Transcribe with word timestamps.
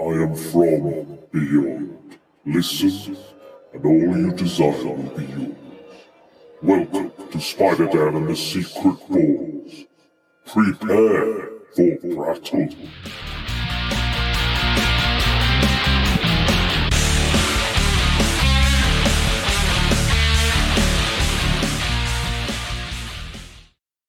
I 0.00 0.12
am 0.14 0.34
from 0.34 1.18
beyond. 1.30 2.18
Listen, 2.46 3.18
and 3.74 3.84
all 3.84 4.16
you 4.16 4.32
desire 4.32 4.72
will 4.86 4.96
be 4.96 5.24
yours. 5.26 5.56
Welcome 6.62 7.12
to 7.30 7.38
Spider-Dan 7.38 8.16
and 8.16 8.28
the 8.28 8.34
Secret 8.34 8.96
Bores. 9.10 9.84
Prepare 10.46 11.50
for 11.76 11.96
prattle. 12.14 12.68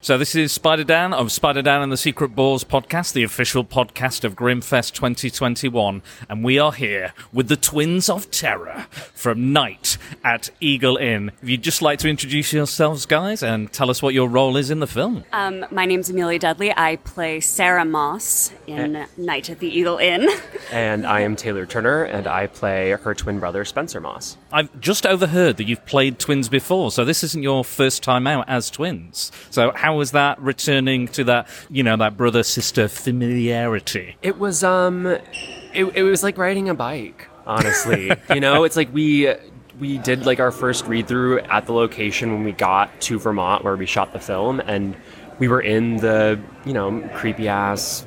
So 0.04 0.18
this 0.18 0.34
is 0.34 0.52
Spider 0.52 0.84
Dan 0.84 1.14
of 1.14 1.32
Spider 1.32 1.62
Dan 1.62 1.84
and 1.84 1.92
the 1.92 1.96
Secret 1.96 2.30
Bores 2.36 2.64
podcast, 2.64 3.14
the 3.14 3.22
official 3.22 3.64
podcast 3.64 4.24
of 4.24 4.36
Grimmfest 4.36 4.94
2021, 4.94 6.02
and 6.28 6.44
we 6.44 6.58
are 6.58 6.72
here 6.72 7.14
with 7.32 7.50
the 7.50 7.56
Twins 7.56 8.10
of 8.10 8.32
Terror 8.32 8.88
from 9.14 9.54
Night 9.54 10.00
at 10.24 10.50
Eagle 10.60 10.98
Inn. 10.98 11.32
If 11.44 11.50
you'd 11.50 11.62
just 11.62 11.84
like 11.84 12.00
to 12.00 12.10
introduce 12.10 12.52
yourselves, 12.52 13.06
guys, 13.06 13.44
and 13.44 13.72
tell 13.72 13.92
us 13.92 14.02
what 14.02 14.16
your 14.16 14.28
role 14.28 14.58
is 14.58 14.72
in 14.72 14.80
the 14.80 14.88
film. 14.88 15.24
Um, 15.34 15.68
my 15.70 15.86
name's 15.86 16.10
Amelia 16.10 16.40
Dudley. 16.40 16.74
I 16.76 16.96
play 16.96 17.40
Sarah 17.40 17.86
Moss 17.86 18.52
in 18.66 19.06
Night 19.18 19.52
at 19.52 19.60
the 19.60 19.70
Eagle 19.70 20.00
Inn. 20.00 20.28
And 20.72 21.06
I 21.06 21.20
am 21.20 21.36
Taylor 21.36 21.68
Turner, 21.68 22.06
and 22.06 22.26
I 22.26 22.48
play 22.48 22.90
her 22.90 23.14
twin 23.14 23.40
brother, 23.40 23.64
Spencer 23.66 24.02
Moss. 24.02 24.36
I've 24.52 24.80
just 24.80 25.06
overheard 25.06 25.58
that 25.58 25.68
you've 25.68 25.86
played 25.86 26.20
twins 26.20 26.50
before, 26.50 26.92
so 26.92 27.06
this 27.06 27.24
isn't 27.24 27.44
your 27.44 27.64
first 27.64 28.04
time 28.04 28.28
out 28.28 28.48
as 28.48 28.70
twins. 28.70 29.32
So 29.50 29.72
how 29.72 29.98
was 29.98 30.12
that 30.12 30.40
returning 30.42 31.08
to 31.10 31.24
that, 31.26 31.48
you 31.70 31.84
know, 31.84 31.98
that 31.98 32.18
brother 32.18 32.44
sister 32.44 32.88
familiarity? 32.88 34.16
It 34.22 34.38
was, 34.38 34.64
um, 34.64 35.06
it, 35.08 35.86
it 35.96 36.04
was 36.04 36.24
like 36.24 36.38
riding 36.38 36.70
a 36.70 36.74
bike, 36.74 37.28
honestly. 37.46 38.12
you 38.34 38.40
know, 38.40 38.64
it's 38.64 38.76
like 38.76 38.94
we. 38.94 39.34
We 39.80 39.98
did 39.98 40.28
like 40.28 40.40
our 40.40 40.52
first 40.52 40.86
read 40.86 41.08
through 41.08 41.40
at 41.40 41.66
the 41.66 41.74
location 41.74 42.34
when 42.34 42.44
we 42.44 42.52
got 42.52 43.02
to 43.02 43.18
Vermont 43.18 43.64
where 43.64 43.76
we 43.76 43.88
shot 43.88 44.14
the 44.14 44.20
film, 44.20 44.60
and 44.60 44.96
we 45.40 45.48
were 45.48 45.62
in 45.62 45.98
the, 45.98 46.40
you 46.66 46.74
know, 46.74 47.02
creepy 47.16 47.48
ass 47.48 48.06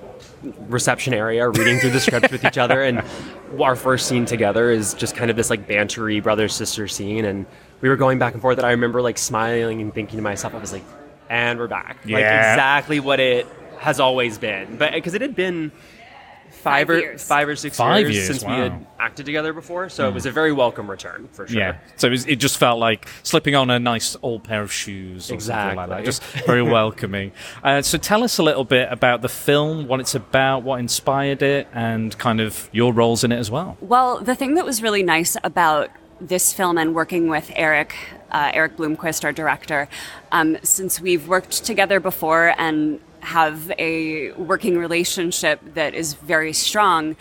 reception 0.68 1.14
area 1.14 1.48
reading 1.48 1.78
through 1.78 1.90
the 1.90 2.00
script 2.00 2.30
with 2.30 2.44
each 2.44 2.58
other 2.58 2.82
and 2.82 3.02
our 3.60 3.76
first 3.76 4.06
scene 4.08 4.24
together 4.26 4.70
is 4.70 4.94
just 4.94 5.14
kind 5.16 5.30
of 5.30 5.36
this 5.36 5.50
like 5.50 5.66
bantery 5.68 6.22
brother 6.22 6.48
sister 6.48 6.86
scene 6.88 7.24
and 7.24 7.46
we 7.80 7.88
were 7.88 7.96
going 7.96 8.18
back 8.18 8.32
and 8.34 8.42
forth 8.42 8.58
and 8.58 8.66
i 8.66 8.70
remember 8.70 9.00
like 9.02 9.16
smiling 9.18 9.80
and 9.80 9.94
thinking 9.94 10.16
to 10.16 10.22
myself 10.22 10.54
i 10.54 10.58
was 10.58 10.72
like 10.72 10.84
and 11.30 11.58
we're 11.58 11.66
back 11.68 11.96
like 12.04 12.20
Yeah. 12.20 12.52
exactly 12.52 13.00
what 13.00 13.20
it 13.20 13.46
has 13.78 14.00
always 14.00 14.38
been 14.38 14.76
but 14.76 14.92
because 14.92 15.14
it 15.14 15.20
had 15.20 15.34
been 15.34 15.72
five, 16.64 16.88
Five 16.88 16.90
or 16.90 16.98
years. 16.98 17.22
five 17.22 17.48
or 17.48 17.56
six 17.56 17.76
Five 17.76 18.00
years, 18.06 18.14
years, 18.16 18.26
since 18.26 18.42
we 18.42 18.48
wow. 18.48 18.62
had 18.62 18.86
acted 18.98 19.26
together 19.26 19.52
before 19.52 19.88
so 19.88 20.08
it 20.08 20.14
was 20.14 20.24
a 20.26 20.30
very 20.30 20.52
welcome 20.52 20.90
return 20.90 21.28
for 21.32 21.46
sure 21.46 21.58
Yeah. 21.58 21.76
So 21.96 22.08
it, 22.08 22.10
was, 22.10 22.26
it 22.26 22.36
just 22.36 22.56
felt 22.56 22.78
like 22.80 23.06
slipping 23.22 23.54
on 23.54 23.68
a 23.70 23.78
nice 23.78 24.16
old 24.22 24.42
pair 24.44 24.62
of 24.62 24.72
shoes 24.72 25.30
or 25.30 25.38
something 25.40 25.76
like 25.76 25.88
that. 25.90 26.00
Exactly. 26.00 26.38
Just 26.38 26.46
very 26.46 26.62
welcoming. 26.78 27.32
Uh, 27.62 27.82
so 27.82 27.98
tell 27.98 28.24
us 28.24 28.38
a 28.38 28.42
little 28.42 28.64
bit 28.64 28.88
about 28.90 29.20
the 29.22 29.28
film, 29.28 29.86
what 29.86 30.00
it's 30.00 30.14
about, 30.14 30.62
what 30.62 30.80
inspired 30.80 31.42
it, 31.42 31.68
and 31.72 32.16
kind 32.18 32.40
of 32.40 32.68
your 32.72 32.92
roles 32.92 33.22
in 33.24 33.30
it 33.32 33.38
as 33.38 33.50
well. 33.50 33.76
Well, 33.80 34.20
the 34.20 34.34
thing 34.34 34.54
that 34.54 34.64
was 34.64 34.82
really 34.82 35.02
nice 35.02 35.36
about 35.44 35.90
this 36.20 36.52
film 36.52 36.78
and 36.78 36.94
working 36.94 37.28
with 37.28 37.52
Erik, 37.56 37.94
uh, 38.30 38.50
Erik 38.54 38.76
Bloomquist, 38.76 39.24
our 39.24 39.32
director, 39.32 39.88
um, 40.32 40.56
since 40.62 41.00
we've 41.00 41.28
worked 41.28 41.64
together 41.64 42.00
before 42.00 42.54
and 42.56 43.00
have 43.24 43.72
a 43.78 44.32
working 44.32 44.78
relationship 44.78 45.60
that 45.74 45.94
is 45.94 46.14
very 46.14 46.52
strong, 46.52 47.16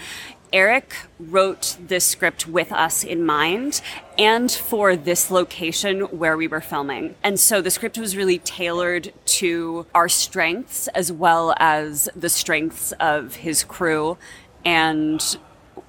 Erik 0.52 0.95
wrote 1.20 1.78
this 1.80 2.06
script 2.06 2.48
with 2.48 2.72
us 2.72 3.04
in 3.04 3.26
mind 3.26 3.82
and 4.20 4.52
for 4.52 4.95
this 4.95 5.32
location 5.32 6.02
where 6.02 6.38
we 6.38 6.48
were 6.48 6.62
filming. 6.62 7.16
And 7.23 7.40
so 7.40 7.60
the 7.60 7.72
script 7.72 7.98
was 7.98 8.16
really 8.16 8.38
tailored 8.38 9.11
to 9.26 9.88
our 9.95 10.08
strengths 10.08 10.88
as 10.89 11.11
well 11.11 11.55
as 11.58 12.08
the 12.16 12.30
strengths 12.30 12.92
of 13.00 13.38
his 13.38 13.64
crew. 13.64 14.17
And 14.64 15.38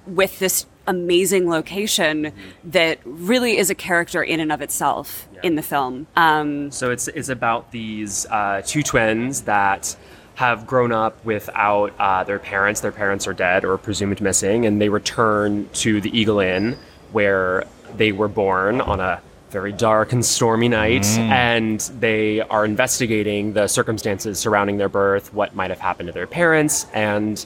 with 0.07 0.39
this 0.39 0.65
amazing 0.87 1.49
location 1.49 2.31
that 2.63 2.99
really 3.05 3.57
is 3.57 3.69
a 3.69 3.75
character 3.75 4.23
in 4.23 4.39
and 4.39 4.51
of 4.51 4.61
itself 4.61 5.27
in 5.43 5.55
the 5.55 5.61
film. 5.61 6.07
Um, 6.15 6.71
So 6.71 6.91
it's 6.91 7.07
it's 7.07 7.29
about 7.29 7.71
these 7.71 8.25
uh, 8.29 8.61
two 8.65 8.83
twins 8.83 9.41
that 9.41 9.95
have 10.35 10.67
grown 10.67 10.91
up 10.91 11.23
without 11.25 11.93
uh, 11.97 12.23
their 12.23 12.39
parents. 12.39 12.81
Their 12.81 12.91
parents 12.91 13.27
are 13.27 13.33
dead 13.33 13.65
or 13.65 13.77
presumed 13.77 14.21
missing, 14.21 14.65
and 14.65 14.81
they 14.81 14.89
return 14.89 15.69
to 15.73 16.01
the 16.01 16.17
Eagle 16.17 16.39
Inn 16.39 16.77
where 17.11 17.63
they 17.95 18.11
were 18.11 18.27
born 18.27 18.81
on 18.81 18.99
a 18.99 19.21
very 19.49 19.71
dark 19.71 20.11
and 20.11 20.25
stormy 20.25 20.67
night, 20.67 21.05
and 21.17 21.79
they 21.99 22.41
are 22.41 22.65
investigating 22.65 23.53
the 23.53 23.67
circumstances 23.67 24.37
surrounding 24.37 24.77
their 24.77 24.89
birth, 24.89 25.33
what 25.33 25.55
might 25.55 25.69
have 25.69 25.79
happened 25.79 26.07
to 26.07 26.13
their 26.13 26.27
parents, 26.27 26.85
and 26.93 27.45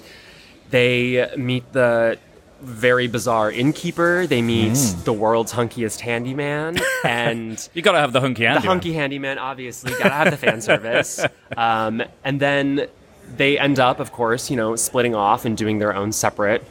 they 0.71 1.29
meet 1.37 1.71
the 1.71 2.17
very 2.61 3.07
bizarre 3.07 3.51
innkeeper. 3.51 4.27
They 4.27 4.41
meet 4.41 4.75
the 5.05 5.13
world's 5.13 5.53
hunkiest 5.53 5.99
handyman, 6.01 6.77
and 7.05 7.69
You 7.73 7.81
got 7.81 7.93
to 7.93 7.99
have 7.99 8.13
the 8.13 8.21
hunky 8.21 8.43
the 8.43 8.49
handyman. 8.49 8.67
hunky 8.69 8.93
handyman, 8.93 9.37
obviously, 9.37 9.91
gotta 9.93 10.09
have 10.09 10.31
the 10.31 10.37
fan 10.37 10.61
service. 10.61 11.23
Um, 11.57 12.03
and 12.23 12.39
then 12.39 12.87
they 13.35 13.57
end 13.57 13.79
up, 13.79 13.99
of 13.99 14.11
course, 14.11 14.49
you 14.51 14.55
know, 14.55 14.75
splitting 14.75 15.15
off 15.15 15.45
and 15.45 15.57
doing 15.57 15.79
their 15.79 15.95
own 15.95 16.11
separate 16.11 16.63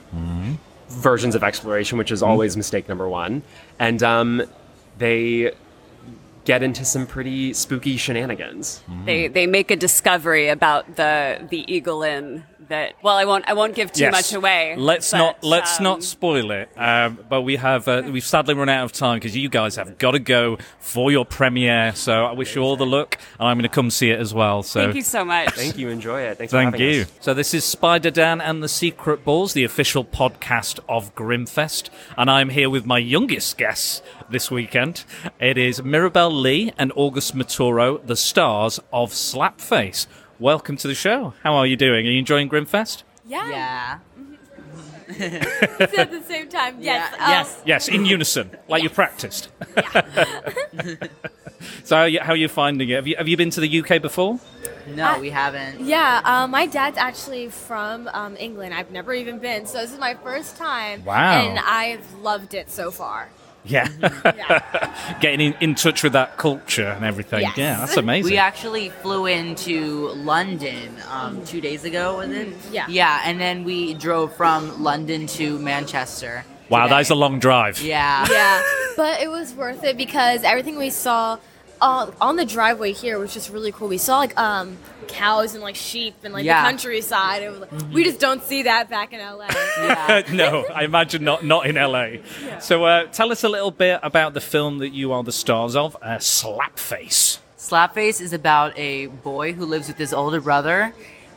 versions 0.89 1.35
of 1.35 1.43
exploration, 1.43 1.99
which 1.99 2.11
is 2.13 2.23
always 2.23 2.57
mistake 2.57 2.89
number 2.89 3.09
one. 3.09 3.43
And 3.79 4.03
um, 4.03 4.43
they 4.99 5.53
get 6.49 6.63
into 6.63 6.83
some 6.83 7.07
pretty 7.07 7.53
spooky 7.53 7.99
shenanigans. 7.99 8.83
they 9.05 9.29
they 9.29 9.47
make 9.47 9.71
a 9.71 9.77
discovery 9.77 10.49
about 10.49 10.97
the 10.97 11.47
the 11.51 11.61
Eagle 11.73 12.03
Inn 12.03 12.43
that 12.69 12.95
well 13.03 13.17
I 13.17 13.25
won't 13.25 13.49
I 13.49 13.53
won't 13.55 13.75
give 13.75 13.93
too 13.93 14.05
Yes. 14.05 14.13
much 14.13 14.33
away. 14.33 14.75
Let's 14.77 15.11
but, 15.11 15.19
not 15.19 15.45
let's 15.45 15.79
um, 15.79 15.85
not 15.85 16.03
spoil 16.03 16.51
it. 16.51 16.71
Um, 16.77 17.19
but 17.29 17.43
we 17.43 17.57
have 17.57 17.89
uh, 17.89 18.03
we've 18.11 18.25
sadly 18.25 18.55
run 18.55 18.69
out 18.69 18.85
of 18.85 18.93
time 18.93 19.17
because 19.17 19.37
you 19.37 19.49
guys 19.49 19.77
have 19.77 19.99
got 19.99 20.13
to 20.13 20.19
go 20.19 20.59
for 20.79 21.11
your 21.11 21.25
premiere. 21.25 21.93
So 21.95 22.25
I 22.25 22.33
wish 22.33 22.55
you 22.55 22.63
all 22.63 22.77
the 22.77 22.87
luck, 22.87 23.19
and 23.39 23.49
I'm 23.49 23.57
going 23.57 23.63
to 23.69 23.75
come 23.75 23.91
see 23.91 24.11
it 24.11 24.21
as 24.21 24.33
well. 24.33 24.63
So 24.63 24.83
Thank 24.83 24.97
you 24.97 25.03
so 25.03 25.25
much. 25.25 25.51
Thank 25.55 25.77
you. 25.79 25.89
Enjoy 25.89 26.21
it. 26.21 26.39
Thanks 26.39 26.53
for 26.53 26.59
Thank 26.59 26.75
having 26.75 26.95
you. 26.95 27.03
us. 27.03 27.13
So 27.21 27.35
this 27.35 27.53
is 27.55 27.65
Spider 27.65 28.11
Dan 28.11 28.41
and 28.41 28.63
the 28.63 28.69
Secret 28.69 29.25
Bores, 29.25 29.53
the 29.53 29.65
official 29.65 30.05
podcast 30.05 30.81
of 30.89 31.15
Grimmfest, 31.15 31.91
and 32.17 32.31
I'm 32.31 32.51
here 32.51 32.71
with 32.71 32.87
my 32.87 32.99
youngest 32.99 33.59
guest 33.59 34.03
this 34.31 34.51
weekend. 34.51 35.05
It 35.41 35.57
is 35.59 35.83
Mirabelle 35.83 36.31
Lee 36.39 36.73
and 36.79 36.93
August 36.95 37.35
Maturo, 37.37 38.05
the 38.07 38.15
stars 38.17 38.79
of 38.93 39.11
Slapface. 39.11 40.07
Welcome 40.39 40.77
to 40.77 40.87
the 40.87 40.95
show. 40.95 41.35
How 41.43 41.57
are 41.57 41.67
you 41.67 41.77
doing? 41.77 42.07
Are 42.07 42.11
you 42.11 42.21
enjoying 42.21 42.49
Grimmfest? 42.49 43.03
Yeah. 43.27 43.51
Yeah. 43.51 43.99
At 45.19 46.11
the 46.11 46.23
same 46.27 46.49
time, 46.49 46.77
yes. 46.81 47.13
Yeah. 47.17 47.25
um, 47.25 47.31
Yes. 47.31 47.63
Yes, 47.67 47.89
in 47.89 48.05
unison, 48.05 48.51
like 48.69 48.83
you 48.83 48.91
practiced. 48.91 49.49
so 51.83 51.97
how 51.97 52.03
are, 52.03 52.09
you, 52.09 52.21
how 52.21 52.35
are 52.35 52.37
you 52.37 52.47
finding 52.49 52.89
it? 52.91 52.95
Have 52.95 53.07
you, 53.09 53.17
have 53.17 53.27
you 53.27 53.37
been 53.37 53.51
to 53.51 53.61
the 53.61 53.81
UK 53.81 54.01
before? 54.01 54.39
No, 54.95 55.19
we 55.19 55.31
haven't. 55.31 55.81
Yeah, 55.81 56.21
um, 56.25 56.51
my 56.53 56.67
dad's 56.67 56.99
actually 56.99 57.49
from 57.49 58.09
um, 58.13 58.37
England. 58.39 58.75
I've 58.75 58.91
never 58.93 59.13
even 59.13 59.39
been, 59.39 59.67
so 59.67 59.79
this 59.79 59.93
is 59.93 59.99
my 59.99 60.15
first 60.15 60.57
time. 60.57 61.05
Wow. 61.05 61.41
And 61.41 61.59
I've 61.59 62.15
loved 62.21 62.55
it 62.55 62.71
so 62.71 62.91
far. 62.91 63.29
Yeah. 63.69 63.89
Yeah. 64.25 65.17
Getting 65.21 65.41
in, 65.41 65.55
in 65.61 65.75
touch 65.75 66.03
with 66.03 66.13
that 66.15 66.37
culture 66.37 66.87
and 66.89 67.05
everything. 67.05 67.41
Yes. 67.43 67.57
Yeah, 67.59 67.79
that's 67.81 67.97
amazing. 67.97 68.33
We 68.33 68.39
actually 68.39 68.89
flew 68.89 69.27
into 69.27 70.09
London 70.09 70.97
um, 71.11 71.45
two 71.45 71.61
days 71.61 71.85
ago, 71.85 72.19
was 72.19 72.31
it? 72.31 72.49
Yeah. 72.73 72.87
Yeah, 72.89 73.21
and 73.25 73.41
then 73.41 73.65
we 73.65 73.95
drove 73.95 74.35
from 74.35 74.83
London 74.83 75.27
to 75.29 75.59
Manchester. 75.59 76.45
wow, 76.69 76.85
today. 76.85 76.97
that's 76.97 77.11
a 77.11 77.15
long 77.15 77.39
drive. 77.39 77.81
Yeah. 77.83 78.27
yeah, 78.31 78.63
but 78.97 79.21
it 79.21 79.31
was 79.31 79.55
worth 79.55 79.85
it 79.85 79.97
because 79.97 80.43
everything 80.45 80.77
we 80.79 80.91
saw 80.91 81.39
uh, 81.81 82.11
on 82.21 82.37
the 82.37 82.45
driveway 82.45 82.93
here 82.93 83.19
was 83.19 83.33
just 83.33 83.51
really 83.51 83.73
cool. 83.73 83.89
We 83.89 83.99
saw 83.99 84.19
like 84.19 84.39
um, 84.39 84.77
cows 85.09 85.55
and 85.55 85.63
like 85.63 85.75
sheep 85.77 86.15
and 86.25 86.33
like 86.35 86.45
Yeah. 86.45 86.63
the 86.63 86.71
countryside. 86.71 87.43
It 87.43 87.51
was, 87.51 87.61
like, 87.61 87.71
We 87.93 88.05
just 88.05 88.21
don't 88.21 88.43
see 88.43 88.65
that 88.65 88.89
back 88.91 89.13
in 89.13 89.21
LA. 89.21 89.49
Yeah. 89.79 90.23
no, 90.33 90.65
I 90.75 90.85
imagine 90.85 91.25
not 91.25 91.45
not 91.45 91.67
in 91.67 91.77
LA. 91.77 92.23
So 92.61 92.85
uh, 92.85 93.05
tell 93.07 93.31
us 93.33 93.45
a 93.45 93.49
little 93.49 93.71
bit 93.71 94.01
about 94.03 94.35
the 94.35 94.41
film 94.41 94.79
that 94.79 94.91
you 94.91 95.13
are 95.13 95.23
the 95.23 95.33
stars 95.33 95.77
of, 95.77 95.97
uh, 96.03 96.17
Slapface. 96.19 97.39
Slapface 97.57 98.21
is 98.21 98.33
about 98.33 98.77
a 98.79 99.07
boy 99.07 99.53
who 99.53 99.65
lives 99.67 99.89
with 99.89 99.99
his 99.99 100.13
older 100.13 100.41
brother 100.41 100.95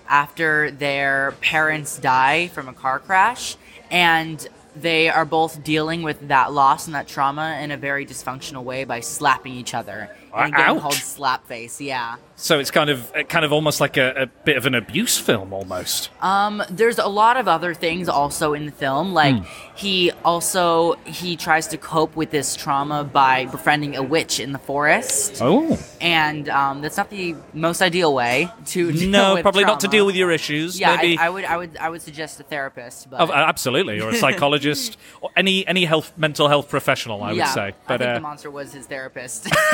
after 0.08 0.72
their 0.72 1.34
parents 1.42 1.98
die 1.98 2.48
from 2.50 2.68
a 2.68 2.74
car 2.74 3.00
crash, 3.00 3.56
and 3.90 4.48
they 4.76 5.10
are 5.10 5.26
both 5.26 5.64
dealing 5.64 6.02
with 6.04 6.28
that 6.28 6.54
loss 6.54 6.86
and 6.86 6.96
that 6.96 7.08
trauma 7.08 7.60
in 7.62 7.72
a 7.72 7.78
very 7.78 8.06
dysfunctional 8.06 8.64
way 8.64 8.84
by 8.86 9.00
slapping 9.02 9.54
each 9.54 9.74
other 9.74 10.10
a 10.34 10.46
game 10.52 10.54
Ouch. 10.60 10.82
called 10.82 10.94
Slapface. 10.96 11.80
Yeah. 11.86 12.16
So 12.36 12.58
it's 12.60 12.72
kind 12.72 12.90
of 12.90 13.14
kind 13.30 13.46
of 13.46 13.54
almost 13.54 13.80
like 13.80 13.98
a, 13.98 14.24
a 14.24 14.26
bit 14.26 14.58
of 14.58 14.66
an 14.66 14.74
abuse 14.74 15.18
film, 15.20 15.54
almost. 15.54 16.10
Um, 16.24 16.64
there's 16.72 16.98
a 16.98 17.08
lot 17.08 17.38
of 17.38 17.48
other 17.48 17.74
things 17.76 18.10
also 18.10 18.54
in 18.54 18.66
the 18.66 18.72
film. 18.72 19.14
Like 19.14 19.36
Hmm. 19.36 19.44
he 19.76 20.12
also 20.26 20.94
he 21.06 21.36
tries 21.38 21.68
to 21.68 21.78
cope 21.78 22.16
with 22.16 22.32
this 22.32 22.56
trauma 22.56 23.04
by 23.04 23.46
befriending 23.46 23.96
a 23.96 24.02
witch 24.02 24.40
in 24.40 24.54
the 24.54 24.60
forest, 24.60 25.38
Oh 25.40 25.78
and 26.02 26.50
um, 26.50 26.82
that's 26.82 26.98
not 26.98 27.12
the 27.12 27.36
most 27.54 27.82
ideal 27.82 28.14
way 28.14 28.50
to 28.68 28.92
deal 29.02 29.10
no, 29.10 29.34
with 29.36 29.44
probably 29.44 29.64
not 29.66 29.80
to 29.82 29.88
deal 29.88 30.06
with 30.08 30.16
your 30.16 30.32
issues. 30.32 30.80
Yeah, 30.80 30.96
Maybe. 30.96 31.18
I, 31.20 31.28
I 31.28 31.30
would, 31.30 31.46
I 31.46 31.58
would, 31.58 31.78
I 31.78 31.90
would 31.90 32.02
suggest 32.02 32.40
a 32.40 32.44
therapist. 32.44 33.10
But 33.10 33.22
Oh, 33.22 33.32
absolutely, 33.32 34.02
or 34.02 34.10
a 34.10 34.16
psychologist, 34.16 34.98
or 35.22 35.30
any 35.36 35.68
any 35.68 35.86
health 35.86 36.12
mental 36.18 36.48
health 36.48 36.70
professional, 36.70 37.22
I 37.22 37.34
yeah, 37.34 37.46
would 37.46 37.54
say. 37.54 37.62
I 37.68 37.74
But 37.88 37.98
think 38.00 38.10
uh, 38.10 38.14
the 38.16 38.20
monster 38.22 38.50
was 38.50 38.74
his 38.74 38.88
therapist. 38.88 39.48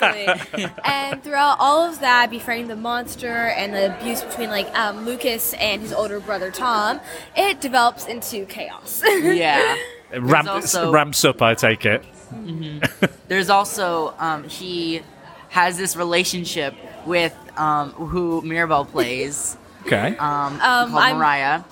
basically. 0.00 0.66
and 0.84 1.22
throughout 1.22 1.56
all 1.58 1.82
of 1.88 2.00
that, 2.00 2.30
befriending 2.30 2.68
the 2.68 2.76
monster 2.76 3.28
and 3.28 3.72
the 3.74 3.96
abuse 3.96 4.22
between 4.22 4.50
like 4.50 4.66
um, 4.78 5.04
Lucas 5.04 5.54
and 5.54 5.82
his 5.82 5.92
older 5.92 6.20
brother 6.20 6.50
Tom, 6.50 7.00
it 7.36 7.60
develops 7.60 8.06
into 8.06 8.44
chaos. 8.46 9.02
yeah. 9.06 9.76
it 10.12 10.22
ramp, 10.22 10.48
also- 10.48 10.92
ramps 10.92 11.24
up. 11.24 11.42
I 11.42 11.54
take 11.54 11.84
it. 11.86 12.04
There's 13.28 13.50
also 13.50 14.14
um, 14.18 14.44
he 14.44 15.02
has 15.50 15.78
this 15.78 15.96
relationship 15.96 16.74
with 17.06 17.34
um, 17.56 17.90
who 17.92 18.42
Mirabelle 18.42 18.84
plays, 18.84 19.56
Okay. 19.86 20.16
um, 20.16 20.54
Um, 20.60 20.90
called 20.90 20.94
I'm- 21.02 21.18
Mariah. 21.18 21.62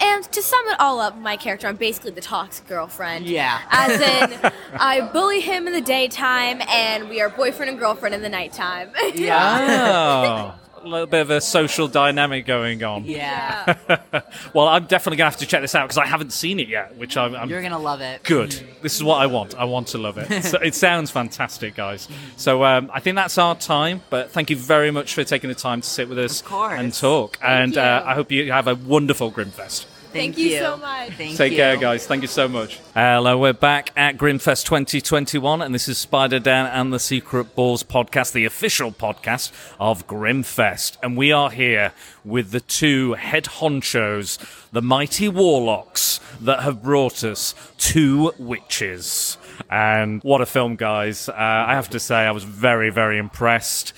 And 0.00 0.24
to 0.24 0.42
sum 0.42 0.66
it 0.68 0.80
all 0.80 1.00
up, 1.00 1.16
my 1.16 1.36
character, 1.36 1.66
I'm 1.66 1.76
basically 1.76 2.10
the 2.10 2.20
toxic 2.20 2.66
girlfriend. 2.66 3.26
Yeah. 3.26 3.60
As 3.70 4.00
in, 4.00 4.52
I 4.80 5.00
bully 5.12 5.40
him 5.40 5.66
in 5.66 5.72
the 5.72 5.80
daytime, 5.80 6.60
and 6.68 7.08
we 7.08 7.20
are 7.20 7.28
boyfriend 7.28 7.70
and 7.70 7.78
girlfriend 7.78 8.14
in 8.14 8.22
the 8.22 8.28
nighttime. 8.28 8.90
oh, 8.96 9.10
a 9.10 10.58
little 10.88 11.06
bit 11.06 11.20
of 11.20 11.30
a 11.30 11.40
social 11.40 11.88
dynamic 11.88 12.46
going 12.46 12.82
on. 12.84 13.04
Yeah. 13.04 13.76
well, 14.54 14.68
I'm 14.68 14.84
definitely 14.86 15.18
gonna 15.18 15.30
have 15.30 15.40
to 15.40 15.46
check 15.46 15.60
this 15.62 15.74
out 15.74 15.84
because 15.84 15.98
I 15.98 16.06
haven't 16.06 16.32
seen 16.32 16.60
it 16.60 16.68
yet, 16.68 16.96
which 16.96 17.16
I'm, 17.16 17.34
I'm 17.34 17.48
You're 17.48 17.62
gonna 17.62 17.78
love 17.78 18.00
it. 18.00 18.22
Good. 18.22 18.50
This 18.82 18.94
is 18.94 19.02
what 19.02 19.16
I 19.20 19.26
want. 19.26 19.54
I 19.54 19.64
want 19.64 19.88
to 19.88 19.98
love 19.98 20.18
it. 20.18 20.44
So 20.44 20.58
it 20.58 20.74
sounds 20.74 21.10
fantastic, 21.10 21.74
guys. 21.74 22.08
So 22.36 22.64
um, 22.64 22.90
I 22.92 23.00
think 23.00 23.16
that's 23.16 23.38
our 23.38 23.54
time. 23.54 24.02
But 24.10 24.30
thank 24.30 24.50
you 24.50 24.56
very 24.56 24.90
much 24.90 25.14
for 25.14 25.24
taking 25.24 25.48
the 25.48 25.54
time 25.54 25.80
to 25.80 25.88
sit 25.88 26.08
with 26.08 26.18
us 26.18 26.42
and 26.50 26.92
talk. 26.92 27.38
and 27.42 27.76
uh. 27.76 28.02
I 28.04 28.14
hope 28.14 28.30
you 28.30 28.52
have 28.52 28.68
a 28.68 28.74
wonderful 28.74 29.32
Grimmfest. 29.32 29.86
Thank 30.14 30.38
you 30.38 30.58
so 30.58 30.76
much. 30.76 31.10
Thank 31.14 31.36
Take 31.36 31.50
you. 31.52 31.58
care, 31.58 31.76
guys. 31.76 32.06
Thank 32.06 32.22
you 32.22 32.28
so 32.28 32.46
much. 32.46 32.78
Hello, 32.94 33.36
we're 33.36 33.52
back 33.52 33.90
at 33.96 34.16
Grimmfest 34.16 34.64
2021, 34.64 35.60
and 35.60 35.74
this 35.74 35.88
is 35.88 35.98
Spider 35.98 36.38
Dan 36.38 36.66
and 36.66 36.92
the 36.92 37.00
Secret 37.00 37.56
Bores 37.56 37.82
podcast, 37.82 38.30
the 38.30 38.44
official 38.44 38.92
podcast 38.92 39.50
of 39.80 40.06
Grimmfest. 40.06 40.98
And 41.02 41.16
we 41.16 41.32
are 41.32 41.50
here 41.50 41.92
with 42.24 42.52
the 42.52 42.60
two 42.60 43.14
head 43.14 43.44
honchos, 43.44 44.70
the 44.70 44.80
mighty 44.80 45.28
warlocks 45.28 46.20
that 46.40 46.60
have 46.60 46.80
brought 46.80 47.24
us 47.24 47.56
two 47.76 48.32
witches. 48.38 49.36
And 49.68 50.22
what 50.22 50.40
a 50.40 50.46
film, 50.46 50.76
guys. 50.76 51.28
Uh, 51.28 51.34
I 51.34 51.74
have 51.74 51.90
to 51.90 51.98
say, 51.98 52.18
I 52.18 52.30
was 52.30 52.44
very, 52.44 52.90
very 52.90 53.18
impressed. 53.18 53.92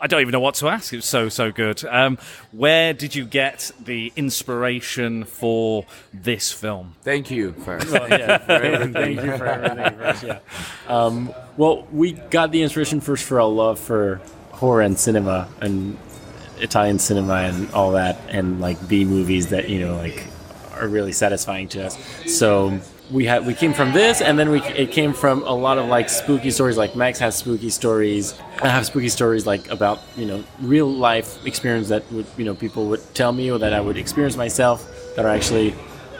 I 0.00 0.06
don't 0.06 0.20
even 0.20 0.32
know 0.32 0.40
what 0.40 0.54
to 0.56 0.68
ask. 0.68 0.92
It 0.92 0.96
was 0.96 1.04
so 1.04 1.28
so 1.28 1.50
good. 1.52 1.84
Um, 1.84 2.18
where 2.52 2.92
did 2.92 3.14
you 3.14 3.24
get 3.24 3.70
the 3.82 4.12
inspiration 4.16 5.24
for 5.24 5.84
this 6.12 6.52
film? 6.52 6.94
Thank 7.02 7.30
you 7.30 7.52
first. 7.52 7.88
yeah, 7.90 8.38
for 8.38 8.52
everything. 8.62 8.92
Thank 8.92 9.22
you 9.22 9.36
for 9.36 9.46
everything 9.46 9.98
first. 9.98 10.22
Yeah. 10.24 10.38
Um, 10.88 11.32
well, 11.56 11.86
we 11.92 12.12
got 12.12 12.50
the 12.50 12.62
inspiration 12.62 13.00
first 13.00 13.24
for 13.24 13.40
our 13.40 13.48
love 13.48 13.78
for 13.78 14.20
horror 14.50 14.82
and 14.82 14.98
cinema 14.98 15.48
and 15.60 15.96
Italian 16.58 16.98
cinema 16.98 17.34
and 17.34 17.70
all 17.70 17.92
that, 17.92 18.18
and 18.28 18.60
like 18.60 18.88
B 18.88 19.04
movies 19.04 19.48
that 19.50 19.68
you 19.68 19.80
know 19.80 19.96
like 19.96 20.26
are 20.74 20.88
really 20.88 21.12
satisfying 21.12 21.68
to 21.68 21.86
us. 21.86 21.96
So 22.26 22.80
we 23.10 23.24
had 23.26 23.46
we 23.46 23.54
came 23.54 23.72
from 23.72 23.92
this, 23.92 24.20
and 24.20 24.38
then 24.38 24.50
we 24.50 24.60
it 24.62 24.92
came 24.92 25.12
from 25.12 25.42
a 25.42 25.52
lot 25.52 25.78
of 25.78 25.86
like 25.86 26.08
spooky 26.08 26.50
stories. 26.50 26.76
Like 26.76 26.94
Max 26.96 27.18
has 27.18 27.36
spooky 27.36 27.70
stories. 27.70 28.34
I 28.62 28.68
have 28.68 28.86
spooky 28.86 29.08
stories 29.08 29.46
like 29.46 29.68
about 29.70 30.00
you 30.16 30.26
know 30.26 30.44
real 30.60 30.90
life 30.90 31.44
experience 31.46 31.88
that 31.88 32.10
would 32.12 32.26
you 32.36 32.44
know 32.44 32.54
people 32.54 32.86
would 32.86 33.02
tell 33.14 33.32
me 33.32 33.50
or 33.50 33.58
that 33.58 33.72
I 33.72 33.80
would 33.80 33.96
experience 33.96 34.36
myself 34.36 34.86
that 35.16 35.24
are 35.24 35.30
actually. 35.30 35.74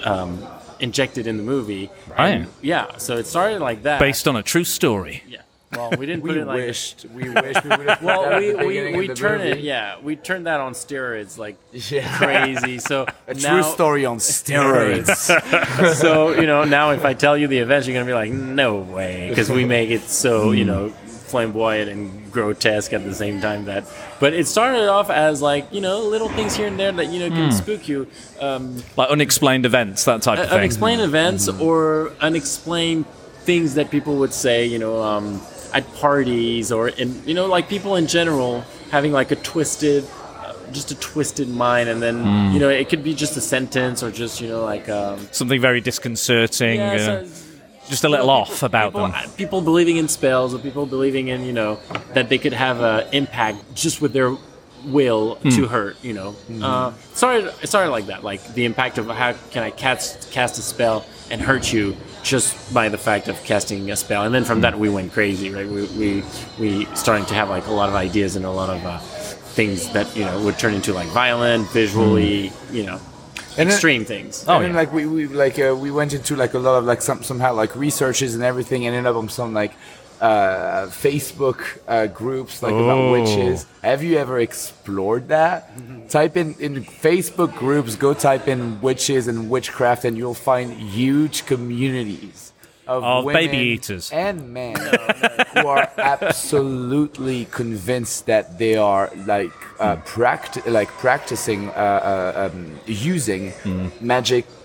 Um, 0.05 0.47
injected 0.81 1.27
in 1.27 1.37
the 1.37 1.43
movie 1.43 1.91
Right. 2.09 2.29
And, 2.31 2.47
yeah 2.63 2.97
so 2.97 3.19
it 3.19 3.27
started 3.27 3.61
like 3.61 3.83
that 3.83 4.01
Based 4.01 4.27
on 4.27 4.35
a 4.35 4.43
true 4.43 4.65
story. 4.65 5.23
yeah 5.29 5.43
well 5.77 5.91
we 5.99 6.07
didn't 6.07 6.23
put 6.23 6.33
we 6.35 6.41
it 6.41 6.47
like 6.47 6.57
wished. 6.57 7.07
We 7.15 7.29
wished 7.31 7.63
we 7.65 7.71
would 7.71 7.89
have. 7.89 8.03
well, 8.09 8.39
we, 8.39 8.55
we, 8.55 8.67
we, 8.93 9.09
we 9.09 9.09
turned 9.15 9.43
it, 9.43 9.61
yeah, 9.61 9.99
we 10.03 10.17
turned 10.17 10.47
that 10.47 10.61
on 10.61 10.73
steroids 10.73 11.39
like 11.39 11.57
Yeah. 11.73 12.17
crazy. 12.19 12.79
So 12.79 13.07
A 13.27 13.35
now, 13.35 13.55
true 13.63 13.63
story 13.73 14.05
on 14.05 14.19
steroids. 14.19 15.95
so 15.95 16.33
you 16.33 16.47
know, 16.47 16.65
now 16.65 16.91
if 16.91 17.05
I 17.05 17.15
tell 17.15 17.37
you 17.37 17.47
the 17.49 17.59
events, 17.59 17.87
you're 17.87 17.95
gonna 17.95 18.07
be 18.07 18.15
like, 18.15 18.33
no 18.33 18.79
way, 18.79 19.29
because 19.29 19.51
we 19.51 19.65
make 19.65 19.91
it 19.91 20.03
so 20.03 20.51
you 20.53 20.65
know 20.65 20.91
flamboyant 21.31 21.89
and 21.89 22.33
grotesque 22.33 22.93
at 22.93 23.05
the 23.05 23.15
same 23.15 23.41
time. 23.41 23.67
That, 23.67 23.85
but 24.19 24.33
it 24.35 24.49
started 24.49 24.89
off 24.89 25.11
as 25.11 25.41
like 25.41 25.73
you 25.73 25.81
know 25.81 26.01
little 26.03 26.29
things 26.31 26.57
here 26.57 26.67
and 26.67 26.79
there 26.79 26.91
that 26.91 27.07
you 27.13 27.21
know 27.21 27.29
can 27.29 27.53
spook 27.53 27.87
you. 27.89 28.09
Um, 28.41 28.83
Like 28.97 29.11
unexplained 29.11 29.65
events, 29.65 30.05
that 30.07 30.23
type 30.23 30.41
of 30.41 30.49
thing. 30.49 30.59
unexplained 30.59 31.01
events 31.03 31.49
or 31.49 32.13
unexplained 32.21 33.07
things 33.45 33.75
that 33.75 33.91
people 33.91 34.17
would 34.17 34.33
say, 34.35 34.67
you 34.67 34.79
know, 34.79 35.01
um, 35.03 35.41
at 35.73 35.93
parties 35.95 36.73
or 36.73 36.89
in, 36.89 37.23
you 37.27 37.35
know, 37.35 37.47
like 37.47 37.69
people 37.69 37.97
in 37.97 38.07
general 38.07 38.63
having 38.91 39.13
like 39.13 39.31
a 39.31 39.37
twisted, 39.37 40.05
uh, 40.39 40.55
just 40.73 40.91
a 40.91 40.95
twisted 40.99 41.49
mind, 41.49 41.89
and 41.89 42.03
then 42.03 42.53
you 42.53 42.59
know 42.61 42.69
it 42.69 42.89
could 42.89 43.03
be 43.05 43.15
just 43.15 43.37
a 43.37 43.41
sentence 43.41 44.03
or 44.03 44.11
just 44.11 44.41
you 44.41 44.49
know 44.49 44.65
like 44.65 44.89
um, 44.89 45.19
Something 45.33 45.61
very 45.61 45.81
disconcerting. 45.81 46.79
yeah, 46.81 46.93
uh, 46.93 47.25
so- 47.27 47.47
just 47.89 48.05
a 48.05 48.09
little 48.09 48.27
you 48.27 48.31
know, 48.33 48.39
off 48.39 48.63
about 48.63 48.93
people, 48.93 49.03
them. 49.09 49.13
uh, 49.17 49.27
People 49.37 49.61
believing 49.63 49.97
in 49.97 50.07
spells, 50.07 50.55
or 50.55 50.59
people 50.59 50.87
believing 50.87 51.29
in 51.29 51.43
you 51.45 51.53
know 51.53 51.79
that 52.15 52.29
they 52.29 52.39
could 52.39 52.53
have 52.53 52.81
an 52.81 53.07
impact 53.13 53.59
just 53.75 54.01
with 54.01 54.13
their 54.13 54.37
will 54.87 55.35
Hmm. 55.37 55.49
to 55.51 55.67
hurt. 55.67 55.97
You 56.03 56.13
know, 56.15 56.37
uh, 56.63 56.93
it 57.11 57.17
started 57.17 57.53
it 57.63 57.67
started 57.69 57.91
like 57.91 58.07
that, 58.07 58.23
like 58.23 58.55
the 58.55 58.65
impact 58.65 58.99
of 58.99 59.07
how 59.09 59.35
can 59.51 59.63
I 59.65 59.71
cast 59.71 60.31
cast 60.31 60.59
a 60.59 60.63
spell 60.63 61.05
and 61.31 61.41
hurt 61.41 61.73
you 61.73 61.97
just 62.23 62.73
by 62.75 62.89
the 62.89 62.99
fact 62.99 63.29
of 63.29 63.43
casting 63.45 63.91
a 63.91 63.97
spell, 63.97 64.25
and 64.25 64.35
then 64.35 64.45
from 64.45 64.61
that 64.63 64.79
we 64.79 64.89
went 64.89 65.13
crazy, 65.13 65.51
right? 65.51 65.67
We 65.69 65.85
we 65.99 66.25
we 66.59 66.85
starting 66.95 67.27
to 67.27 67.35
have 67.35 67.49
like 67.49 67.67
a 67.67 67.73
lot 67.73 67.89
of 67.89 67.95
ideas 67.95 68.37
and 68.37 68.45
a 68.45 68.51
lot 68.51 68.71
of. 68.71 68.85
Uh, 68.85 68.99
things 69.51 69.93
that 69.93 70.07
you 70.17 70.25
know 70.25 70.41
would 70.45 70.57
turn 70.61 70.73
into 70.73 70.93
like 70.93 71.09
violent 71.09 71.69
visually 71.73 72.53
you 72.71 72.85
know 72.85 73.01
And 73.59 73.67
then- 73.69 73.75
extreme 73.75 74.05
things 74.05 74.45
Oh, 74.47 74.55
and 74.55 74.65
then 74.65 74.71
yeah. 74.71 74.77
like 74.77 74.93
we, 74.93 75.07
we 75.07 75.27
like 75.27 75.59
uh, 75.59 75.75
we 75.75 75.91
went 75.91 76.13
into 76.15 76.37
like 76.37 76.55
a 76.55 76.59
lot 76.61 76.79
of 76.79 76.85
like 76.85 77.03
some 77.03 77.25
somehow 77.25 77.53
like 77.55 77.75
researches 77.75 78.37
and 78.37 78.45
everything 78.45 78.87
and 78.87 78.95
ended 78.95 79.11
up 79.11 79.17
on 79.17 79.29
some 79.29 79.53
like 79.53 79.73
uh, 80.21 80.87
Facebook 80.87 81.59
uh, 81.89 82.07
groups 82.07 82.63
like 82.63 82.73
Oh. 82.75 82.85
about 82.85 83.13
witches. 83.13 83.67
Have 83.83 84.03
you 84.03 84.19
ever 84.19 84.39
explored 84.39 85.29
that? 85.29 85.71
Type 86.11 86.37
in 86.37 86.55
in 86.59 86.85
Facebook 86.85 87.55
groups. 87.57 87.97
Go 87.97 88.13
type 88.15 88.47
in 88.49 88.81
witches 88.83 89.29
and 89.29 89.49
witchcraft, 89.51 90.05
and 90.05 90.17
you'll 90.19 90.35
find 90.53 90.73
huge 90.73 91.47
communities 91.47 92.53
of, 92.87 93.25
baby 93.25 93.57
eaters. 93.57 94.11
and 94.13 94.53
men 94.53 94.75
who 95.55 95.67
are 95.69 95.89
absolutely 95.97 97.45
convinced 97.51 98.27
that 98.27 98.59
they 98.59 98.77
are 98.77 99.11
like 99.27 99.53
uh, 99.79 99.97
pract- 100.15 100.67
like 100.71 100.89
practicing 100.99 101.69
uh, 101.71 101.73
uh, 101.73 102.51
um, 102.53 102.79
using 102.87 103.53
magic 104.01 104.45
with 104.47 104.60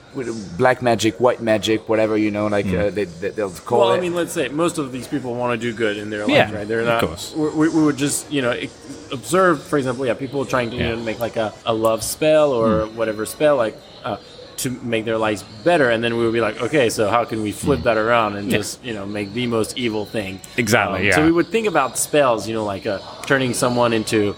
black 0.57 0.81
magic 0.81 1.19
white 1.19 1.41
magic 1.41 1.87
whatever 1.89 2.15
you 2.17 2.31
know 2.31 2.47
like 2.47 2.65
uh, 2.67 2.89
they, 2.89 3.03
they, 3.05 3.29
they'll 3.29 3.49
call 3.51 3.79
Well, 3.79 3.91
it 3.93 3.97
I 3.97 3.99
mean, 4.01 4.15
let's 4.15 4.33
say 4.33 4.47
most 4.49 4.77
of 4.77 4.91
these 4.91 5.07
people 5.07 5.35
want 5.35 5.59
to 5.59 5.71
do 5.71 5.75
good 5.75 5.97
in 5.97 6.09
their 6.09 6.27
Yeah, 6.27 6.43
lives, 6.43 6.53
right? 6.53 6.67
They're 6.67 6.79
of 6.81 6.85
not. 6.87 7.01
course. 7.01 7.33
We, 7.35 7.49
we 7.49 7.69
we 7.69 7.83
would 7.83 7.97
just, 7.97 8.31
you 8.31 8.41
know, 8.41 8.53
e- 8.53 8.69
observe, 9.11 9.61
for 9.63 9.77
example, 9.77 10.05
yeah, 10.05 10.13
people 10.13 10.45
trying 10.45 10.69
to 10.71 10.77
you 10.77 10.83
know, 10.83 10.95
make 10.97 11.19
like 11.19 11.35
a, 11.37 11.53
a 11.65 11.73
love 11.73 12.03
spell 12.03 12.51
or 12.53 12.87
whatever 12.87 13.25
spell, 13.25 13.55
like 13.57 13.75
uh, 14.03 14.17
to 14.57 14.69
make 14.69 15.03
their 15.05 15.17
lives 15.17 15.43
better, 15.63 15.89
and 15.89 16.01
then 16.03 16.15
we 16.17 16.23
would 16.23 16.33
be 16.33 16.39
like, 16.41 16.61
okay, 16.61 16.89
so 16.89 17.09
how 17.09 17.25
can 17.25 17.41
we 17.41 17.51
flip 17.51 17.81
that 17.83 17.97
around 17.97 18.35
and 18.37 18.49
just, 18.49 18.83
you 18.83 18.93
know, 18.93 19.05
make 19.05 19.33
the 19.33 19.47
most 19.47 19.77
evil 19.77 20.05
thing? 20.05 20.39
Exactly, 20.57 21.07
yeah. 21.07 21.15
So 21.15 21.25
we 21.25 21.31
would 21.31 21.47
think 21.47 21.67
about 21.67 21.97
spells, 21.97 22.47
you 22.47 22.53
know, 22.55 22.63
like 22.63 22.85
uh, 22.87 22.99
turning 23.25 23.53
someone 23.53 23.91
into 23.91 24.33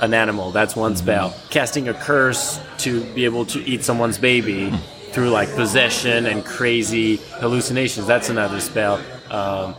an 0.00 0.12
animal. 0.12 0.50
That's 0.50 0.74
one 0.74 0.92
Mm-hmm. 0.94 1.04
spell. 1.06 1.34
Casting 1.50 1.88
a 1.88 1.94
curse 1.94 2.58
to 2.78 3.04
be 3.14 3.24
able 3.24 3.46
to 3.46 3.60
eat 3.64 3.84
someone's 3.84 4.18
baby 4.18 4.72
through 5.14 5.30
like 5.30 5.48
possession 5.54 6.26
and 6.26 6.44
crazy 6.44 7.16
hallucinations. 7.40 8.06
That's 8.06 8.28
another 8.28 8.60
spell. 8.60 9.00
Um, 9.30 9.74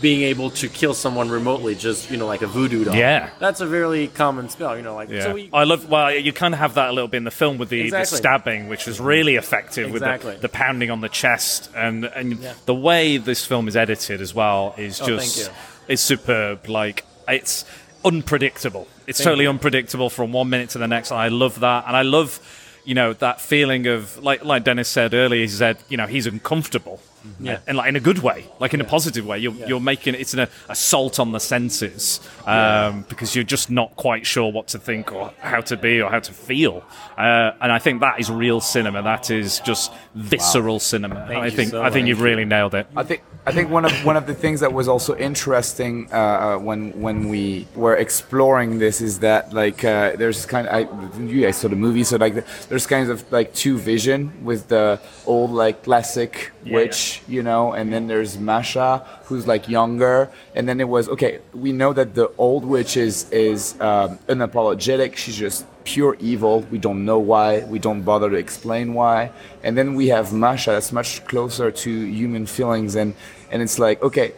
being 0.00 0.22
able 0.22 0.50
to 0.50 0.68
kill 0.68 0.94
someone 0.94 1.28
remotely, 1.30 1.74
just 1.74 2.10
you 2.10 2.16
know, 2.16 2.26
like 2.26 2.42
a 2.42 2.46
voodoo 2.46 2.84
doll. 2.84 2.94
Yeah. 2.94 3.30
that's 3.38 3.60
a 3.60 3.66
very 3.66 4.08
common 4.08 4.48
spell. 4.48 4.76
You 4.76 4.82
know, 4.82 4.94
like 4.94 5.08
Yeah. 5.08 5.22
so 5.24 5.34
we. 5.34 5.48
I 5.52 5.64
love. 5.64 5.88
Well, 5.88 6.12
you 6.14 6.32
kind 6.32 6.52
of 6.54 6.60
have 6.60 6.74
that 6.74 6.88
a 6.90 6.92
little 6.92 7.08
bit 7.08 7.18
in 7.18 7.24
the 7.24 7.30
film 7.30 7.58
with 7.58 7.68
the, 7.68 7.90
the 7.90 8.04
stabbing, 8.04 8.68
which 8.68 8.86
was 8.86 9.00
really 9.00 9.36
effective 9.36 9.90
Exactly. 9.94 10.32
with 10.32 10.42
the, 10.42 10.48
the 10.48 10.52
pounding 10.52 10.90
on 10.90 11.00
the 11.00 11.08
chest, 11.08 11.70
and 11.74 12.04
and 12.04 12.38
Yeah. 12.40 12.54
the 12.66 12.74
way 12.74 13.16
this 13.18 13.44
film 13.46 13.68
is 13.68 13.76
edited 13.76 14.20
as 14.20 14.34
well 14.34 14.74
is 14.76 15.00
Oh, 15.00 15.06
just 15.06 15.38
you. 15.38 15.52
is 15.88 16.00
superb. 16.00 16.68
Like 16.68 17.04
it's 17.28 17.64
unpredictable. 18.04 18.86
It's 19.06 19.22
totally 19.22 19.46
unpredictable 19.46 20.10
from 20.10 20.32
one 20.32 20.48
minute 20.50 20.70
to 20.70 20.78
the 20.78 20.88
next. 20.88 21.10
And 21.10 21.20
I 21.20 21.28
love 21.28 21.60
that, 21.60 21.84
and 21.86 21.96
I 21.96 22.02
love 22.02 22.40
you 22.86 22.94
know 22.94 23.12
that 23.12 23.40
feeling 23.40 23.86
of 23.86 24.22
like 24.22 24.44
like 24.44 24.64
Dennis 24.64 24.88
said 24.88 25.12
earlier. 25.12 25.42
He 25.42 25.48
said 25.48 25.76
you 25.88 25.96
know 25.96 26.06
he's 26.06 26.26
uncomfortable. 26.26 27.00
Yeah. 27.40 27.58
and 27.66 27.76
like 27.76 27.88
in 27.88 27.96
a 27.96 28.00
good 28.00 28.18
way, 28.18 28.46
like 28.60 28.74
in 28.74 28.80
a 28.80 28.84
positive 28.84 29.26
way. 29.26 29.38
You're, 29.38 29.54
you're 29.66 29.80
making 29.80 30.14
it's 30.14 30.34
an 30.34 30.48
assault 30.68 31.18
on 31.20 31.32
the 31.32 31.40
senses 31.40 32.20
um, 32.46 33.04
because 33.08 33.34
you're 33.34 33.44
just 33.44 33.70
not 33.70 33.96
quite 33.96 34.26
sure 34.26 34.50
what 34.50 34.68
to 34.68 34.78
think 34.78 35.12
or 35.12 35.32
how 35.40 35.60
to 35.62 35.76
be 35.76 36.00
or 36.00 36.10
how 36.10 36.20
to 36.20 36.32
feel. 36.32 36.84
Uh, 37.16 37.52
and 37.60 37.72
I 37.72 37.78
think 37.78 38.00
that 38.00 38.20
is 38.20 38.30
real 38.30 38.60
cinema. 38.60 39.02
That 39.02 39.30
is 39.30 39.60
just 39.60 39.92
visceral 40.14 40.80
cinema. 40.80 41.26
And 41.28 41.38
I 41.38 41.50
think 41.50 41.70
so 41.70 41.82
I 41.82 41.90
think 41.90 42.08
you've 42.08 42.20
really 42.20 42.44
nailed 42.44 42.74
it. 42.74 42.86
I 42.96 43.02
think 43.02 43.22
I 43.46 43.52
think 43.52 43.70
one 43.70 43.84
of 43.84 43.92
one 44.04 44.16
of 44.16 44.26
the 44.26 44.34
things 44.34 44.60
that 44.60 44.72
was 44.72 44.88
also 44.88 45.16
interesting 45.16 46.08
uh, 46.12 46.16
uh, 46.16 46.58
when 46.58 47.00
when 47.00 47.28
we 47.28 47.66
were 47.76 47.96
exploring 47.96 48.78
this 48.78 49.00
is 49.00 49.20
that 49.20 49.52
like 49.52 49.84
uh, 49.84 50.16
there's 50.16 50.46
kind 50.46 50.66
of 50.66 50.74
I, 50.74 51.20
you 51.20 51.42
guys 51.42 51.56
saw 51.56 51.68
the 51.68 51.76
movie 51.76 52.02
so 52.04 52.16
like 52.16 52.44
there's 52.68 52.86
kind 52.86 53.08
of 53.08 53.30
like 53.30 53.54
two 53.54 53.78
vision 53.78 54.44
with 54.44 54.68
the 54.68 55.00
old 55.26 55.50
like 55.52 55.84
classic 55.84 56.50
witch 56.66 57.15
you 57.28 57.42
know 57.42 57.72
and 57.72 57.92
then 57.92 58.06
there's 58.06 58.38
Masha 58.38 59.04
who's 59.24 59.46
like 59.46 59.68
younger 59.68 60.30
and 60.54 60.68
then 60.68 60.80
it 60.80 60.88
was 60.88 61.08
okay 61.08 61.40
we 61.52 61.72
know 61.72 61.92
that 61.92 62.14
the 62.14 62.30
old 62.38 62.64
witch 62.64 62.96
is 62.96 63.30
is 63.30 63.80
um, 63.80 64.18
unapologetic 64.28 65.16
she's 65.16 65.36
just 65.36 65.66
pure 65.86 66.16
evil. 66.20 66.60
We 66.70 66.78
don't 66.78 67.04
know 67.06 67.18
why. 67.18 67.60
We 67.60 67.78
don't 67.78 68.02
bother 68.02 68.28
to 68.28 68.36
explain 68.36 68.92
why. 68.92 69.30
And 69.62 69.78
then 69.78 69.94
we 69.94 70.08
have 70.08 70.32
Masha 70.32 70.72
that's 70.72 70.92
much 70.92 71.24
closer 71.24 71.70
to 71.70 71.90
human 71.90 72.44
feelings 72.44 72.96
and 72.96 73.14
and 73.50 73.62
it's 73.62 73.78
like, 73.78 74.02
okay, 74.02 74.34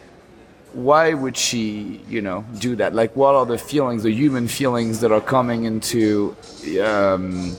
why 0.73 1.15
would 1.15 1.35
she, 1.35 2.01
you 2.07 2.21
know, 2.21 2.45
do 2.59 2.75
that? 2.75 2.93
Like 2.93 3.15
what 3.15 3.33
are 3.33 3.45
the 3.45 3.57
feelings, 3.57 4.03
the 4.03 4.11
human 4.11 4.47
feelings 4.47 5.01
that 5.01 5.11
are 5.11 5.25
coming 5.35 5.65
into 5.65 6.35
um 6.81 7.57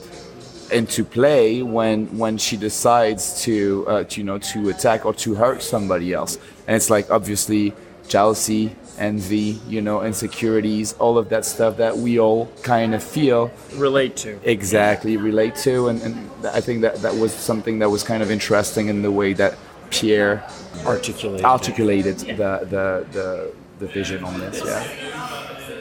into 0.71 1.03
play 1.03 1.61
when 1.61 2.05
when 2.17 2.37
she 2.37 2.57
decides 2.57 3.41
to, 3.43 3.85
uh, 3.87 4.03
to 4.05 4.19
you 4.19 4.25
know 4.25 4.37
to 4.37 4.69
attack 4.69 5.05
or 5.05 5.13
to 5.13 5.35
hurt 5.35 5.61
somebody 5.61 6.13
else 6.13 6.37
and 6.67 6.75
it's 6.75 6.89
like 6.89 7.09
obviously 7.11 7.73
jealousy 8.07 8.75
envy 8.97 9.59
you 9.67 9.81
know 9.81 10.03
insecurities 10.03 10.93
all 10.93 11.17
of 11.17 11.29
that 11.29 11.45
stuff 11.45 11.77
that 11.77 11.97
we 11.97 12.19
all 12.19 12.45
kind 12.61 12.93
of 12.93 13.03
feel 13.03 13.51
relate 13.75 14.15
to. 14.15 14.39
exactly 14.43 15.17
relate 15.17 15.55
to 15.55 15.87
and, 15.87 16.01
and 16.01 16.29
i 16.47 16.61
think 16.61 16.81
that 16.81 16.95
that 16.97 17.15
was 17.15 17.33
something 17.33 17.79
that 17.79 17.89
was 17.89 18.03
kind 18.03 18.21
of 18.21 18.29
interesting 18.29 18.87
in 18.89 19.01
the 19.01 19.11
way 19.11 19.33
that 19.33 19.57
pierre 19.89 20.43
Articulate. 20.85 21.43
articulated 21.43 22.17
the, 22.19 22.51
the 22.69 23.05
the 23.11 23.53
the 23.79 23.87
vision 23.87 24.23
on 24.23 24.39
this 24.39 24.61
yeah 24.63 25.11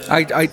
I, 0.09 0.27
I, 0.35 0.49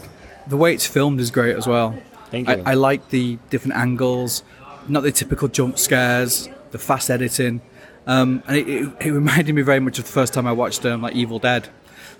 the 0.45 0.57
way 0.57 0.73
it's 0.73 0.85
filmed 0.85 1.19
is 1.19 1.31
great 1.31 1.55
as 1.55 1.65
well. 1.67 1.95
Thank 2.31 2.49
I, 2.49 2.55
you. 2.55 2.63
I 2.65 2.73
like 2.73 3.09
the 3.09 3.37
different 3.49 3.75
angles, 3.75 4.43
not 4.87 5.03
the 5.03 5.11
typical 5.11 5.47
jump 5.47 5.77
scares, 5.77 6.49
the 6.71 6.77
fast 6.77 7.09
editing, 7.09 7.61
um, 8.05 8.43
and 8.47 8.57
it, 8.57 8.67
it, 8.67 8.93
it 9.07 9.11
reminded 9.11 9.53
me 9.53 9.61
very 9.61 9.79
much 9.79 9.99
of 9.99 10.05
the 10.05 10.11
first 10.11 10.33
time 10.33 10.47
I 10.47 10.51
watched 10.51 10.85
um, 10.85 11.01
like 11.01 11.15
Evil 11.15 11.39
Dead. 11.39 11.69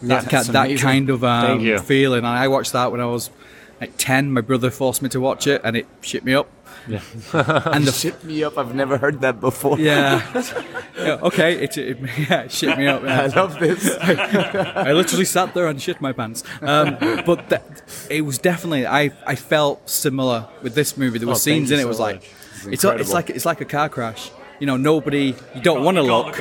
That, 0.02 0.30
that 0.30 0.78
kind 0.78 1.10
of 1.10 1.24
um, 1.24 1.80
feeling. 1.80 2.20
And 2.20 2.28
I 2.28 2.48
watched 2.50 2.74
that 2.74 2.92
when 2.92 3.02
I 3.02 3.06
was 3.06 3.32
like 3.82 3.94
ten. 3.98 4.32
My 4.32 4.42
brother 4.42 4.70
forced 4.72 5.02
me 5.02 5.10
to 5.10 5.20
watch 5.20 5.48
it, 5.48 5.62
and 5.64 5.76
it 5.78 5.88
shit 6.02 6.24
me 6.26 6.34
up. 6.34 6.50
Yeah. 6.88 7.02
and 7.74 7.84
the 7.86 7.92
shit 7.92 8.24
me 8.24 8.44
up 8.46 8.58
i've 8.58 8.74
never 8.74 8.98
heard 8.98 9.20
that 9.20 9.42
before 9.42 9.78
yeah, 9.78 10.22
yeah 10.98 11.20
okay, 11.22 11.54
it, 11.64 11.78
it, 11.78 11.98
yeah, 12.30 12.44
it 12.44 12.52
shit 12.52 12.78
me 12.78 12.88
up. 12.88 13.04
yeah. 13.04 13.22
i 13.24 13.26
love 13.28 13.60
this 13.60 13.98
I 14.00 14.94
literally 14.94 15.26
sat 15.26 15.54
there 15.54 15.68
and 15.68 15.82
shit 15.82 16.00
my 16.00 16.14
pants. 16.14 16.44
Um, 16.62 16.96
but 17.26 17.50
th- 17.50 17.62
it 18.10 18.22
was 18.22 18.38
definitely 18.38 18.86
I 18.88 19.12
I 19.26 19.36
felt 19.36 19.90
similar 19.90 20.48
with 20.62 20.76
this 20.76 20.96
movie. 20.98 21.20
There 21.20 21.28
were 21.28 21.34
Oh, 21.34 21.38
scenes 21.38 21.70
you 21.72 21.76
in 21.76 21.80
it. 21.82 21.84
so 21.84 21.88
was 21.90 22.00
like 22.00 22.22
much. 22.64 22.74
it's 22.74 22.84
a- 22.86 22.96
it's 22.96 23.12
like 23.12 23.30
it's 23.32 23.46
like 23.46 23.60
a 23.60 23.66
car 23.66 23.90
crash. 23.90 24.32
You 24.60 24.68
know, 24.68 24.78
nobody 24.78 25.36
you 25.56 25.62
don't 25.62 25.84
want 25.84 25.98
to 25.98 26.04
look. 26.04 26.40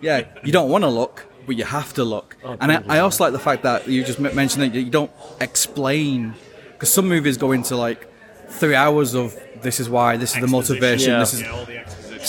Yeah, 0.00 0.24
you 0.44 0.52
don't 0.52 0.70
want 0.70 0.84
to 0.84 0.88
look, 0.90 1.26
but 1.46 1.56
you 1.56 1.64
have 1.64 1.92
to 1.94 2.04
look. 2.04 2.36
and 2.44 2.70
I, 2.70 2.82
I 2.88 2.98
also 3.00 3.24
like 3.24 3.32
the 3.32 3.38
fact 3.40 3.62
that 3.64 3.88
you 3.88 4.04
just 4.04 4.20
mentioned 4.20 4.62
that 4.62 4.74
you 4.78 4.90
don't 4.90 5.10
explain 5.40 6.34
because 6.78 6.92
some 6.92 7.08
movies 7.08 7.36
go 7.36 7.50
into 7.52 7.76
like 7.76 8.06
three 8.48 8.74
hours 8.74 9.14
of 9.14 9.36
this 9.62 9.80
is 9.80 9.88
why, 9.90 10.16
this 10.16 10.34
is 10.34 10.40
the 10.40 10.46
motivation, 10.46 11.10
Yeah. 11.12 11.18
this 11.18 11.34
is. 11.34 11.42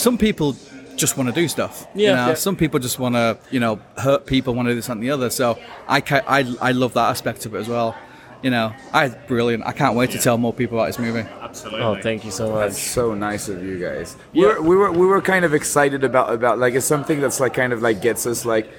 Some 0.00 0.18
people 0.18 0.56
just 0.96 1.16
want 1.16 1.28
to 1.28 1.34
do 1.34 1.46
stuff. 1.48 1.86
you 1.94 2.06
Yeah. 2.06 2.14
know? 2.16 2.28
Yeah. 2.28 2.34
Some 2.34 2.56
people 2.56 2.78
just 2.80 2.98
want 2.98 3.14
to, 3.14 3.38
you 3.50 3.60
know, 3.60 3.78
hurt 3.96 4.26
people, 4.26 4.54
want 4.54 4.66
to 4.66 4.72
do 4.72 4.76
this 4.76 4.88
and 4.88 5.02
the 5.02 5.10
other. 5.12 5.30
So 5.30 5.58
I, 5.88 6.00
ca- 6.00 6.22
I, 6.26 6.40
I 6.60 6.72
love 6.72 6.92
that 6.94 7.08
aspect 7.08 7.46
of 7.46 7.54
it 7.54 7.58
as 7.58 7.68
well. 7.68 7.96
You 8.42 8.50
know, 8.50 8.72
I 8.92 9.08
brilliant. 9.08 9.64
I 9.66 9.72
can't 9.72 9.94
wait 9.96 10.10
to 10.12 10.18
tell 10.18 10.38
more 10.38 10.52
people 10.54 10.78
about 10.78 10.86
this 10.86 10.98
movie. 10.98 11.28
Absolutely. 11.42 11.80
Oh, 11.82 12.00
thank 12.00 12.24
you 12.24 12.30
so 12.30 12.50
much. 12.50 12.68
That's 12.70 12.80
so 12.80 13.14
nice 13.14 13.48
of 13.50 13.62
you 13.62 13.78
guys. 13.78 14.16
We 14.32 14.46
were, 14.46 14.62
we 14.62 14.76
were 14.76 14.90
we 14.92 15.06
were 15.06 15.20
kind 15.20 15.44
of 15.44 15.52
excited 15.52 16.04
about 16.04 16.32
about 16.32 16.58
like 16.58 16.72
it's 16.72 16.86
something 16.86 17.20
that's 17.20 17.38
like 17.38 17.52
kind 17.52 17.74
of 17.74 17.82
like 17.82 18.00
gets 18.00 18.24
us 18.26 18.46
like 18.46 18.70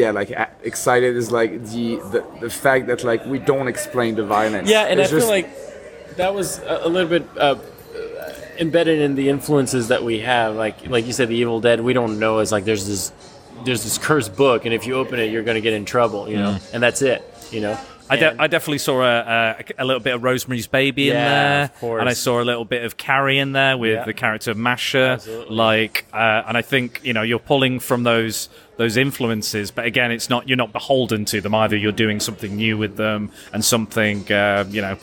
yeah 0.00 0.10
like 0.20 0.30
excited 0.72 1.12
is 1.16 1.28
like 1.40 1.52
the 1.72 1.86
the, 2.12 2.20
the 2.44 2.50
fact 2.64 2.82
that 2.90 2.98
like 3.10 3.22
we 3.34 3.38
don't 3.50 3.68
explain 3.74 4.10
the 4.20 4.26
violence. 4.38 4.68
Yeah, 4.74 4.90
and 4.90 5.00
It's 5.00 5.12
I 5.12 5.18
feel 5.18 5.28
like 5.38 5.48
that 6.20 6.32
was 6.38 6.48
a, 6.74 6.76
a 6.86 6.88
little 6.94 7.08
bit 7.16 7.24
uh, 7.46 7.56
embedded 8.58 9.00
in 9.00 9.14
the 9.14 9.28
influences 9.28 9.88
that 9.88 10.02
we 10.02 10.20
have. 10.20 10.54
Like, 10.56 10.86
like 10.88 11.06
you 11.06 11.12
said, 11.12 11.28
the 11.28 11.36
Evil 11.36 11.60
Dead. 11.60 11.80
We 11.80 11.92
don't 11.92 12.18
know 12.18 12.38
is 12.40 12.52
like 12.52 12.64
there's 12.64 12.86
this 12.86 13.12
there's 13.64 13.82
this 13.84 13.98
cursed 13.98 14.36
book, 14.36 14.64
and 14.64 14.74
if 14.74 14.86
you 14.86 14.94
open 14.94 15.18
it, 15.18 15.30
you're 15.32 15.42
going 15.42 15.56
to 15.56 15.60
get 15.68 15.72
in 15.72 15.84
trouble. 15.84 16.28
You 16.28 16.36
know, 16.36 16.58
and 16.72 16.82
that's 16.82 17.02
it. 17.02 17.22
You 17.50 17.60
know. 17.60 17.78
I, 18.08 18.14
de- 18.16 18.36
I 18.40 18.46
definitely 18.46 18.78
saw 18.78 19.02
a, 19.02 19.20
a, 19.58 19.64
a 19.78 19.84
little 19.84 19.98
bit 19.98 20.14
of 20.14 20.22
Rosemary's 20.22 20.68
Baby 20.68 21.08
in 21.10 21.16
there, 21.16 21.72
of 21.82 21.98
and 21.98 22.08
I 22.08 22.12
saw 22.12 22.40
a 22.40 22.44
little 22.46 22.64
bit 22.64 22.84
of 22.84 22.96
Carrie 22.96 23.38
in 23.38 23.50
there 23.50 23.76
with 23.76 23.94
Yeah. 23.94 24.04
the 24.04 24.14
character 24.14 24.54
Masha. 24.54 24.98
Absolutely. 25.18 25.56
Like, 25.56 26.06
uh, 26.12 26.44
and 26.46 26.56
I 26.56 26.62
think 26.62 27.00
you 27.02 27.12
know 27.12 27.22
you're 27.22 27.40
pulling 27.40 27.80
from 27.80 28.04
those 28.04 28.48
those 28.76 28.96
influences, 28.96 29.70
but 29.70 29.86
again, 29.86 30.10
it's 30.12 30.28
not 30.28 30.48
you're 30.48 30.56
not 30.56 30.72
beholden 30.72 31.24
to 31.26 31.40
them 31.40 31.54
either. 31.54 31.76
You're 31.76 31.92
doing 31.92 32.20
something 32.20 32.56
new 32.56 32.76
with 32.76 32.96
them 32.96 33.30
and 33.52 33.64
something 33.64 34.30
uh, 34.32 34.64
you 34.68 34.82
know. 34.82 34.98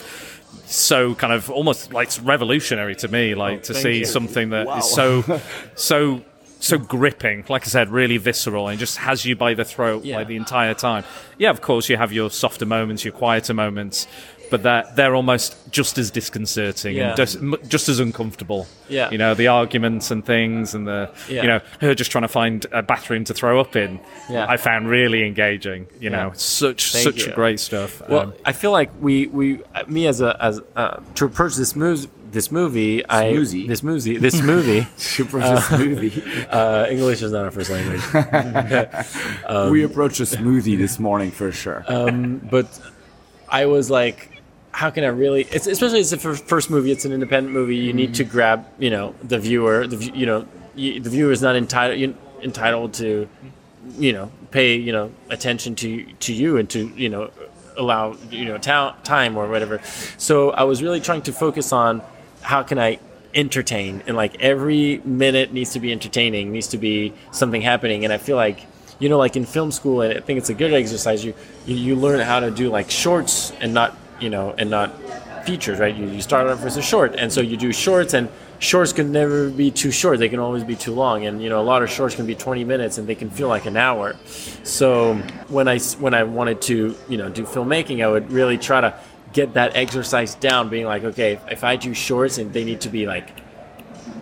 So 0.65 1.13
kind 1.15 1.33
of 1.33 1.49
almost 1.49 1.93
like 1.93 2.07
it's 2.07 2.19
revolutionary 2.19 2.95
to 2.97 3.07
me, 3.07 3.35
like 3.35 3.63
to 3.63 3.71
Oh, 3.71 3.73
thank 3.73 3.83
see 3.83 3.99
you. 3.99 4.05
something 4.05 4.49
that 4.51 4.67
is 4.77 4.89
so, 4.91 5.23
so, 5.75 6.23
so 6.59 6.77
gripping. 6.77 7.43
Like 7.49 7.63
I 7.63 7.65
said, 7.65 7.89
really 7.89 8.17
visceral, 8.17 8.67
and 8.69 8.79
just 8.79 8.97
has 8.97 9.25
you 9.25 9.35
by 9.35 9.53
the 9.55 9.65
throat 9.65 10.03
Yeah. 10.05 10.17
like 10.17 10.27
the 10.27 10.35
entire 10.37 10.73
time. 10.73 11.03
Yeah, 11.37 11.49
of 11.49 11.61
course, 11.61 11.89
you 11.89 11.97
have 11.97 12.11
your 12.13 12.29
softer 12.31 12.65
moments, 12.65 13.03
your 13.03 13.11
quieter 13.13 13.53
moments, 13.53 14.07
but 14.53 14.61
they're, 14.61 14.85
they're 14.95 15.15
almost 15.15 15.55
just 15.71 15.97
as 15.97 16.11
disconcerting 16.11 16.95
Yeah. 16.95 17.07
and 17.09 17.17
just, 17.17 17.39
just 17.67 17.89
as 17.89 17.99
uncomfortable. 17.99 18.67
Yeah. 18.87 19.09
You 19.09 19.17
know, 19.17 19.33
the 19.33 19.47
arguments 19.47 20.11
and 20.11 20.23
things, 20.23 20.75
and 20.75 20.85
the, 20.87 21.09
Yeah. 21.27 21.41
you 21.41 21.47
know, 21.47 21.59
her 21.81 21.95
just 21.95 22.11
trying 22.11 22.21
to 22.21 22.27
find 22.27 22.65
a 22.71 22.83
bathroom 22.83 23.23
to 23.23 23.33
throw 23.33 23.59
up 23.59 23.75
in. 23.75 23.99
Yeah. 24.29 24.45
I 24.47 24.57
found 24.57 24.87
really 24.89 25.25
engaging. 25.25 25.87
You 25.99 26.11
know, 26.11 26.27
Yeah. 26.27 26.33
such, 26.33 26.91
Thank 26.91 27.03
such 27.03 27.25
you. 27.25 27.33
great 27.33 27.59
stuff. 27.59 28.07
Well, 28.07 28.19
Um, 28.21 28.33
I 28.45 28.51
feel 28.51 28.69
like 28.71 28.91
we 29.01 29.25
we 29.39 29.45
uh, 29.73 29.83
me 29.87 30.05
as 30.05 30.21
a 30.21 30.37
as 30.39 30.61
uh, 30.75 30.97
to 31.15 31.25
approach 31.25 31.55
this 31.55 31.75
movie 31.75 32.07
this 32.31 32.51
movie 32.51 33.03
I 33.09 33.33
Smoothie. 33.33 33.67
this 33.67 33.81
movie 33.83 34.17
this 34.17 34.41
movie 34.41 34.87
super 34.97 35.39
this 35.39 35.71
movie. 35.71 36.13
uh, 36.51 36.85
English 36.89 37.21
is 37.23 37.31
not 37.31 37.45
our 37.45 37.51
first 37.51 37.71
language. 37.71 38.03
we 39.71 39.83
approached 39.83 40.19
a 40.19 40.23
smoothie 40.37 40.77
this 40.77 40.99
morning 40.99 41.31
for 41.31 41.51
sure. 41.51 41.83
but 42.51 42.67
I 43.49 43.65
was 43.67 43.89
like, 43.91 44.29
how 44.73 44.89
can 44.89 45.03
I 45.03 45.07
really? 45.07 45.43
It's, 45.51 45.67
especially 45.67 45.99
it's 45.99 46.09
the 46.09 46.17
fir- 46.17 46.35
first 46.35 46.69
movie. 46.69 46.91
It's 46.91 47.05
an 47.05 47.13
independent 47.13 47.53
movie. 47.53 47.77
You 47.77 47.93
need 47.93 48.15
to 48.15 48.23
mm-hmm. 48.23 48.31
grab, 48.31 48.65
you 48.79 48.89
know, 48.89 49.15
the 49.23 49.39
viewer. 49.39 49.87
The 49.87 49.97
you 49.97 50.25
know, 50.25 50.47
you, 50.75 50.99
the 50.99 51.09
viewer 51.09 51.31
is 51.31 51.41
not 51.41 51.55
entitled 51.55 51.99
you, 51.99 52.15
entitled 52.41 52.93
to, 52.95 53.29
you 53.97 54.13
know, 54.13 54.31
pay 54.51 54.75
you 54.75 54.91
know 54.91 55.11
attention 55.29 55.75
to 55.75 56.03
to 56.13 56.33
you 56.33 56.57
and 56.57 56.69
to 56.71 56.87
you 56.95 57.07
know 57.07 57.29
allow 57.77 58.17
you 58.31 58.45
know 58.45 58.57
ta- 58.57 58.97
time 59.03 59.37
or 59.37 59.47
whatever. 59.47 59.79
So 60.17 60.49
I 60.51 60.63
was 60.63 60.81
really 60.81 60.99
trying 60.99 61.21
to 61.23 61.33
focus 61.33 61.71
on 61.71 62.01
how 62.41 62.63
can 62.63 62.79
I 62.79 62.99
entertain 63.35 64.03
and 64.05 64.15
like 64.15 64.39
every 64.41 64.99
minute 65.05 65.51
needs 65.51 65.71
to 65.71 65.79
be 65.79 65.91
entertaining 65.91 66.51
needs 66.51 66.67
to 66.67 66.77
be 66.77 67.11
something 67.31 67.63
happening 67.63 68.03
and 68.03 68.13
i 68.13 68.17
feel 68.19 68.35
like 68.35 68.67
you 68.99 69.09
know 69.09 69.17
like 69.17 69.35
in 69.35 69.43
film 69.43 69.71
school 69.71 70.01
and 70.01 70.15
i 70.15 70.21
think 70.21 70.37
it's 70.37 70.51
a 70.51 70.53
good 70.53 70.71
exercise 70.71 71.25
you 71.25 71.33
you, 71.65 71.75
you 71.75 71.95
learn 71.95 72.19
how 72.19 72.39
to 72.39 72.51
do 72.51 72.69
like 72.69 72.91
shorts 72.91 73.51
and 73.59 73.73
not 73.73 73.97
you 74.23 74.29
know 74.29 74.55
and 74.57 74.69
not 74.69 74.89
features 75.45 75.77
right? 75.77 75.95
You, 75.95 76.07
you 76.07 76.21
start 76.21 76.47
off 76.47 76.63
as 76.63 76.77
a 76.77 76.81
short 76.81 77.15
and 77.17 77.31
so 77.31 77.41
you 77.41 77.57
do 77.57 77.73
shorts 77.73 78.13
and 78.13 78.29
shorts 78.59 78.93
can 78.93 79.11
never 79.11 79.49
be 79.49 79.69
too 79.71 79.91
short. 79.91 80.19
They 80.19 80.29
can 80.29 80.39
always 80.39 80.63
be 80.63 80.75
too 80.75 80.93
long 80.93 81.25
and 81.25 81.43
you 81.43 81.49
know 81.49 81.61
a 81.61 81.67
lot 81.73 81.83
of 81.83 81.89
shorts 81.89 82.15
can 82.15 82.25
be 82.25 82.35
20 82.35 82.63
minutes 82.63 82.97
and 82.97 83.07
they 83.07 83.15
can 83.15 83.29
feel 83.29 83.49
like 83.49 83.65
an 83.65 83.75
hour. 83.75 84.15
So 84.63 85.15
when 85.49 85.67
I 85.67 85.79
when 85.99 86.13
i 86.13 86.23
wanted 86.23 86.61
to 86.61 86.95
you 87.09 87.17
know 87.17 87.29
do 87.29 87.43
filmmaking 87.43 88.03
i 88.03 88.07
would 88.07 88.31
really 88.31 88.57
try 88.57 88.79
to 88.81 88.97
get 89.33 89.53
that 89.55 89.75
exercise 89.75 90.35
down 90.35 90.69
being 90.69 90.85
like 90.85 91.03
okay 91.03 91.33
if, 91.33 91.51
if 91.51 91.63
i 91.63 91.75
do 91.75 91.93
shorts 91.93 92.37
and 92.37 92.53
they 92.53 92.63
need 92.63 92.81
to 92.81 92.89
be 92.89 93.05
like 93.05 93.42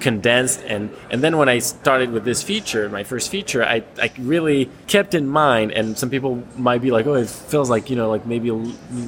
condensed 0.01 0.61
and 0.67 0.89
and 1.09 1.23
then 1.23 1.37
when 1.37 1.47
I 1.47 1.59
started 1.59 2.11
with 2.11 2.25
this 2.25 2.43
feature, 2.43 2.89
my 2.89 3.03
first 3.03 3.29
feature, 3.29 3.63
I, 3.63 3.83
I 4.01 4.11
really 4.17 4.69
kept 4.87 5.13
in 5.13 5.27
mind 5.27 5.71
and 5.71 5.97
some 5.97 6.09
people 6.09 6.43
might 6.57 6.81
be 6.81 6.91
like, 6.91 7.05
oh, 7.05 7.13
it 7.13 7.29
feels 7.29 7.69
like 7.69 7.89
you 7.89 7.95
know 7.95 8.09
like 8.09 8.25
maybe 8.25 8.49
a, 8.49 8.55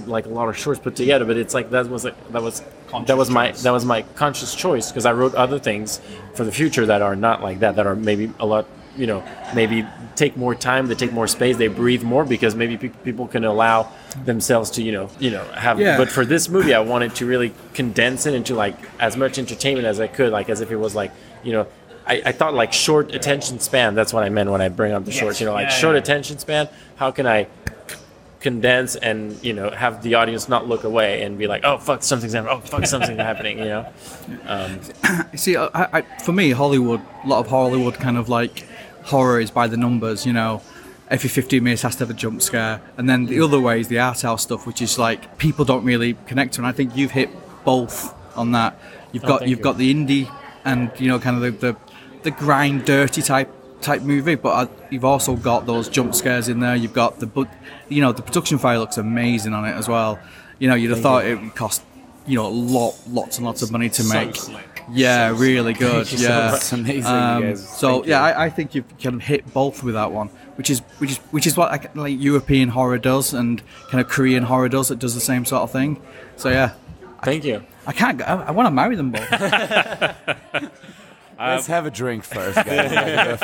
like 0.08 0.26
a 0.26 0.30
lot 0.30 0.48
of 0.48 0.58
shorts 0.58 0.80
put 0.80 0.96
together, 0.96 1.26
but 1.26 1.38
it's 1.38 1.54
like 1.54 1.72
that 1.72 1.90
was 1.90 2.06
like, 2.06 2.32
that 2.32 2.42
was 2.42 2.64
that 3.08 3.18
was 3.18 3.30
my 3.30 3.52
that 3.52 3.72
was 3.72 3.86
my 3.86 4.04
conscious 4.16 4.56
choice 4.56 4.92
because 4.92 5.06
I 5.06 5.14
wrote 5.14 5.34
other 5.36 5.60
things 5.60 6.00
for 6.36 6.44
the 6.44 6.52
future 6.52 6.86
that 6.86 7.02
are 7.02 7.16
not 7.16 7.42
like 7.42 7.60
that 7.60 7.76
that 7.76 7.88
are 7.88 7.96
maybe 7.96 8.32
a 8.40 8.46
lot 8.46 8.66
you 8.96 9.08
know 9.08 9.24
maybe 9.56 9.86
take 10.16 10.38
more 10.38 10.54
time 10.54 10.86
they 10.88 10.94
take 10.96 11.12
more 11.12 11.28
space 11.28 11.58
they 11.58 11.68
breathe 11.68 12.04
more 12.04 12.24
because 12.24 12.54
maybe 12.54 12.78
pe- 12.78 12.90
people 13.04 13.28
can 13.28 13.44
allow 13.44 13.90
themselves 14.26 14.70
to 14.70 14.84
you 14.84 14.92
know 14.92 15.10
you 15.20 15.32
know 15.32 15.44
have 15.56 15.80
Yeah. 15.80 15.98
but 15.98 16.10
for 16.10 16.24
this 16.26 16.48
movie 16.48 16.74
i 16.76 16.80
wanted 16.80 17.16
to 17.16 17.26
really 17.26 17.54
condense 17.74 18.28
it 18.28 18.36
into 18.36 18.54
like 18.54 18.76
as 19.00 19.18
much 19.18 19.40
entertainment 19.40 19.88
as 19.88 20.00
i 20.00 20.06
could 20.08 20.32
like 20.32 20.48
as 20.48 20.62
if 20.62 20.70
it 20.70 20.76
was 20.78 20.94
like 20.94 21.12
you 21.44 21.54
know 21.54 21.66
I, 22.06 22.22
I 22.28 22.32
thought 22.34 22.54
like 22.54 22.72
short 22.72 23.16
attention 23.16 23.60
span 23.60 23.96
that's 23.96 24.14
what 24.14 24.24
i 24.24 24.30
meant 24.30 24.52
when 24.52 24.62
i 24.62 24.70
bring 24.70 24.92
up 24.94 25.06
the 25.06 25.12
shorts 25.12 25.40
you 25.40 25.48
know 25.48 25.54
like 25.54 25.70
Yeah, 25.70 25.76
short 25.84 25.96
yeah. 25.96 26.02
attention 26.02 26.38
span 26.38 26.70
how 26.98 27.10
can 27.10 27.26
i 27.26 27.48
condense 28.42 28.98
and 28.98 29.42
you 29.42 29.54
know 29.54 29.70
have 29.70 30.04
the 30.04 30.16
audience 30.16 30.50
not 30.50 30.68
look 30.68 30.84
away 30.84 31.24
and 31.24 31.38
be 31.38 31.48
like 31.48 31.64
oh 31.64 31.78
fuck 31.78 32.04
something's 32.04 32.34
happening 32.34 32.54
oh 32.54 32.60
fuck 32.60 32.86
something's 32.86 33.18
happening 33.32 33.58
you 33.58 33.66
know 33.66 33.88
You 34.28 34.38
um, 34.46 34.80
see, 35.36 35.56
I, 35.56 35.70
I, 35.74 36.02
for 36.24 36.34
me, 36.34 36.52
Hollywood, 36.52 37.02
a 37.24 37.28
lot 37.28 37.40
of 37.40 37.48
Hollywood 37.48 37.94
kind 37.96 38.18
of 38.18 38.28
like 38.28 38.66
horror 39.04 39.40
is 39.40 39.52
by 39.52 39.68
the 39.68 39.78
numbers, 39.78 40.26
you 40.26 40.34
know. 40.34 40.62
Every 41.10 41.30
15 41.30 41.64
minutes 41.64 41.84
has 41.84 41.96
to 41.98 42.00
have 42.06 42.10
a 42.10 42.14
jump 42.14 42.42
scare. 42.42 42.82
And 42.98 43.08
then 43.08 43.26
the 43.26 43.42
other 43.42 43.60
way 43.60 43.80
is 43.80 43.88
the 43.88 44.00
art 44.00 44.22
house 44.22 44.44
stuff, 44.44 44.66
which 44.66 44.82
is 44.82 44.98
like 44.98 45.38
people 45.38 45.64
don't 45.64 45.84
really 45.84 46.16
connect 46.26 46.54
to. 46.56 46.62
And 46.62 46.68
I 46.68 46.72
think 46.72 46.96
you've 46.96 47.12
hit 47.12 47.30
both 47.64 48.16
on 48.36 48.52
that. 48.54 48.80
You've 49.12 49.24
got 49.24 49.40
thank 49.40 49.50
you've 49.50 49.60
you. 49.60 49.64
got 49.64 49.78
the 49.78 49.94
indie 49.94 50.32
and 50.66 50.92
you 50.98 51.08
know 51.08 51.20
kind 51.20 51.36
of 51.36 51.42
the 51.42 51.74
the, 51.74 51.78
the 52.24 52.32
grind 52.32 52.86
dirty 52.86 53.22
type 53.22 53.52
type 53.82 54.02
movie, 54.02 54.36
but 54.36 54.50
uh, 54.50 54.72
you've 54.90 55.06
also 55.06 55.36
got 55.36 55.66
those 55.66 55.90
jump 55.90 56.16
scares 56.16 56.48
in 56.48 56.60
there. 56.60 56.76
You've 56.76 56.94
got 56.94 57.20
the 57.20 57.28
but 57.28 57.48
you 57.90 58.02
know 58.02 58.12
the 58.12 58.22
production 58.22 58.58
value 58.58 58.80
looks 58.80 58.98
amazing 58.98 59.54
on 59.54 59.66
it 59.66 59.74
as 59.74 59.88
well. 59.88 60.20
You 60.58 60.70
know 60.70 60.76
you'd 60.76 60.92
have 60.92 61.02
thought 61.02 61.26
it 61.26 61.40
would 61.40 61.56
cost 61.56 61.84
you 62.26 62.38
know 62.38 62.50
lot 62.50 62.96
lots 63.10 63.38
and 63.38 63.46
lots 63.46 63.62
of 63.62 63.72
money 63.72 63.90
to 63.90 64.04
make. 64.06 64.38
Yeah, 64.92 65.34
really 65.36 65.74
good. 65.86 66.12
you 66.12 66.18
so 66.18 66.28
yeah. 66.28 66.56
It's 66.56 66.72
amazing, 66.74 67.06
Um, 67.06 67.56
so 67.56 67.94
Thank 67.96 68.08
yeah. 68.08 68.22
I, 68.24 68.46
I 68.46 68.50
think 68.50 68.76
you've 68.76 68.98
kind 69.00 69.16
of 69.16 69.22
hit 69.22 69.54
both 69.54 69.84
with 69.84 69.96
that 69.96 70.12
one, 70.12 70.28
which 70.56 70.70
is 70.70 70.80
which 71.00 71.12
is 71.12 71.18
which 71.32 71.48
is 71.48 71.56
what 71.56 71.72
like, 71.72 71.96
like 71.96 72.20
European 72.20 72.70
horror 72.70 72.98
does, 72.98 73.34
and 73.34 73.62
kind 73.90 74.02
of 74.02 74.10
Korean 74.10 74.44
horror 74.44 74.70
does. 74.70 74.92
It 74.92 75.00
does 75.00 75.14
the 75.16 75.22
same 75.22 75.46
sort 75.46 75.64
of 75.64 75.72
thing. 75.72 76.02
So 76.36 76.50
yeah, 76.50 76.74
thank 77.24 77.46
you 77.46 77.64
I 77.86 77.92
can't. 77.92 78.18
Go, 78.18 78.26
I, 78.26 78.36
I 78.36 78.52
want 78.52 78.68
to 78.68 78.72
marry 78.72 78.96
them 78.96 79.12
both. 79.12 79.30
Let's 81.52 81.68
have 81.68 81.86
a 81.86 81.92
drink 81.92 82.24
first, 82.24 82.56
guys. 82.56 83.42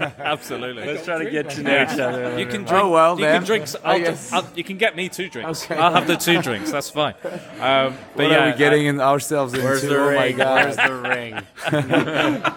Absolutely. 0.18 0.86
let's 0.86 1.04
try 1.04 1.22
to 1.22 1.30
get 1.30 1.50
to 1.50 1.62
know 1.62 1.82
each 1.82 1.98
other 1.98 2.38
You 2.38 2.46
can 2.46 2.64
drink. 2.64 2.84
Oh, 2.84 2.90
well, 2.90 3.18
you 3.18 3.24
then. 3.26 3.36
can 3.40 3.44
drink. 3.46 3.62
s- 3.64 3.76
I 3.84 3.92
I'll, 3.92 3.98
guess. 4.00 4.32
I'll, 4.32 4.46
you 4.56 4.64
can 4.64 4.78
get 4.78 4.96
me 4.96 5.08
two 5.10 5.28
drinks. 5.28 5.64
Okay. 5.64 5.76
I'll 5.76 5.92
have 5.92 6.06
the 6.06 6.16
two 6.16 6.40
drinks. 6.40 6.70
That's 6.72 6.88
fine. 6.90 7.14
Um, 7.22 7.38
but 7.58 7.96
What 8.14 8.30
yeah, 8.30 8.48
are 8.48 8.52
we 8.52 8.56
getting 8.58 8.86
in 8.86 9.00
ourselves 9.00 9.52
into? 9.52 9.64
Where's 9.66 9.82
the 9.82 9.96
oh 9.98 10.08
ring? 10.08 10.16
my 10.16 10.32
god. 10.32 10.64
Where's 10.64 10.76
the 10.76 10.94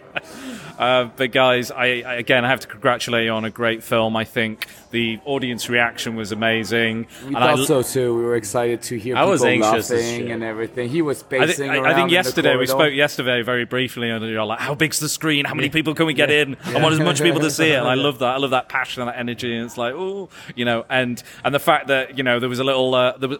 Uh, 0.77 1.10
but 1.15 1.31
guys, 1.31 1.72
I, 1.72 2.03
I 2.05 2.15
again 2.15 2.46
I 2.46 2.50
have 2.50 2.60
to 2.62 2.67
congratulate 2.67 3.25
you 3.25 3.31
on 3.31 3.46
a 3.46 3.50
great 3.50 3.84
film. 3.84 4.15
I 4.15 4.24
think 4.24 4.67
the 4.91 5.19
audience 5.25 5.69
reaction 5.69 6.15
was 6.15 6.31
amazing. 6.31 7.07
We 7.24 7.27
and 7.36 7.38
I, 7.38 7.55
thought 7.55 7.65
so 7.67 7.81
too. 7.81 8.15
We 8.15 8.22
were 8.24 8.36
excited 8.36 8.81
to 8.84 8.98
hear 8.98 9.15
I 9.15 9.22
people 9.22 9.31
was 9.31 9.43
anxious 9.43 9.89
laughing 9.89 10.31
and 10.31 10.43
everything. 10.43 10.89
He 10.89 11.01
was 11.01 11.24
I, 11.24 11.25
pacing 11.27 11.69
thi- 11.69 11.72
I- 11.72 11.77
around. 11.77 11.86
I 11.88 11.96
think 11.96 12.12
yesterday 12.12 12.55
we 12.55 12.67
spoke 12.67 12.93
yesterday 12.93 13.41
very 13.41 13.65
briefly, 13.65 14.10
and 14.10 14.24
you're 14.25 14.46
like, 14.46 14.60
"How 14.60 14.75
big's 14.75 15.00
the 15.00 15.10
screen? 15.10 15.46
How 15.46 15.55
many 15.55 15.69
people 15.69 15.96
can 15.96 16.05
we 16.05 16.13
get 16.13 16.29
in? 16.29 16.55
I 16.65 16.81
want 16.81 16.93
as 16.93 17.00
much 17.00 17.22
people 17.22 17.41
to 17.41 17.51
see 17.51 17.72
it." 17.72 17.77
And 17.79 17.88
I 17.88 17.93
love 18.07 18.19
that. 18.19 18.36
I 18.36 18.38
love 18.38 18.51
that 18.51 18.69
passion 18.69 19.01
and 19.01 19.10
that 19.10 19.17
energy. 19.17 19.55
And 19.55 19.65
it's 19.65 19.77
like, 19.77 19.93
oh, 19.96 20.29
you 20.55 20.65
know, 20.65 20.86
and 20.89 21.22
and 21.43 21.53
the 21.55 21.60
fact 21.60 21.88
that 21.88 22.17
you 22.17 22.24
know 22.24 22.39
there 22.39 22.50
was 22.50 22.60
a 22.60 22.63
little 22.63 22.93
uh, 22.93 23.17
there 23.17 23.29
was. 23.29 23.39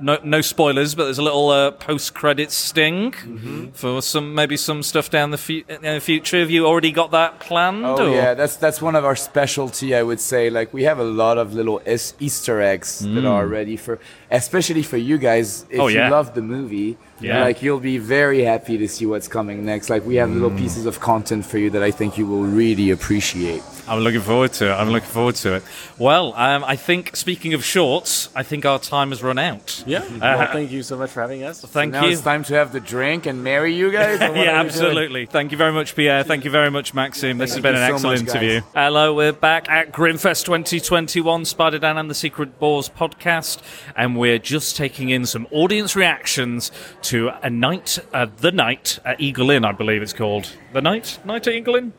No, 0.00 0.18
no 0.24 0.40
spoilers, 0.40 0.94
but 0.94 1.04
there's 1.04 1.18
a 1.18 1.22
little 1.22 1.50
uh, 1.50 1.70
post-credit 1.72 2.50
sting 2.50 3.12
Mm-hmm. 3.12 3.66
for 3.72 4.00
some 4.00 4.34
maybe 4.34 4.56
some 4.56 4.82
stuff 4.82 5.10
down 5.10 5.30
the 5.30 5.36
fu- 5.38 5.62
uh, 5.84 6.00
future. 6.00 6.40
Have 6.40 6.50
you 6.50 6.66
already 6.66 6.90
got 6.90 7.10
that 7.10 7.38
planned? 7.38 7.84
Oh 7.84 8.06
or- 8.06 8.14
yeah, 8.14 8.32
that's 8.34 8.56
that's 8.56 8.80
one 8.80 8.96
of 8.96 9.04
our 9.04 9.14
specialty. 9.16 9.94
I 9.94 10.02
would 10.02 10.20
say, 10.20 10.48
like 10.48 10.72
we 10.72 10.84
have 10.84 10.98
a 10.98 11.04
lot 11.04 11.36
of 11.36 11.52
little 11.52 11.82
es- 11.84 12.14
Easter 12.18 12.62
eggs 12.62 13.00
that 13.00 13.26
are 13.26 13.46
ready 13.46 13.76
for, 13.76 13.98
especially 14.30 14.82
for 14.82 14.96
you 14.96 15.18
guys. 15.18 15.66
If 15.68 15.78
Mm. 15.78 15.82
Oh, 15.82 15.88
yeah. 15.88 16.06
you 16.06 16.10
love 16.12 16.34
the 16.34 16.40
movie, 16.42 16.96
Yeah. 17.20 17.44
like 17.44 17.62
you'll 17.62 17.80
be 17.80 17.98
very 17.98 18.42
happy 18.42 18.78
to 18.78 18.88
see 18.88 19.04
what's 19.04 19.28
coming 19.28 19.64
next. 19.66 19.90
Like 19.90 20.06
we 20.06 20.14
have 20.16 20.30
little 20.30 20.50
Mm. 20.50 20.58
pieces 20.58 20.86
of 20.86 20.98
content 21.00 21.44
for 21.44 21.58
you 21.58 21.68
that 21.70 21.82
I 21.82 21.90
think 21.90 22.16
you 22.16 22.26
will 22.26 22.44
really 22.44 22.90
appreciate. 22.90 23.62
I'm 23.86 24.00
looking 24.00 24.22
forward 24.22 24.52
to 24.54 24.70
it. 24.70 24.74
I'm 24.74 24.88
looking 24.90 25.10
forward 25.10 25.34
to 25.44 25.56
it. 25.56 25.62
Well, 25.98 26.32
um, 26.36 26.64
I 26.64 26.76
think 26.76 27.14
speaking 27.16 27.52
of 27.52 27.62
shorts, 27.62 28.30
I 28.34 28.42
think 28.42 28.64
our 28.64 28.78
time 28.78 29.10
has 29.10 29.22
run 29.22 29.38
out. 29.38 29.73
Yeah. 29.86 30.04
well, 30.18 30.52
thank 30.52 30.70
you 30.70 30.82
so 30.82 30.96
much 30.96 31.10
for 31.10 31.20
having 31.20 31.42
us. 31.42 31.60
Thank 31.60 31.92
now 31.92 32.04
you. 32.04 32.12
it's 32.12 32.20
time 32.20 32.44
to 32.44 32.54
have 32.54 32.72
the 32.72 32.80
drink 32.80 33.26
and 33.26 33.42
marry 33.42 33.74
you 33.74 33.90
guys. 33.90 34.20
yeah, 34.20 34.28
are 34.28 34.34
doing? 34.34 34.48
absolutely. 34.48 35.26
Thank 35.26 35.52
you 35.52 35.58
very 35.58 35.72
much, 35.72 35.96
Pierre. 35.96 36.22
Thank 36.22 36.44
you 36.44 36.50
very 36.50 36.70
much, 36.70 36.94
Maxime. 36.94 37.38
This 37.38 37.54
has 37.54 37.62
been 37.62 37.74
you 37.74 37.80
an 37.80 37.86
so 37.86 37.92
much, 37.92 38.18
excellent 38.18 38.26
guys. 38.26 38.34
interview. 38.36 38.60
Hello, 38.74 39.14
we're 39.14 39.32
back 39.32 39.68
at 39.68 39.92
Grimmfest 39.92 40.44
2021, 40.44 41.44
Spider 41.44 41.78
Dan 41.78 41.98
and 41.98 42.10
the 42.10 42.14
Secret 42.14 42.58
Bores 42.58 42.88
podcast, 42.88 43.60
and 43.96 44.16
we're 44.16 44.38
just 44.38 44.76
taking 44.76 45.10
in 45.10 45.26
some 45.26 45.46
audience 45.50 45.96
reactions 45.96 46.70
to 47.02 47.30
a 47.42 47.50
night, 47.50 47.98
uh, 48.12 48.26
the 48.38 48.52
night 48.52 48.98
at 49.04 49.20
Eagle 49.20 49.50
Inn, 49.50 49.64
I 49.64 49.72
believe 49.72 50.02
it's 50.02 50.12
called. 50.12 50.52
The 50.72 50.82
night, 50.82 51.18
night 51.24 51.46
at 51.46 51.54
Eagle 51.54 51.76
Inn. 51.76 51.92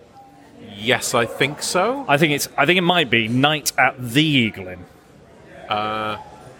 Yes, 0.77 1.13
I 1.13 1.25
think 1.25 1.61
so. 1.61 2.05
I 2.07 2.17
think 2.17 2.33
it's. 2.33 2.49
I 2.57 2.65
think 2.65 2.77
it 2.77 2.81
might 2.81 3.09
be 3.09 3.27
night 3.27 3.71
at 3.77 3.95
the 3.97 4.23
Eagle 4.23 4.67
Inn. 4.67 4.85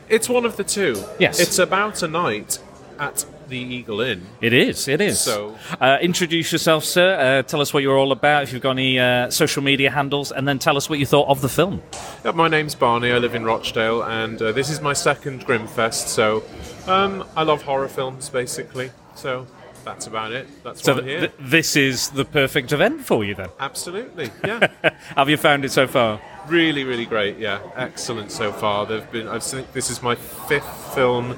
It's 0.09 0.29
one 0.29 0.45
of 0.45 0.57
the 0.57 0.63
two. 0.63 1.03
Yes. 1.19 1.39
It's 1.39 1.59
about 1.59 2.03
a 2.03 2.07
night 2.07 2.59
at 2.99 3.25
the 3.47 3.57
Eagle 3.57 4.01
Inn. 4.01 4.25
It 4.41 4.53
is. 4.53 4.87
It 4.87 5.01
is. 5.01 5.19
So- 5.19 5.55
uh, 5.79 5.97
introduce 6.01 6.51
yourself, 6.51 6.83
sir. 6.83 7.39
Uh, 7.39 7.43
tell 7.43 7.61
us 7.61 7.73
what 7.73 7.83
you're 7.83 7.97
all 7.97 8.11
about. 8.11 8.43
If 8.43 8.53
you've 8.53 8.61
got 8.61 8.71
any 8.71 8.99
uh, 8.99 9.29
social 9.29 9.61
media 9.61 9.91
handles, 9.91 10.31
and 10.31 10.47
then 10.47 10.57
tell 10.59 10.77
us 10.77 10.89
what 10.89 10.97
you 10.99 11.05
thought 11.05 11.27
of 11.27 11.41
the 11.41 11.49
film. 11.49 11.81
Uh, 12.23 12.31
my 12.31 12.47
name's 12.47 12.73
Barney. 12.75 13.11
I 13.11 13.17
live 13.19 13.35
in 13.35 13.43
Rochdale, 13.43 14.01
and 14.03 14.41
uh, 14.41 14.51
this 14.51 14.69
is 14.69 14.81
my 14.81 14.93
second 14.93 15.45
Grimmfest. 15.45 16.07
So, 16.07 16.43
um, 16.87 17.23
I 17.35 17.43
love 17.43 17.61
horror 17.63 17.87
films, 17.87 18.29
basically. 18.29 18.91
So 19.15 19.45
that's 19.83 20.07
about 20.07 20.31
it. 20.31 20.47
That's 20.63 20.81
So 20.81 20.93
why 20.93 20.99
I'm 20.99 21.05
th- 21.05 21.19
here. 21.19 21.27
th- 21.29 21.39
this 21.51 21.75
is 21.75 22.09
the 22.09 22.25
perfect 22.25 22.71
event 22.71 23.05
for 23.05 23.23
you, 23.23 23.35
then. 23.35 23.49
Absolutely, 23.59 24.31
yeah. 24.43 24.67
Have 25.15 25.29
you 25.29 25.37
found 25.37 25.65
it 25.65 25.71
so 25.71 25.85
far? 25.87 26.19
Really, 26.47 26.83
really 26.83 27.05
great. 27.05 27.37
Yeah, 27.37 27.59
excellent 27.75 28.31
so 28.31 28.51
far. 28.51 28.85
There've 28.85 29.11
been. 29.11 29.27
I 29.27 29.39
think 29.39 29.73
this 29.73 29.89
is 29.89 30.01
my 30.03 30.15
fifth 30.15 30.93
film. 30.93 31.37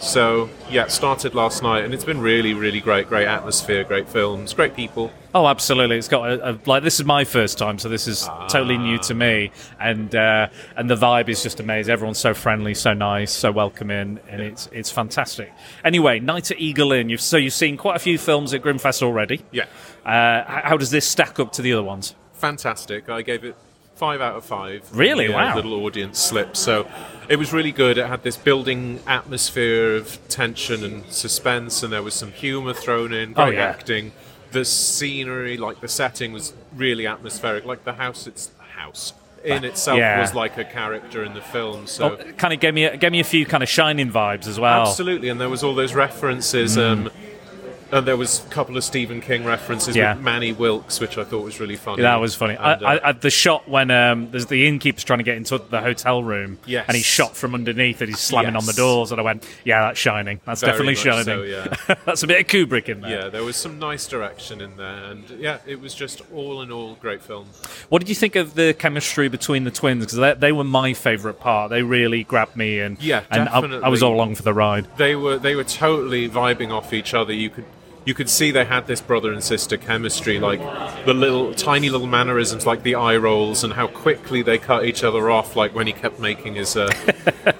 So 0.00 0.48
yeah, 0.70 0.84
it 0.84 0.92
started 0.92 1.34
last 1.34 1.60
night, 1.62 1.84
and 1.84 1.92
it's 1.92 2.04
been 2.04 2.20
really, 2.20 2.54
really 2.54 2.78
great. 2.80 3.08
Great 3.08 3.26
atmosphere, 3.26 3.82
great 3.82 4.08
films, 4.08 4.54
great 4.54 4.76
people. 4.76 5.10
Oh, 5.34 5.46
absolutely. 5.48 5.98
It's 5.98 6.06
got 6.06 6.30
a, 6.30 6.50
a 6.50 6.58
like 6.66 6.84
this 6.84 7.00
is 7.00 7.04
my 7.06 7.24
first 7.24 7.58
time, 7.58 7.80
so 7.80 7.88
this 7.88 8.06
is 8.06 8.28
totally 8.48 8.78
new 8.78 8.98
to 8.98 9.14
me, 9.14 9.50
and 9.80 10.14
uh, 10.14 10.48
and 10.76 10.88
the 10.88 10.94
vibe 10.94 11.28
is 11.28 11.42
just 11.42 11.58
amazing. 11.58 11.92
Everyone's 11.92 12.18
so 12.18 12.32
friendly, 12.32 12.74
so 12.74 12.94
nice, 12.94 13.32
so 13.32 13.50
welcoming, 13.50 14.20
and 14.28 14.40
it's 14.40 14.68
it's 14.72 14.90
fantastic. 14.90 15.52
Anyway, 15.84 16.20
Night 16.20 16.52
at 16.52 16.60
Eagle 16.60 16.92
Inn. 16.92 17.08
You've 17.08 17.20
so 17.20 17.36
you've 17.36 17.52
seen 17.52 17.76
quite 17.76 17.96
a 17.96 18.00
few 18.00 18.18
films 18.18 18.54
at 18.54 18.62
Grimmfest 18.62 19.02
already. 19.02 19.40
Yeah, 19.50 19.64
Uh, 20.06 20.44
how 20.62 20.76
does 20.76 20.90
this 20.92 21.08
stack 21.08 21.40
up 21.40 21.50
to 21.52 21.62
the 21.62 21.72
other 21.72 21.82
ones? 21.82 22.14
fantastic. 22.34 23.08
I 23.08 23.22
gave 23.22 23.42
it 23.42 23.56
five 23.98 24.20
out 24.20 24.36
of 24.36 24.44
five. 24.44 24.88
Really? 24.96 25.28
Wow. 25.28 25.54
Little 25.56 25.74
audience 25.84 26.18
slip. 26.18 26.56
So 26.56 26.88
it 27.28 27.36
was 27.36 27.52
really 27.52 27.72
good. 27.72 27.98
It 27.98 28.06
had 28.06 28.22
this 28.22 28.36
building 28.36 29.00
atmosphere 29.06 29.96
of 29.96 30.18
tension 30.28 30.84
and 30.84 31.04
suspense, 31.12 31.82
and 31.82 31.92
there 31.92 32.02
was 32.02 32.14
some 32.14 32.32
humour 32.32 32.72
thrown 32.72 33.12
in. 33.12 33.34
Oh, 33.36 33.46
yeah. 33.46 33.64
acting. 33.66 34.12
The 34.52 34.64
scenery, 34.64 35.58
like 35.58 35.80
the 35.80 35.88
setting, 35.88 36.32
was 36.32 36.54
really 36.74 37.06
atmospheric. 37.06 37.64
Like 37.66 37.84
the 37.84 37.92
house, 37.94 38.26
it's 38.26 38.50
house 38.76 39.12
in 39.44 39.64
itself 39.64 39.98
Yeah. 39.98 40.20
was 40.20 40.34
like 40.34 40.56
a 40.56 40.64
character 40.64 41.24
in 41.24 41.34
the 41.34 41.40
film. 41.40 41.86
So. 41.86 42.16
Oh, 42.18 42.32
kind 42.32 42.54
of 42.54 42.60
gave 42.60 42.74
me 42.74 42.84
a, 42.84 42.96
gave 42.96 43.12
me 43.12 43.20
a 43.20 43.24
few 43.24 43.44
kind 43.46 43.62
of 43.62 43.68
shining 43.68 44.10
vibes 44.10 44.46
as 44.46 44.58
well. 44.58 44.86
Absolutely, 44.88 45.28
and 45.28 45.40
there 45.40 45.48
was 45.48 45.62
all 45.62 45.74
those 45.74 45.94
references. 45.94 46.78
Um, 46.78 47.10
and 47.90 48.06
there 48.06 48.16
was 48.16 48.44
a 48.44 48.48
couple 48.50 48.76
of 48.76 48.84
Stephen 48.84 49.20
King 49.20 49.44
references 49.44 49.96
Yeah. 49.96 50.14
with 50.14 50.22
Manny 50.22 50.52
Wilkes, 50.52 51.00
which 51.00 51.16
I 51.18 51.24
thought 51.24 51.42
was 51.44 51.58
really 51.60 51.76
funny. 51.76 52.02
Yeah, 52.02 52.10
that 52.10 52.20
was 52.20 52.34
funny. 52.34 52.54
And, 52.54 52.82
uh, 52.82 52.86
I, 52.86 52.94
I, 52.96 53.08
I, 53.08 53.12
the 53.12 53.30
shot 53.30 53.68
when 53.68 53.90
um, 53.90 54.30
there's 54.30 54.46
the 54.46 54.66
innkeeper's 54.66 55.04
trying 55.04 55.18
to 55.20 55.22
get 55.24 55.36
into 55.36 55.58
the 55.58 55.80
hotel 55.80 56.22
room, 56.22 56.58
Yes. 56.66 56.84
and 56.88 56.96
he's 56.96 57.06
shot 57.06 57.36
from 57.36 57.54
underneath, 57.54 58.00
and 58.00 58.08
he's 58.10 58.20
slamming 58.20 58.56
on 58.56 58.66
the 58.66 58.72
doors, 58.72 59.10
and 59.12 59.20
I 59.20 59.24
went, 59.24 59.46
"Yeah, 59.64 59.82
that's 59.82 59.98
shining. 59.98 60.40
That's 60.44 60.60
Very 60.60 60.72
definitely 60.72 60.94
shining. 60.96 61.24
so, 61.24 61.42
yeah. 61.42 61.74
that's 62.04 62.22
a 62.22 62.26
bit 62.26 62.40
of 62.40 62.46
Kubrick 62.46 62.88
in 62.88 63.00
there." 63.00 63.10
yeah, 63.22 63.28
there 63.28 63.44
was 63.44 63.56
some 63.56 63.78
nice 63.78 64.06
direction 64.06 64.60
in 64.60 64.76
there, 64.76 65.04
and 65.04 65.28
yeah, 65.30 65.58
it 65.66 65.80
was 65.80 65.94
just 65.94 66.20
all 66.32 66.62
in 66.62 66.70
all 66.70 66.94
great 66.96 67.22
film. 67.22 67.46
What 67.88 68.00
did 68.00 68.08
you 68.08 68.14
think 68.14 68.36
of 68.36 68.54
the 68.54 68.74
chemistry 68.74 69.28
between 69.28 69.64
the 69.64 69.70
twins? 69.70 70.04
Because 70.04 70.18
they, 70.18 70.34
they 70.34 70.52
were 70.52 70.64
my 70.64 70.92
favourite 70.92 71.40
part. 71.40 71.70
They 71.70 71.82
really 71.82 72.24
grabbed 72.24 72.56
me, 72.56 72.80
and 72.80 73.00
Yeah, 73.02 73.22
and 73.30 73.48
I, 73.48 73.60
I 73.60 73.88
was 73.88 74.02
all 74.02 74.14
along 74.14 74.34
for 74.34 74.42
the 74.42 74.54
ride. 74.54 74.86
They 74.96 75.14
were 75.16 75.38
they 75.38 75.54
were 75.54 75.64
totally 75.64 76.28
vibing 76.28 76.70
off 76.70 76.92
each 76.92 77.14
other. 77.14 77.32
You 77.32 77.50
could 77.50 77.64
you 78.08 78.14
could 78.14 78.30
see 78.30 78.50
they 78.50 78.64
had 78.64 78.86
this 78.86 79.02
brother 79.02 79.34
and 79.34 79.44
sister 79.44 79.76
chemistry, 79.76 80.38
like 80.38 80.60
the 81.04 81.12
little 81.12 81.52
tiny 81.52 81.90
little 81.90 82.06
mannerisms, 82.06 82.64
like 82.64 82.82
the 82.82 82.94
eye 82.94 83.18
rolls, 83.18 83.62
and 83.62 83.74
how 83.74 83.86
quickly 83.86 84.40
they 84.40 84.56
cut 84.56 84.86
each 84.86 85.04
other 85.04 85.28
off, 85.28 85.56
like 85.56 85.74
when 85.74 85.86
he 85.86 85.92
kept 85.92 86.18
making 86.18 86.54
his 86.54 86.74
uh, 86.74 86.90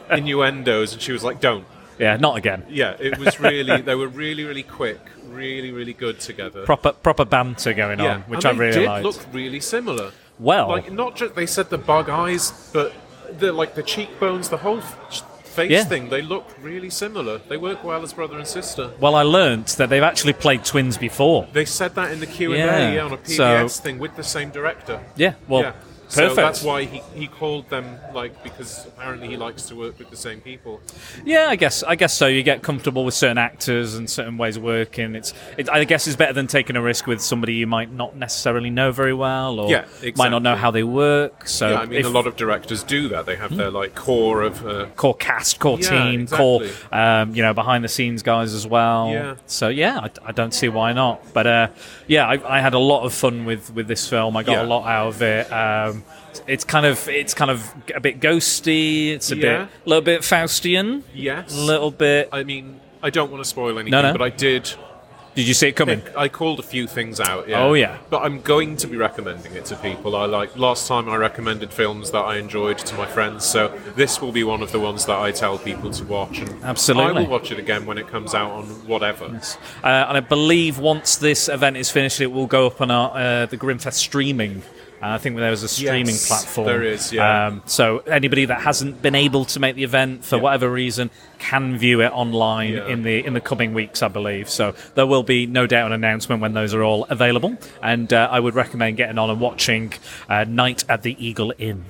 innuendos, 0.11 0.95
and 0.95 1.03
she 1.03 1.13
was 1.13 1.23
like, 1.23 1.39
"Don't." 1.39 1.67
Yeah, 1.99 2.17
not 2.17 2.39
again. 2.39 2.65
Yeah, 2.71 2.97
it 2.99 3.19
was 3.19 3.39
really. 3.39 3.83
they 3.89 3.95
were 3.95 4.09
really, 4.09 4.45
really 4.45 4.63
quick, 4.63 5.01
really, 5.27 5.71
really 5.71 5.93
good 5.93 6.19
together. 6.19 6.65
Proper 6.65 6.93
proper 6.93 7.27
banter 7.27 7.75
going 7.75 7.99
yeah, 7.99 8.15
on, 8.15 8.21
which 8.23 8.47
and 8.47 8.47
I 8.47 8.53
they 8.53 8.59
really 8.59 8.87
liked. 8.87 9.05
look 9.05 9.21
really 9.35 9.61
similar. 9.61 10.13
Well- 10.39 10.69
like 10.69 10.91
not 10.91 11.15
just 11.15 11.35
they 11.35 11.45
said 11.47 11.69
the 11.69 11.77
bug 11.77 12.09
eyes, 12.09 12.71
but 12.73 12.95
the 13.39 13.53
like 13.53 13.75
the 13.75 13.83
cheekbones, 13.83 14.49
the 14.49 14.57
whole 14.57 14.79
f- 14.79 15.23
face 15.59 15.71
Yeah. 15.71 15.85
thing. 15.85 16.09
They 16.09 16.23
look 16.23 16.47
really 16.63 16.91
similar. 16.91 17.39
They 17.51 17.57
work 17.57 17.83
well 17.85 18.03
as 18.03 18.13
brother 18.13 18.37
and 18.39 18.47
sister. 18.47 18.91
well, 19.01 19.15
I 19.15 19.23
learnt 19.23 19.69
that 19.79 19.89
they've 19.91 20.03
actually 20.13 20.35
played 20.35 20.65
twins 20.65 20.97
before. 20.97 21.47
They 21.53 21.65
said 21.65 21.95
that 21.97 22.13
in 22.13 22.21
the 22.21 22.27
Q 22.27 22.55
and 22.55 22.63
A 22.63 22.95
yeah, 22.95 23.05
on 23.05 23.13
a 23.13 23.17
PBS 23.17 23.71
so- 23.77 23.83
thing 23.83 23.99
with 23.99 24.15
the 24.17 24.25
same 24.25 24.51
director. 24.51 25.01
Yeah, 25.17 25.35
well, 25.49 25.63
yeah. 25.63 25.73
Perfect. 26.15 26.35
So 26.35 26.35
that's 26.35 26.63
why 26.63 26.85
he, 26.85 26.99
he 27.15 27.27
called 27.27 27.69
them 27.71 27.99
like 28.15 28.43
because 28.43 28.87
apparently 28.87 29.29
he 29.29 29.37
likes 29.37 29.65
to 29.67 29.77
work 29.77 29.99
with 29.99 30.11
the 30.11 30.17
same 30.17 30.41
people. 30.41 30.81
Yeah, 31.25 31.47
I 31.49 31.57
guess 31.57 31.83
I 31.83 31.95
guess 31.97 32.17
so. 32.17 32.27
You 32.27 32.43
get 32.43 32.63
comfortable 32.63 33.05
with 33.05 33.15
certain 33.15 33.39
actors 33.39 33.95
and 33.95 34.09
certain 34.09 34.39
ways 34.39 34.57
of 34.57 34.63
working. 34.63 35.15
It's, 35.15 35.35
it, 35.57 35.69
I 35.71 35.85
guess, 35.85 36.07
it's 36.07 36.17
better 36.17 36.33
than 36.33 36.47
taking 36.47 36.77
a 36.77 36.83
risk 36.83 37.07
with 37.07 37.21
somebody 37.21 37.55
you 37.55 37.67
might 37.67 37.93
not 37.93 38.17
necessarily 38.17 38.71
know 38.71 38.93
very 38.93 39.15
well, 39.15 39.61
or 39.61 39.71
Yeah, 39.71 39.85
might 40.17 40.31
not 40.31 40.43
know 40.43 40.57
how 40.57 40.71
they 40.71 40.83
work. 40.85 41.47
So, 41.49 41.71
yeah, 41.71 41.81
I 41.81 41.87
mean 41.87 42.01
if- 42.01 42.07
a 42.07 42.09
lot 42.09 42.27
of 42.27 42.37
directors 42.37 42.83
do 42.83 43.09
that. 43.09 43.27
They 43.27 43.37
have 43.37 43.57
their 43.57 43.71
like 43.71 43.95
core 43.95 44.43
of 44.43 44.67
uh, 44.67 44.87
core 44.97 45.15
cast, 45.15 45.59
core 45.61 45.79
Yeah, 45.79 45.89
team, 46.11 46.27
core 46.27 46.63
um, 46.93 47.35
you 47.35 47.43
know 47.43 47.55
behind 47.55 47.85
the 47.85 47.89
scenes 47.89 48.23
guys 48.23 48.55
as 48.55 48.67
well. 48.67 49.11
Yeah. 49.11 49.37
So 49.47 49.69
yeah, 49.69 49.99
I, 50.01 50.11
I 50.29 50.33
don't 50.33 50.53
see 50.55 50.69
why 50.69 50.93
not. 50.93 51.23
But 51.33 51.47
uh, 51.47 51.69
yeah, 52.07 52.27
I, 52.27 52.57
I 52.59 52.61
had 52.61 52.75
a 52.75 52.79
lot 52.79 53.05
of 53.05 53.13
fun 53.13 53.45
with, 53.45 53.73
with 53.75 53.87
this 53.89 54.09
film. 54.09 54.37
I 54.37 54.43
got 54.43 54.53
Yeah. 54.53 54.63
a 54.63 54.67
lot 54.67 54.87
out 54.87 55.09
of 55.09 55.23
it. 55.23 55.53
Um, 55.53 55.98
it's 56.47 56.65
kind 56.65 56.87
of 56.87 57.09
it's 57.09 57.35
kind 57.35 57.51
of 57.51 57.73
a 57.95 58.01
bit 58.01 58.21
ghosty. 58.21 59.11
It's 59.13 59.31
a 59.31 59.37
Yeah. 59.37 59.41
bit 59.43 59.69
a 59.87 59.89
little 59.89 60.03
bit 60.03 60.21
Faustian. 60.23 61.03
yes, 61.15 61.57
A 61.57 61.61
little 61.61 61.91
bit. 61.91 62.29
I 62.33 62.43
mean, 62.45 62.81
I 63.03 63.11
don't 63.11 63.31
want 63.31 63.43
to 63.43 63.49
spoil 63.49 63.79
anything, 63.79 63.91
no. 63.91 64.13
but 64.13 64.23
I 64.23 64.31
did. 64.31 64.71
Did 65.35 65.47
you 65.47 65.55
see 65.55 65.69
it 65.69 65.77
coming? 65.77 66.03
I 66.17 66.27
called 66.27 66.59
a 66.59 66.65
few 66.65 66.89
things 66.89 67.21
out. 67.21 67.49
Yeah. 67.49 67.63
Oh, 67.63 67.75
yeah. 67.75 67.99
But 68.11 68.23
I'm 68.23 68.41
going 68.41 68.77
to 68.79 68.89
be 68.89 68.97
recommending 68.97 69.53
it 69.55 69.67
to 69.67 69.77
people. 69.77 70.17
I 70.17 70.25
like 70.25 70.57
last 70.59 70.89
time 70.89 71.09
I 71.09 71.15
recommended 71.15 71.73
films 71.73 72.11
that 72.11 72.23
I 72.25 72.39
enjoyed 72.39 72.79
to 72.79 72.97
my 72.97 73.07
friends, 73.07 73.45
so 73.45 73.69
this 73.95 74.21
will 74.21 74.33
be 74.33 74.43
one 74.43 74.63
of 74.63 74.73
the 74.73 74.81
ones 74.81 75.07
that 75.07 75.17
I 75.17 75.31
tell 75.31 75.57
people 75.57 75.93
to 75.93 76.05
watch. 76.07 76.41
And 76.41 76.65
Absolutely. 76.65 77.19
I 77.19 77.21
will 77.21 77.29
watch 77.31 77.53
it 77.53 77.61
again 77.61 77.87
when 77.87 77.99
it 77.99 78.09
comes 78.09 78.35
out 78.35 78.51
on 78.51 78.65
whatever. 78.89 79.27
Uh, 79.27 79.87
and 80.09 80.17
I 80.17 80.21
believe 80.21 80.81
once 80.81 81.15
this 81.15 81.49
event 81.49 81.77
is 81.77 81.89
finished, 81.89 82.21
it 82.21 82.33
will 82.33 82.49
go 82.49 82.67
up 82.67 82.81
on 82.81 82.91
our, 82.91 83.13
uh, 83.15 83.47
the 83.47 83.57
Grimmfest 83.57 83.93
streaming. 83.93 84.63
Uh, 85.01 85.11
I 85.11 85.19
think 85.19 85.37
there 85.37 85.51
was 85.51 85.63
a 85.63 85.69
streaming 85.69 86.07
Yes, 86.07 86.27
platform. 86.27 86.67
there 86.67 86.83
is, 86.83 87.13
yeah. 87.13 87.47
Um, 87.47 87.63
so 87.67 87.99
anybody 87.99 88.47
that 88.47 88.61
hasn't 88.63 89.01
been 89.01 89.15
able 89.15 89.45
to 89.45 89.61
make 89.61 89.77
the 89.77 89.85
event 89.85 90.25
for 90.25 90.37
Yeah. 90.37 90.43
whatever 90.43 90.69
reason 90.69 91.11
can 91.39 91.79
view 91.79 92.01
it 92.03 92.09
online 92.13 92.73
Yeah. 92.73 92.89
in 92.89 93.03
the 93.05 93.25
in 93.25 93.33
the 93.33 93.41
coming 93.41 93.75
weeks, 93.75 94.03
I 94.03 94.09
believe. 94.09 94.51
So 94.51 94.75
there 94.97 95.07
will 95.07 95.23
be 95.23 95.47
no 95.47 95.67
doubt 95.69 95.87
an 95.87 95.93
announcement 95.93 96.43
when 96.43 96.53
those 96.55 96.75
are 96.75 96.83
all 96.83 97.05
available. 97.11 97.57
And 97.81 98.13
uh, 98.13 98.29
I 98.31 98.41
would 98.41 98.55
recommend 98.57 98.97
getting 98.97 99.19
on 99.19 99.31
and 99.31 99.41
watching 99.41 99.93
uh, 100.29 100.45
Night 100.45 100.85
at 100.89 101.03
the 101.03 101.15
Eagle 101.25 101.53
Inn. 101.59 101.85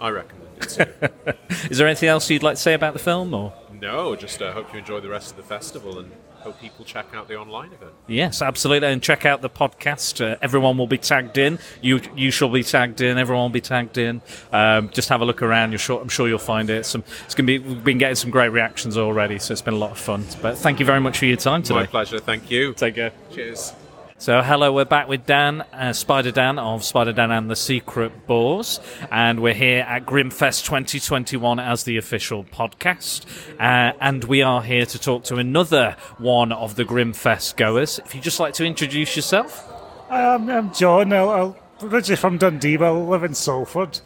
I 0.00 0.10
recommend 0.10 0.48
it 0.60 0.68
too. 0.68 1.34
Is 1.70 1.78
there 1.78 1.86
anything 1.88 2.08
else 2.08 2.30
you'd 2.30 2.42
like 2.44 2.54
to 2.56 2.62
say 2.62 2.74
about 2.74 2.92
the 2.92 2.98
film, 3.00 3.34
or? 3.34 3.52
no, 3.80 4.14
just 4.16 4.40
uh, 4.40 4.52
hope 4.52 4.72
you 4.72 4.78
enjoy 4.78 5.00
the 5.00 5.08
rest 5.08 5.30
of 5.32 5.36
the 5.36 5.42
festival 5.42 5.98
and 5.98 6.10
hope 6.46 6.60
people 6.60 6.84
check 6.84 7.06
out 7.14 7.26
the 7.26 7.36
online 7.36 7.72
event. 7.72 7.92
Yes, 8.06 8.40
absolutely. 8.40 8.88
And 8.88 9.02
check 9.02 9.26
out 9.26 9.42
the 9.42 9.50
podcast. 9.50 10.24
Uh, 10.24 10.36
everyone 10.40 10.78
will 10.78 10.86
be 10.86 10.98
tagged 10.98 11.38
in. 11.38 11.58
You 11.82 12.00
you 12.14 12.30
shall 12.30 12.48
be 12.48 12.62
tagged 12.62 13.00
in. 13.00 13.18
Everyone 13.18 13.44
will 13.44 13.48
be 13.50 13.60
tagged 13.60 13.98
in. 13.98 14.22
Um, 14.52 14.90
just 14.90 15.08
have 15.08 15.20
a 15.20 15.24
look 15.24 15.42
around. 15.42 15.72
You're 15.72 15.78
sure, 15.78 16.00
I'm 16.00 16.08
sure 16.08 16.28
you'll 16.28 16.38
find 16.38 16.70
it. 16.70 16.86
Some 16.86 17.02
it's 17.24 17.34
going 17.34 17.46
to 17.46 17.58
be. 17.58 17.58
We've 17.58 17.84
been 17.84 17.98
getting 17.98 18.16
some 18.16 18.30
great 18.30 18.50
reactions 18.50 18.96
already, 18.96 19.38
so 19.38 19.52
it's 19.52 19.62
been 19.62 19.74
a 19.74 19.78
lot 19.78 19.90
of 19.90 19.98
fun. 19.98 20.24
But 20.40 20.56
thank 20.56 20.78
you 20.78 20.86
very 20.86 21.00
much 21.00 21.18
for 21.18 21.26
your 21.26 21.36
time 21.36 21.62
today. 21.62 21.80
My 21.80 21.86
pleasure. 21.86 22.20
Thank 22.20 22.50
you. 22.50 22.72
Take 22.74 22.94
care. 22.94 23.12
Cheers. 23.32 23.72
So, 24.18 24.40
hello, 24.40 24.72
we're 24.72 24.86
back 24.86 25.08
with 25.08 25.26
Dan, 25.26 25.60
uh, 25.74 25.92
Spider 25.92 26.30
Dan 26.30 26.58
of 26.58 26.82
Spider 26.82 27.12
Dan 27.12 27.30
and 27.30 27.50
the 27.50 27.54
Secret 27.54 28.26
Bores, 28.26 28.80
and 29.10 29.40
we're 29.40 29.52
here 29.52 29.82
at 29.86 30.06
Grimmfest 30.06 30.64
2021 30.64 31.60
as 31.60 31.84
the 31.84 31.98
official 31.98 32.42
podcast. 32.42 33.26
Uh, 33.60 33.92
and 34.00 34.24
we 34.24 34.40
are 34.40 34.62
here 34.62 34.86
to 34.86 34.98
talk 34.98 35.24
to 35.24 35.36
another 35.36 35.96
one 36.16 36.50
of 36.50 36.76
the 36.76 36.84
Grimmfest 36.84 37.58
goers. 37.58 37.98
If 38.06 38.14
you'd 38.14 38.24
just 38.24 38.40
like 38.40 38.54
to 38.54 38.64
introduce 38.64 39.16
yourself. 39.16 39.70
Um, 40.10 40.48
I'm 40.48 40.72
John. 40.72 41.12
I'll, 41.12 41.28
I'll, 41.28 41.56
originally 41.82 42.16
from 42.16 42.38
Dundee, 42.38 42.78
but 42.78 42.86
I 42.86 42.90
live 42.92 43.22
in 43.22 43.34
Salford. 43.34 44.00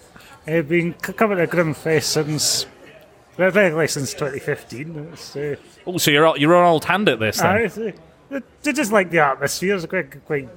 I've 0.44 0.68
been 0.68 0.94
coming 0.94 1.38
to 1.38 1.46
Grimmfest 1.46 2.03
since 2.03 2.66
since 3.37 4.12
2015. 4.14 5.11
It's, 5.12 5.37
uh, 5.37 5.55
Oh, 5.87 5.99
so 5.99 6.11
you're 6.11 6.37
you're 6.37 6.57
an 6.57 6.66
old 6.66 6.85
hand 6.85 7.09
at 7.09 7.20
this 7.20 7.38
then? 7.38 7.46
I, 7.46 7.92
it's, 8.31 8.69
I 8.69 8.73
just 8.73 8.93
like 8.93 9.11
the 9.11 9.19
atmosphere. 9.19 9.75
It's 9.75 9.87
quite, 9.87 10.25
quite 10.27 10.49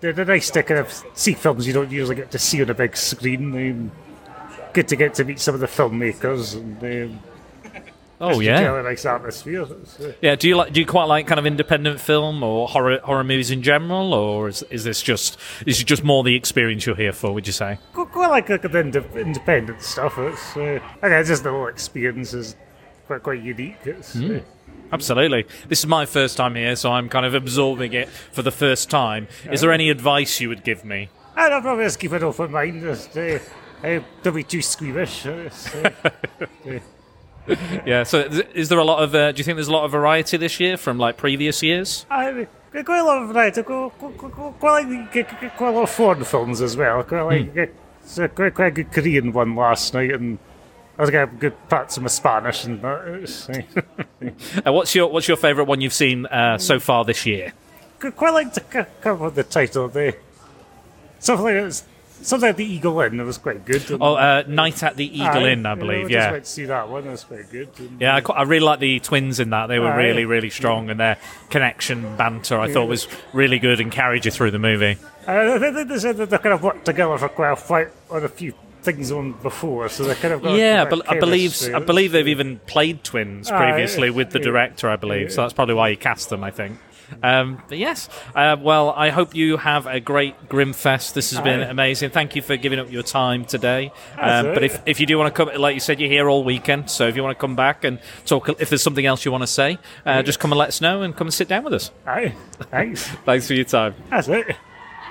they're, 0.00 0.12
they're 0.12 0.24
nice 0.24 0.50
to 0.50 0.62
kind 0.62 0.80
of 0.80 1.04
see 1.14 1.34
films 1.34 1.66
you 1.66 1.72
don't 1.72 1.90
usually 1.90 2.16
get 2.16 2.30
to 2.32 2.38
see 2.38 2.62
on 2.62 2.70
a 2.70 2.74
big 2.74 2.96
screen. 2.96 3.54
Um, 3.54 3.92
good 4.72 4.88
to 4.88 4.96
get 4.96 5.14
to 5.14 5.24
meet 5.24 5.40
some 5.40 5.54
of 5.54 5.60
the 5.60 5.66
filmmakers 5.66 6.54
and 6.54 7.12
um, 7.12 7.20
oh 8.20 8.40
yeah, 8.40 8.60
really 8.60 8.82
nice 8.82 9.06
atmosphere. 9.06 9.62
It's, 9.62 9.98
uh, 10.00 10.12
yeah. 10.20 10.34
Do 10.36 10.48
you 10.48 10.56
like? 10.56 10.72
Do 10.72 10.80
you 10.80 10.86
quite 10.86 11.04
like 11.04 11.26
kind 11.26 11.38
of 11.38 11.46
independent 11.46 12.00
film 12.00 12.42
or 12.42 12.68
horror 12.68 12.98
horror 13.02 13.24
movies 13.24 13.50
in 13.50 13.62
general, 13.62 14.12
or 14.12 14.48
is 14.48 14.62
is 14.64 14.84
this 14.84 15.02
just 15.02 15.38
is 15.66 15.80
it 15.80 15.84
just 15.84 16.04
more 16.04 16.22
the 16.22 16.34
experience 16.34 16.84
you're 16.84 16.96
here 16.96 17.12
for? 17.12 17.32
Would 17.32 17.46
you 17.46 17.52
say? 17.52 17.78
quite, 17.94 18.12
quite 18.12 18.30
like 18.30 18.50
uh, 18.50 18.58
the 18.58 18.78
inde- 18.78 19.16
independent 19.16 19.80
stuff. 19.80 20.18
It's 20.18 20.56
uh, 20.56 20.80
okay, 21.02 21.22
just 21.24 21.42
the 21.42 21.50
whole 21.50 21.68
experience 21.68 22.34
is 22.34 22.54
quite 23.06 23.22
quite 23.22 23.42
unique. 23.42 23.78
It's, 23.84 24.14
uh, 24.16 24.40
Absolutely. 24.92 25.46
This 25.68 25.80
is 25.80 25.86
my 25.86 26.06
first 26.06 26.36
time 26.36 26.54
here, 26.54 26.76
so 26.76 26.92
I'm 26.92 27.08
kind 27.08 27.26
of 27.26 27.34
absorbing 27.34 27.92
it 27.92 28.08
for 28.08 28.42
the 28.42 28.52
first 28.52 28.90
time. 28.90 29.28
Is 29.50 29.60
there 29.60 29.72
any 29.72 29.90
advice 29.90 30.40
you 30.40 30.48
would 30.48 30.64
give 30.64 30.84
me? 30.84 31.08
And 31.36 31.52
I'll 31.52 31.60
probably 31.60 31.84
just 31.84 31.98
keep 31.98 32.12
an 32.12 32.22
open 32.22 32.52
mind. 32.52 32.80
Just, 32.82 33.16
uh, 33.16 33.38
uh, 33.84 34.00
don't 34.22 34.34
be 34.34 34.42
too 34.42 34.62
squeamish. 34.62 35.26
Uh, 35.26 35.50
uh, 35.84 36.78
Yeah. 37.86 38.02
So, 38.02 38.20
is 38.54 38.68
there 38.68 38.78
a 38.78 38.84
lot 38.84 39.02
of? 39.02 39.14
Uh, 39.14 39.32
do 39.32 39.38
you 39.38 39.44
think 39.44 39.56
there's 39.56 39.68
a 39.68 39.72
lot 39.72 39.84
of 39.84 39.92
variety 39.92 40.36
this 40.36 40.58
year 40.58 40.76
from 40.76 40.98
like 40.98 41.16
previous 41.16 41.62
years? 41.62 42.04
I 42.10 42.32
mean, 42.32 42.48
quite 42.84 42.98
a 42.98 43.04
lot 43.04 43.22
of 43.22 43.28
variety. 43.28 43.62
Quite, 43.62 43.92
quite, 43.98 44.18
quite, 44.18 44.58
quite, 44.58 44.88
like, 44.88 45.12
quite, 45.12 45.56
quite 45.56 45.68
a 45.68 45.70
lot 45.70 45.82
of 45.84 45.90
foreign 45.90 46.24
films 46.24 46.60
as 46.60 46.76
well. 46.76 47.02
Quite 47.04 47.22
like 47.22 47.56
uh, 47.56 47.66
it's 48.02 48.18
a 48.18 48.28
quite, 48.28 48.54
quite 48.54 48.66
a 48.66 48.70
good 48.70 48.92
Korean 48.92 49.32
one 49.32 49.54
last 49.54 49.94
night, 49.94 50.10
and 50.10 50.38
I 50.98 51.02
was 51.02 51.10
getting 51.10 51.38
good 51.38 51.68
parts 51.68 51.96
of 51.96 52.02
my 52.02 52.08
Spanish 52.08 52.64
and 52.64 52.80
that. 52.82 53.64
Uh, 54.64 54.72
what's 54.72 54.94
your 54.94 55.08
What's 55.10 55.28
your 55.28 55.36
favourite 55.36 55.68
one 55.68 55.80
you've 55.80 55.92
seen 55.92 56.26
uh, 56.26 56.58
so 56.58 56.78
far 56.80 57.04
this 57.04 57.26
year? 57.26 57.52
quite 57.98 58.30
like 58.30 58.52
to 58.54 58.62
c- 58.72 58.90
come 59.00 59.20
with 59.20 59.34
the 59.34 59.42
title. 59.44 59.88
The 59.88 60.16
something 61.18 61.44
like 61.44 61.54
it's 61.54 61.84
something 62.22 62.48
like 62.48 62.56
the 62.56 62.64
Eagle 62.64 62.98
Inn. 63.00 63.20
It 63.20 63.24
was 63.24 63.36
quite 63.38 63.64
good. 63.64 63.84
Oh, 64.00 64.14
uh, 64.14 64.44
Night 64.46 64.82
at 64.82 64.96
the 64.96 65.04
Eagle 65.06 65.44
Aye, 65.44 65.50
Inn, 65.50 65.66
I 65.66 65.74
believe. 65.74 66.10
Yeah. 66.10 66.30
went 66.32 66.44
to 66.44 66.50
see 66.50 66.64
that 66.64 66.88
one. 66.88 67.06
It 67.06 67.10
was 67.10 67.24
quite 67.24 67.50
good. 67.50 67.68
Yeah, 68.00 68.14
I, 68.16 68.20
qu- 68.22 68.32
I 68.32 68.42
really 68.42 68.64
like 68.64 68.80
the 68.80 69.00
twins 69.00 69.38
in 69.40 69.50
that. 69.50 69.66
They 69.66 69.78
were 69.78 69.88
Aye. 69.88 69.96
really, 70.02 70.24
really 70.24 70.50
strong, 70.50 70.88
and 70.90 70.98
their 71.00 71.18
connection 71.50 72.16
banter 72.16 72.58
I 72.58 72.72
thought 72.72 72.88
was 72.88 73.06
really 73.32 73.58
good 73.58 73.80
and 73.80 73.90
carried 73.92 74.24
you 74.24 74.30
through 74.30 74.50
the 74.52 74.58
movie. 74.58 74.96
Uh, 75.26 75.58
they, 75.58 75.70
they, 75.70 75.84
they 75.84 75.98
said 75.98 76.16
that 76.18 76.30
they 76.30 76.38
kind 76.38 76.54
of 76.54 76.62
worked 76.62 76.84
together 76.86 77.18
for 77.18 77.28
quite 77.28 77.52
a 77.52 77.56
fight 77.56 77.88
on 78.10 78.24
a 78.24 78.28
few 78.28 78.54
things 78.86 79.12
on 79.12 79.32
before, 79.42 79.88
so 79.90 80.04
they 80.04 80.14
kind 80.14 80.32
of 80.32 80.42
got 80.42 80.56
Yeah, 80.58 80.86
but 80.86 81.10
I 81.10 81.18
believe. 81.20 81.54
I 81.74 81.78
believe 81.80 82.12
they've 82.12 82.26
even 82.28 82.58
played 82.66 83.04
twins 83.04 83.50
Ah, 83.50 83.58
previously 83.58 84.08
yeah. 84.08 84.14
with 84.14 84.30
the 84.30 84.38
Yeah. 84.38 84.44
director, 84.46 84.88
I 84.88 84.96
believe. 84.96 85.30
So 85.32 85.42
that's 85.42 85.52
probably 85.52 85.74
why 85.74 85.90
he 85.90 85.96
cast 85.96 86.30
them. 86.30 86.42
I 86.42 86.50
think. 86.50 86.78
Um, 87.22 87.62
but 87.68 87.78
yes, 87.78 88.08
uh, 88.34 88.56
well, 88.60 88.90
I 88.90 89.10
hope 89.10 89.32
you 89.36 89.58
have 89.58 89.86
a 89.86 90.00
great 90.00 90.48
Grimmfest. 90.48 91.12
This 91.14 91.30
has 91.30 91.40
been 91.40 91.60
Aye. 91.60 91.66
amazing. 91.70 92.10
Thank 92.10 92.34
you 92.34 92.42
for 92.42 92.56
giving 92.56 92.80
up 92.80 92.90
your 92.90 93.04
time 93.04 93.44
today. 93.44 93.92
Um, 94.18 94.46
but 94.46 94.64
if, 94.64 94.82
if 94.86 94.98
you 94.98 95.06
do 95.06 95.16
want 95.16 95.32
to 95.32 95.44
come, 95.44 95.54
like 95.60 95.74
you 95.74 95.80
said, 95.80 96.00
you're 96.00 96.10
here 96.10 96.28
all 96.28 96.42
weekend. 96.42 96.90
So 96.90 97.06
if 97.06 97.14
you 97.14 97.22
want 97.22 97.38
to 97.38 97.40
come 97.40 97.54
back 97.54 97.84
and 97.84 98.00
talk, 98.24 98.48
if 98.60 98.70
there's 98.70 98.82
something 98.82 99.06
else 99.06 99.24
you 99.24 99.30
want 99.30 99.42
to 99.42 99.46
say, 99.46 99.78
uh, 100.04 100.24
just 100.24 100.40
come 100.40 100.50
and 100.50 100.58
let 100.58 100.66
us 100.68 100.80
know 100.80 101.02
and 101.02 101.14
come 101.16 101.28
and 101.28 101.34
sit 101.34 101.46
down 101.46 101.62
with 101.62 101.74
us. 101.74 101.92
Aye, 102.08 102.34
thanks. 102.72 103.06
Thanks 103.24 103.46
for 103.46 103.54
your 103.54 103.66
time. 103.66 103.94
That's 104.10 104.26
it. 104.26 104.56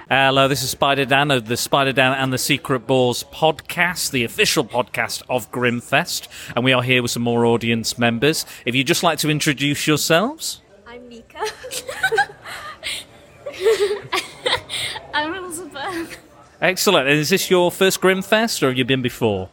Hello, 0.08 0.48
this 0.48 0.62
is 0.62 0.70
Spider 0.70 1.04
Dan 1.06 1.32
of 1.32 1.48
the 1.48 1.58
Spider 1.58 1.92
Dan 1.92 2.14
and 2.14 2.32
the 2.32 2.38
Secret 2.38 2.86
Bores 2.86 3.24
podcast, 3.24 4.12
the 4.12 4.24
official 4.24 4.64
podcast 4.64 5.24
of 5.28 5.52
Grimmfest, 5.52 6.28
and 6.56 6.64
we 6.64 6.74
are 6.74 6.84
here 6.84 7.02
with 7.02 7.10
some 7.10 7.24
more 7.24 7.44
audience 7.44 7.98
members. 7.98 8.46
If 8.66 8.76
you'd 8.76 8.86
just 8.86 9.02
like 9.02 9.18
to 9.20 9.32
introduce 9.32 9.88
yourselves. 9.88 10.62
I'm 10.86 11.10
Mika. 11.10 11.44
I'm 15.16 15.34
Elizabeth. 15.34 16.18
Excellent. 16.62 17.08
And 17.08 17.18
is 17.18 17.32
this 17.32 17.50
your 17.50 17.72
first 17.72 18.00
Grimmfest, 18.00 18.62
or 18.62 18.68
have 18.68 18.78
you 18.78 18.86
been 18.86 19.02
before? 19.02 19.50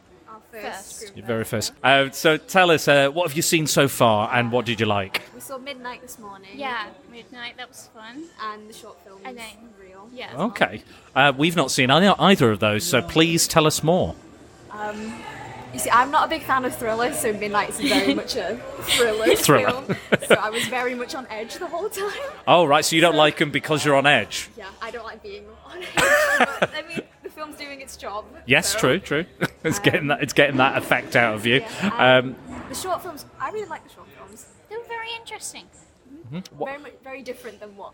Our 1.21 1.27
very 1.27 1.43
first. 1.43 1.73
Uh, 1.83 2.09
so 2.11 2.37
tell 2.37 2.71
us, 2.71 2.87
uh, 2.87 3.09
what 3.09 3.27
have 3.27 3.35
you 3.35 3.41
seen 3.41 3.67
so 3.67 3.87
far, 3.87 4.33
and 4.33 4.51
what 4.51 4.65
did 4.65 4.79
you 4.79 4.85
like? 4.85 5.21
We 5.33 5.41
saw 5.41 5.57
Midnight 5.57 6.01
this 6.01 6.17
morning. 6.19 6.49
Yeah, 6.55 6.87
midnight. 7.11 7.57
That 7.57 7.69
was 7.69 7.89
fun. 7.93 8.25
And 8.41 8.69
the 8.69 8.73
short 8.73 9.03
film. 9.03 9.19
And 9.23 9.37
then 9.37 9.45
real. 9.79 10.09
Yeah. 10.11 10.45
Okay, 10.45 10.83
uh, 11.15 11.33
we've 11.37 11.55
not 11.55 11.71
seen 11.71 11.91
either 11.91 12.51
of 12.51 12.59
those, 12.59 12.83
so 12.83 13.01
please 13.01 13.47
tell 13.47 13.67
us 13.67 13.83
more. 13.83 14.15
Um, 14.71 15.13
you 15.73 15.79
see, 15.79 15.89
I'm 15.89 16.11
not 16.11 16.25
a 16.25 16.29
big 16.29 16.43
fan 16.43 16.63
of 16.65 16.75
thrillers, 16.75 17.17
so 17.19 17.33
Midnight's 17.33 17.79
very 17.79 18.13
much 18.21 18.35
a 18.35 18.57
thriller, 18.81 19.35
Thriller. 19.35 19.71
film. 19.81 19.97
So 20.27 20.35
I 20.35 20.49
was 20.49 20.65
very 20.67 20.93
much 20.95 21.15
on 21.15 21.25
edge 21.29 21.55
the 21.55 21.67
whole 21.67 21.89
time. 21.89 22.11
Oh, 22.47 22.65
right, 22.65 22.85
so 22.85 22.95
you 22.95 23.01
don't 23.01 23.15
like 23.15 23.37
them 23.37 23.49
because 23.51 23.83
you're 23.83 23.95
on 23.95 24.05
edge. 24.05 24.49
Yeah, 24.57 24.67
I 24.81 24.91
don't 24.91 25.03
like 25.05 25.23
being 25.23 25.45
on 25.65 25.77
edge. 25.79 25.87
but, 25.95 26.73
I 26.75 26.83
mean, 26.87 27.01
the 27.23 27.29
film's 27.29 27.55
doing 27.57 27.81
its 27.81 27.97
job. 27.97 28.25
Yes, 28.45 28.69
so- 28.73 28.79
true, 28.79 28.99
true. 28.99 29.25
it's 29.63 29.79
getting 29.79 30.07
that. 30.07 30.21
It's 30.21 30.33
getting 30.33 30.57
that 30.57 30.77
effect 30.77 31.15
out 31.15 31.35
of 31.35 31.45
you. 31.45 31.55
Yeah, 31.61 32.17
Um, 32.19 32.35
The 32.69 32.75
short 32.75 33.01
films, 33.01 33.25
I 33.39 33.49
really 33.49 33.67
like 33.67 33.83
the 33.87 33.93
short 33.93 34.07
films. 34.17 34.45
They 34.69 34.77
were 34.77 34.83
very 34.87 35.09
interesting. 35.19 35.65
Mhm. 36.31 36.43
Very, 36.65 36.77
much, 36.79 36.93
very 37.03 37.21
different 37.21 37.59
than 37.59 37.75
what 37.75 37.91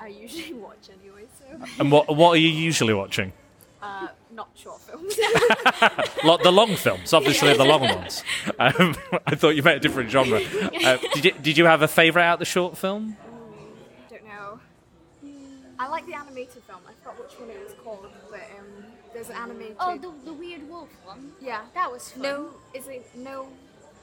I 0.00 0.08
usually 0.08 0.52
watch 0.66 0.88
anyway. 1.00 1.24
So. 1.38 1.66
and 1.78 1.90
what 1.92 2.14
what 2.14 2.30
are 2.30 2.36
you 2.40 2.48
usually 2.48 2.94
watching? 2.94 3.32
Uh, 3.82 4.08
not 4.32 4.48
short 4.54 4.80
films. 4.82 5.16
The 6.42 6.52
long 6.52 6.76
films, 6.76 7.12
obviously 7.12 7.54
the 7.56 7.64
long 7.64 7.80
ones. 7.82 8.22
Um, 8.58 8.94
I 9.26 9.34
thought 9.34 9.50
you 9.56 9.62
meant 9.62 9.76
a 9.78 9.80
different 9.80 10.10
genre. 10.10 10.40
Uh, 10.84 10.98
did 11.14 11.24
you 11.24 11.32
did 11.32 11.58
you 11.58 11.64
have 11.66 11.82
a 11.82 11.88
favourite 11.88 12.26
out 12.26 12.34
of 12.34 12.38
the 12.40 12.44
short 12.44 12.76
film? 12.76 13.16
I 14.08 14.12
don't 14.14 14.24
know. 14.26 14.60
I 15.78 15.88
like 15.88 16.04
the 16.06 16.14
animated 16.14 16.62
film. 16.64 16.80
I 16.86 16.92
forgot 17.02 17.18
which 17.20 17.38
one 17.40 17.48
it 17.50 17.62
was 17.64 17.74
called, 17.82 18.06
but 18.30 18.40
um, 18.58 18.84
there's 19.14 19.30
an 19.30 19.36
animated. 19.36 19.76
Oh, 19.80 19.96
the, 19.96 20.12
the 20.26 20.32
weird 20.32 20.68
wolf 20.68 20.90
one. 21.04 21.32
Yeah, 21.40 21.62
that 21.74 21.90
was 21.90 22.10
fun. 22.12 22.22
No, 22.22 22.50
is 22.74 22.86
it 22.88 23.06
no 23.14 23.48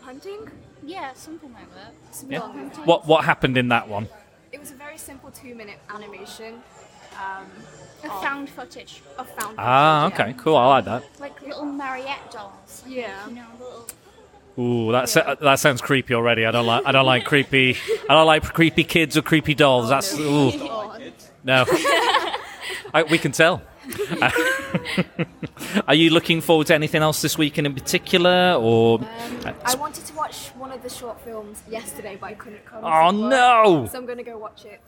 hunting? 0.02 0.50
Yeah, 0.84 1.14
something 1.14 1.54
like 1.54 1.72
that. 1.76 1.94
Some 2.12 2.32
Yeah. 2.32 2.40
hunting. 2.40 2.84
What 2.86 3.06
what 3.06 3.26
happened 3.26 3.58
in 3.58 3.68
that 3.70 3.88
one? 3.88 4.08
It 4.52 4.60
was 4.60 4.72
a 4.72 4.76
very 4.76 4.98
simple 4.98 5.30
two-minute 5.30 5.80
animation. 5.90 6.64
Um, 7.18 7.46
A 8.04 8.14
of- 8.14 8.22
found 8.22 8.50
footage. 8.50 9.02
Of 9.18 9.30
found. 9.32 9.56
Ah, 9.58 10.10
footage, 10.10 10.20
yeah. 10.20 10.26
okay, 10.32 10.40
cool. 10.40 10.56
I 10.56 10.68
like 10.68 10.86
that. 10.86 11.04
Like 11.20 11.42
little 11.42 11.66
Mariette 11.66 12.32
dolls. 12.32 12.84
Like, 12.86 12.96
Yeah. 12.96 13.28
You 13.28 13.36
know, 13.36 13.46
little. 13.60 13.88
Ooh, 14.60 14.92
that 14.92 15.08
sa- 15.10 15.36
that 15.36 15.60
sounds 15.60 15.82
creepy 15.82 16.14
already. 16.16 16.44
I 16.46 16.52
don't 16.52 16.66
like 16.66 16.84
I 16.86 16.92
don't 16.92 17.06
like 17.06 17.26
creepy. 17.26 17.78
I 18.10 18.14
don't 18.14 18.26
like 18.26 18.44
creepy 18.44 18.84
kids 18.84 19.16
or 19.16 19.22
creepy 19.22 19.54
dolls. 19.54 19.90
That's 19.90 20.18
ooh. 20.18 20.52
no. 21.44 21.66
I, 22.94 23.04
we 23.10 23.18
can 23.20 23.32
tell. 23.34 23.62
Are 25.88 25.94
you 25.96 26.10
looking 26.10 26.42
forward 26.42 26.68
to 26.68 26.76
anything 26.76 27.02
else 27.02 27.22
this 27.22 27.38
weekend 27.38 27.68
in 27.68 27.74
particular, 27.74 28.54
or? 28.60 29.00
Um, 29.00 29.56
I 29.66 29.76
wanted 29.76 30.06
to 30.06 30.14
watch 30.16 30.48
one 30.56 30.72
of 30.72 30.82
the 30.84 30.90
short 30.90 31.22
films 31.22 31.62
yesterday, 31.70 32.18
but 32.20 32.28
I 32.28 32.34
couldn't 32.34 32.66
come. 32.66 32.84
Oh, 32.84 33.12
to 33.12 33.18
work, 33.18 33.30
no! 33.30 33.88
So 33.92 33.98
I'm 33.98 34.06
gonna 34.06 34.24
go 34.24 34.38
watch 34.38 34.66
it 34.66 34.82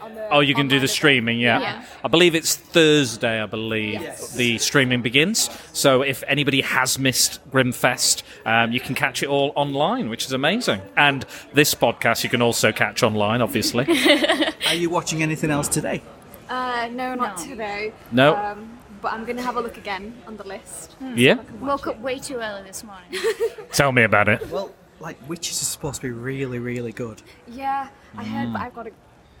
on 0.00 0.14
the. 0.14 0.28
Oh, 0.30 0.40
you 0.40 0.54
can 0.54 0.68
do 0.68 0.78
the 0.80 0.88
streaming, 0.88 1.38
yeah. 1.40 1.60
Yeah. 1.60 1.84
I 2.04 2.08
believe 2.08 2.34
it's 2.34 2.54
Thursday, 2.56 3.40
I 3.40 3.46
believe, 3.46 4.00
Yes. 4.00 4.34
the 4.34 4.58
streaming 4.58 5.02
begins. 5.02 5.48
So 5.72 6.02
if 6.02 6.22
anybody 6.26 6.60
has 6.62 6.98
missed 6.98 7.40
Grimmfest, 7.50 8.22
um, 8.46 8.72
you 8.72 8.80
can 8.80 8.94
catch 8.94 9.22
it 9.22 9.28
all 9.28 9.52
online, 9.56 10.08
which 10.08 10.24
is 10.26 10.32
amazing. 10.32 10.80
And 10.96 11.24
this 11.52 11.74
podcast 11.74 12.24
you 12.24 12.30
can 12.30 12.42
also 12.42 12.72
catch 12.72 13.02
online, 13.02 13.40
obviously. 13.42 13.86
Are 14.66 14.74
you 14.74 14.90
watching 14.90 15.22
anything 15.22 15.50
else 15.50 15.68
today? 15.68 16.02
Uh, 16.48 16.88
no, 16.92 17.14
not 17.14 17.36
today. 17.38 17.92
No. 18.10 18.34
Um, 18.34 18.78
but 19.02 19.12
I'm 19.12 19.24
gonna 19.24 19.42
have 19.42 19.56
a 19.56 19.60
look 19.60 19.76
again 19.78 20.14
on 20.26 20.36
the 20.36 20.44
list. 20.46 20.94
Yeah? 21.14 21.36
Woke 21.60 21.86
up 21.86 21.98
way 22.00 22.18
too 22.18 22.36
early 22.36 22.62
this 22.64 22.84
morning. 22.84 23.08
Tell 23.72 23.92
me 23.92 24.02
about 24.02 24.28
it. 24.28 24.48
Well, 24.50 24.74
like 24.98 25.16
Witches 25.28 25.62
is 25.62 25.68
supposed 25.68 26.02
to 26.02 26.06
be 26.08 26.10
really, 26.12 26.58
really 26.58 26.92
good. 26.92 27.22
Yeah, 27.48 27.88
I 28.16 28.24
heard, 28.24 28.48
Mm. 28.48 28.52
but 28.52 28.60
I've 28.62 28.74
got 28.74 28.82
to 28.82 28.90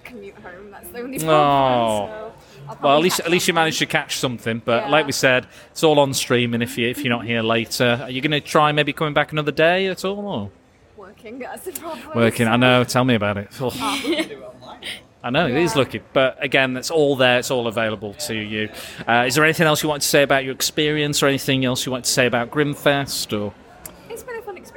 commute 0.04 0.34
home. 0.36 0.70
That's 0.70 0.88
the 0.90 0.98
only 1.00 1.18
Oh. 1.18 1.20
problem. 1.22 1.28
So 2.08 2.32
I'll 2.68 2.78
Well, 2.82 2.96
at 2.96 3.02
least 3.02 3.20
at 3.20 3.30
least 3.30 3.48
you 3.48 3.54
managed 3.54 3.78
to 3.80 3.86
catch 3.86 4.16
something. 4.18 4.62
But 4.64 4.84
Yeah. 4.84 4.90
like 4.90 5.06
we 5.06 5.12
said, 5.12 5.46
it's 5.70 5.82
all 5.82 5.98
on 5.98 6.14
streaming. 6.14 6.62
If 6.62 6.76
you 6.78 6.88
if 6.88 7.04
you're 7.04 7.14
not 7.14 7.24
here 7.26 7.42
later, 7.42 8.00
are 8.02 8.10
you 8.10 8.20
going 8.20 8.30
to 8.32 8.40
try 8.40 8.72
maybe 8.72 8.92
coming 8.92 9.14
back 9.14 9.32
another 9.32 9.52
day 9.52 9.86
at 9.86 10.04
all? 10.04 10.26
Or? 10.26 10.50
Working, 10.96 11.38
that's 11.38 11.64
the 11.64 11.72
problem. 11.72 12.10
Working, 12.14 12.46
I 12.48 12.56
know. 12.56 12.84
Tell 12.84 13.04
me 13.04 13.14
about 13.14 13.36
it. 13.38 13.48
Oh. 13.60 13.70
Oh. 14.62 14.76
I 15.22 15.28
know 15.28 15.46
it 15.46 15.54
is 15.56 15.76
lucky, 15.76 16.00
but 16.14 16.38
again, 16.42 16.78
it's 16.78 16.90
all 16.90 17.14
there. 17.14 17.38
It's 17.40 17.50
all 17.50 17.66
available 17.66 18.14
to 18.14 18.34
you. 18.34 18.70
Uh, 19.06 19.24
is 19.26 19.34
there 19.34 19.44
anything 19.44 19.66
else 19.66 19.82
you 19.82 19.88
want 19.90 20.00
to 20.00 20.08
say 20.08 20.22
about 20.22 20.44
your 20.44 20.54
experience, 20.54 21.22
or 21.22 21.26
anything 21.26 21.62
else 21.66 21.84
you 21.84 21.92
want 21.92 22.06
to 22.06 22.10
say 22.10 22.24
about 22.24 22.50
Grimmfest, 22.50 23.38
or 23.38 23.52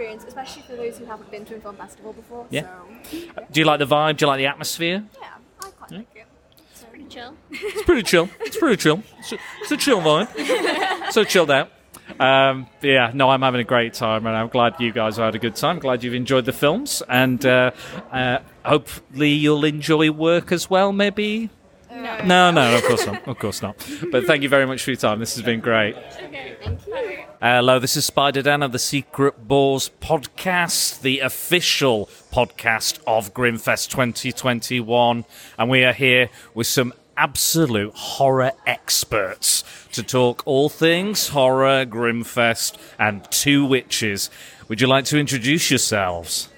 experience, 0.04 0.26
especially 0.26 0.62
for 0.63 0.76
those 0.76 0.98
who 0.98 1.06
haven't 1.06 1.32
been 1.32 1.46
to 1.46 1.56
a 1.56 1.60
film 1.60 1.76
festival 1.76 2.13
before. 2.13 2.46
Yeah. 2.50 2.68
So, 3.04 3.22
do 3.52 3.60
you 3.60 3.66
like 3.66 3.80
the 3.80 3.86
vibe? 3.86 4.18
Do 4.18 4.26
you 4.26 4.28
like 4.28 4.38
the 4.38 4.48
atmosphere? 4.48 5.04
yeah, 5.22 5.28
I 5.62 5.70
quite 5.70 5.92
like 5.92 6.08
it. 6.16 6.28
It's 6.72 6.84
pretty 6.84 7.06
chill. 7.06 7.36
It's 7.52 7.84
pretty 7.84 8.04
chill. 8.04 8.30
It's 8.42 8.58
pretty 8.58 8.78
chill. 8.78 9.04
It's 9.20 9.32
a, 9.32 9.38
it's 9.62 9.72
a 9.72 9.78
chill 9.78 10.02
vibe. 10.02 11.12
so 11.12 11.24
chilled 11.24 11.52
out. 11.52 11.72
Um, 12.20 12.68
yeah, 12.82 13.12
no, 13.13 13.30
I'm 13.30 13.42
having 13.42 13.62
a 13.62 13.66
great 13.66 13.94
time, 13.94 14.28
and 14.28 14.36
I'm 14.36 14.50
glad 14.50 14.76
you 14.80 14.92
guys 14.92 15.18
had 15.18 15.36
a 15.36 15.39
good 15.39 15.56
time. 15.56 15.80
Glad 15.80 16.04
you've 16.04 16.13
enjoyed 16.13 16.46
the 16.46 16.54
films, 16.54 17.02
and 17.08 17.44
uh, 17.46 17.72
uh, 18.12 18.39
hopefully 18.66 19.30
you'll 19.30 19.63
enjoy 19.63 20.12
work 20.12 20.52
as 20.52 20.70
well. 20.70 20.92
Maybe. 20.92 21.50
No. 21.94 22.24
No, 22.24 22.52
no, 22.52 22.76
of 22.76 22.84
course 22.84 23.06
not. 23.06 23.28
Of 23.28 23.40
course 23.40 23.62
not. 23.62 23.76
But 24.12 24.26
thank 24.26 24.42
you 24.42 24.50
very 24.50 24.66
much 24.66 24.84
for 24.84 24.92
your 24.92 24.98
time. 24.98 25.20
This 25.20 25.36
has 25.36 25.44
been 25.44 25.60
great. 25.60 25.96
Okay, 25.96 26.56
thank 26.62 26.88
you. 26.88 27.24
Hello, 27.40 27.78
this 27.78 27.96
is 27.96 28.06
Spider 28.06 28.42
Dan 28.42 28.64
of 28.64 28.72
the 28.72 28.80
Secret 28.80 29.48
Bores 29.48 29.92
podcast, 30.02 31.02
the 31.02 31.20
official 31.20 32.10
podcast 32.32 33.00
of 33.06 33.34
Grimmfest 33.34 33.90
2021. 33.90 35.26
And 35.60 35.70
we 35.70 35.84
are 35.84 35.94
here 35.94 36.30
with 36.54 36.68
some 36.68 36.94
absolute 37.16 37.94
horror 37.94 38.54
experts 38.66 39.64
to 39.92 40.02
talk 40.02 40.42
all 40.46 40.70
things 40.70 41.28
horror, 41.30 41.86
Grimmfest, 41.86 42.76
and 42.98 43.30
two 43.30 43.66
witches. 43.66 44.32
Would 44.68 44.82
you 44.82 44.88
like 44.88 45.06
to 45.06 45.20
introduce 45.20 45.70
yourselves? 45.70 46.50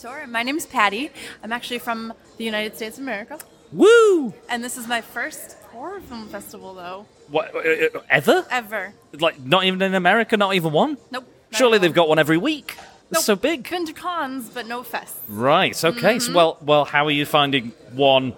Sure. 0.00 0.26
My 0.26 0.42
name's 0.42 0.66
Patty. 0.66 1.12
I'm 1.44 1.52
actually 1.52 1.78
from 1.78 2.12
the 2.36 2.44
United 2.44 2.74
States 2.74 2.96
of 2.96 3.04
America. 3.04 3.38
Woo! 3.72 4.34
And 4.48 4.62
this 4.62 4.76
is 4.76 4.86
my 4.86 5.00
first 5.00 5.56
horror 5.70 6.00
film 6.00 6.28
festival, 6.28 6.74
though. 6.74 7.06
What, 7.28 7.54
uh, 7.54 7.58
uh, 7.98 8.02
ever? 8.10 8.46
Ever. 8.50 8.92
Like, 9.18 9.40
not 9.40 9.64
even 9.64 9.80
in 9.82 9.94
America, 9.94 10.36
not 10.36 10.54
even 10.54 10.72
one? 10.72 10.98
Nope. 11.10 11.26
Surely 11.52 11.78
they've 11.78 11.94
got 11.94 12.08
one 12.08 12.18
every 12.18 12.36
week. 12.38 12.76
That's 13.10 13.26
Nope. 13.28 13.36
so 13.36 13.36
big. 13.36 13.68
Been 13.68 13.86
to 13.86 13.92
cons, 13.92 14.50
but 14.50 14.66
no 14.66 14.82
fest. 14.82 15.16
Right. 15.28 15.72
Okay. 15.84 16.18
So, 16.18 16.30
Mhm. 16.30 16.34
well, 16.34 16.58
well, 16.62 16.84
how 16.84 17.06
are 17.06 17.10
you 17.10 17.26
finding 17.26 17.72
one, 17.94 18.34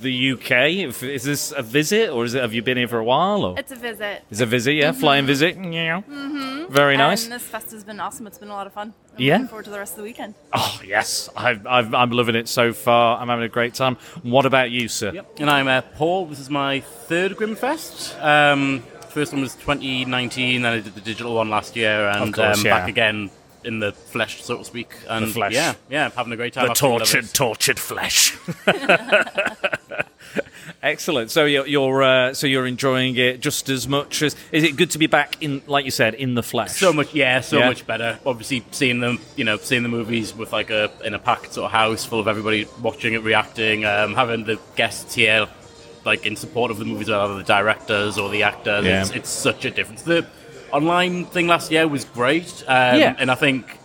the 0.00 0.32
UK? 0.32 0.50
Is 1.02 1.22
this 1.24 1.52
a 1.52 1.62
visit, 1.62 2.10
or 2.10 2.24
is 2.24 2.34
it? 2.34 2.42
Have 2.42 2.52
you 2.54 2.62
been 2.62 2.76
here 2.76 2.88
for 2.88 2.98
a 2.98 3.04
while? 3.04 3.44
Or 3.44 3.58
It's 3.58 3.72
a 3.72 3.76
visit. 3.76 4.22
is 4.30 4.40
it 4.40 4.44
a 4.44 4.46
visit? 4.46 4.72
Yeah, 4.74 4.92
flying 4.92 5.26
visit. 5.26 5.56
Yeah. 5.56 6.02
Mm-hmm. 6.02 6.72
Very 6.72 6.96
nice. 6.96 7.24
And 7.24 7.32
this 7.32 7.42
fest 7.42 7.70
has 7.72 7.84
been 7.84 8.00
awesome. 8.00 8.26
It's 8.26 8.38
been 8.38 8.48
a 8.48 8.52
lot 8.54 8.66
of 8.66 8.72
fun. 8.72 8.92
I'm 9.16 9.20
Yeah? 9.22 9.34
looking 9.34 9.48
forward 9.48 9.64
to 9.64 9.70
the 9.70 9.78
rest 9.78 9.92
of 9.92 9.96
the 9.98 10.02
weekend. 10.04 10.34
Oh 10.52 10.80
yes, 10.84 11.28
I've, 11.36 11.66
I've, 11.66 11.92
I'm 11.94 12.10
loving 12.10 12.36
it 12.36 12.48
so 12.48 12.72
far. 12.72 13.20
I'm 13.20 13.28
having 13.28 13.44
a 13.44 13.48
great 13.48 13.74
time. 13.74 13.96
What 14.22 14.46
about 14.46 14.70
you, 14.70 14.88
sir? 14.88 15.12
Yep. 15.12 15.40
And 15.40 15.50
I'm 15.50 15.66
uh, 15.68 15.82
Paul. 15.82 16.26
This 16.26 16.38
is 16.40 16.48
my 16.50 16.80
third 16.80 17.32
Grimmfest. 17.36 18.22
Um, 18.22 18.82
first 19.08 19.32
one 19.32 19.42
was 19.42 19.54
2019, 19.56 20.64
and 20.64 20.66
I 20.66 20.80
did 20.80 20.94
the 20.94 21.00
digital 21.00 21.34
one 21.34 21.50
last 21.50 21.74
year, 21.76 22.08
and 22.08 22.32
course, 22.32 22.58
um, 22.60 22.64
yeah. 22.66 22.78
back 22.78 22.88
again 22.88 23.30
in 23.64 23.80
the 23.80 23.92
flesh, 23.92 24.42
so 24.42 24.58
to 24.58 24.64
speak. 24.64 24.92
And 25.08 25.30
flesh. 25.30 25.52
Yeah, 25.54 25.74
yeah, 25.88 26.10
having 26.10 26.32
a 26.32 26.36
great 26.36 26.54
time. 26.54 26.68
The 26.68 26.74
tortured, 26.74 27.32
tortured 27.32 27.78
flesh. 27.78 28.36
Excellent. 30.82 31.30
So 31.30 31.44
you're, 31.44 31.66
you're 31.66 32.02
uh, 32.02 32.34
so 32.34 32.46
you're 32.46 32.66
enjoying 32.66 33.16
it 33.16 33.40
just 33.40 33.68
as 33.68 33.86
much 33.86 34.22
as. 34.22 34.34
Is 34.50 34.64
it 34.64 34.76
good 34.76 34.90
to 34.92 34.98
be 34.98 35.06
back 35.06 35.42
in, 35.42 35.62
like 35.66 35.84
you 35.84 35.90
said, 35.90 36.14
in 36.14 36.34
the 36.34 36.42
flesh? 36.42 36.72
So 36.72 36.92
much, 36.92 37.12
yeah, 37.12 37.40
so 37.40 37.58
Yeah? 37.58 37.68
much 37.68 37.86
better. 37.86 38.18
Obviously, 38.24 38.64
seeing 38.70 39.00
them, 39.00 39.18
you 39.36 39.44
know, 39.44 39.58
seeing 39.58 39.82
the 39.82 39.88
movies 39.90 40.34
with 40.34 40.52
like 40.52 40.70
a 40.70 40.90
in 41.04 41.12
a 41.14 41.18
packed 41.18 41.54
sort 41.54 41.66
of 41.66 41.72
house 41.72 42.04
full 42.06 42.20
of 42.20 42.28
everybody 42.28 42.66
watching 42.80 43.12
it, 43.14 43.22
reacting, 43.22 43.84
um, 43.84 44.14
having 44.14 44.44
the 44.44 44.58
guests 44.76 45.14
here, 45.14 45.48
like 46.06 46.24
in 46.24 46.34
support 46.36 46.70
of 46.70 46.78
the 46.78 46.84
movies, 46.86 47.10
whether 47.10 47.34
the 47.36 47.42
directors 47.44 48.16
or 48.16 48.30
the 48.30 48.44
actors. 48.44 48.86
Yeah. 48.86 49.02
It's, 49.02 49.10
it's 49.10 49.30
such 49.30 49.66
a 49.66 49.70
difference. 49.70 50.02
The 50.02 50.26
online 50.72 51.24
thing 51.26 51.46
last 51.46 51.70
year 51.70 51.86
was 51.88 52.04
great, 52.04 52.62
um, 52.66 52.98
Yeah. 52.98 53.14
and 53.18 53.30
I 53.30 53.34
think 53.34 53.78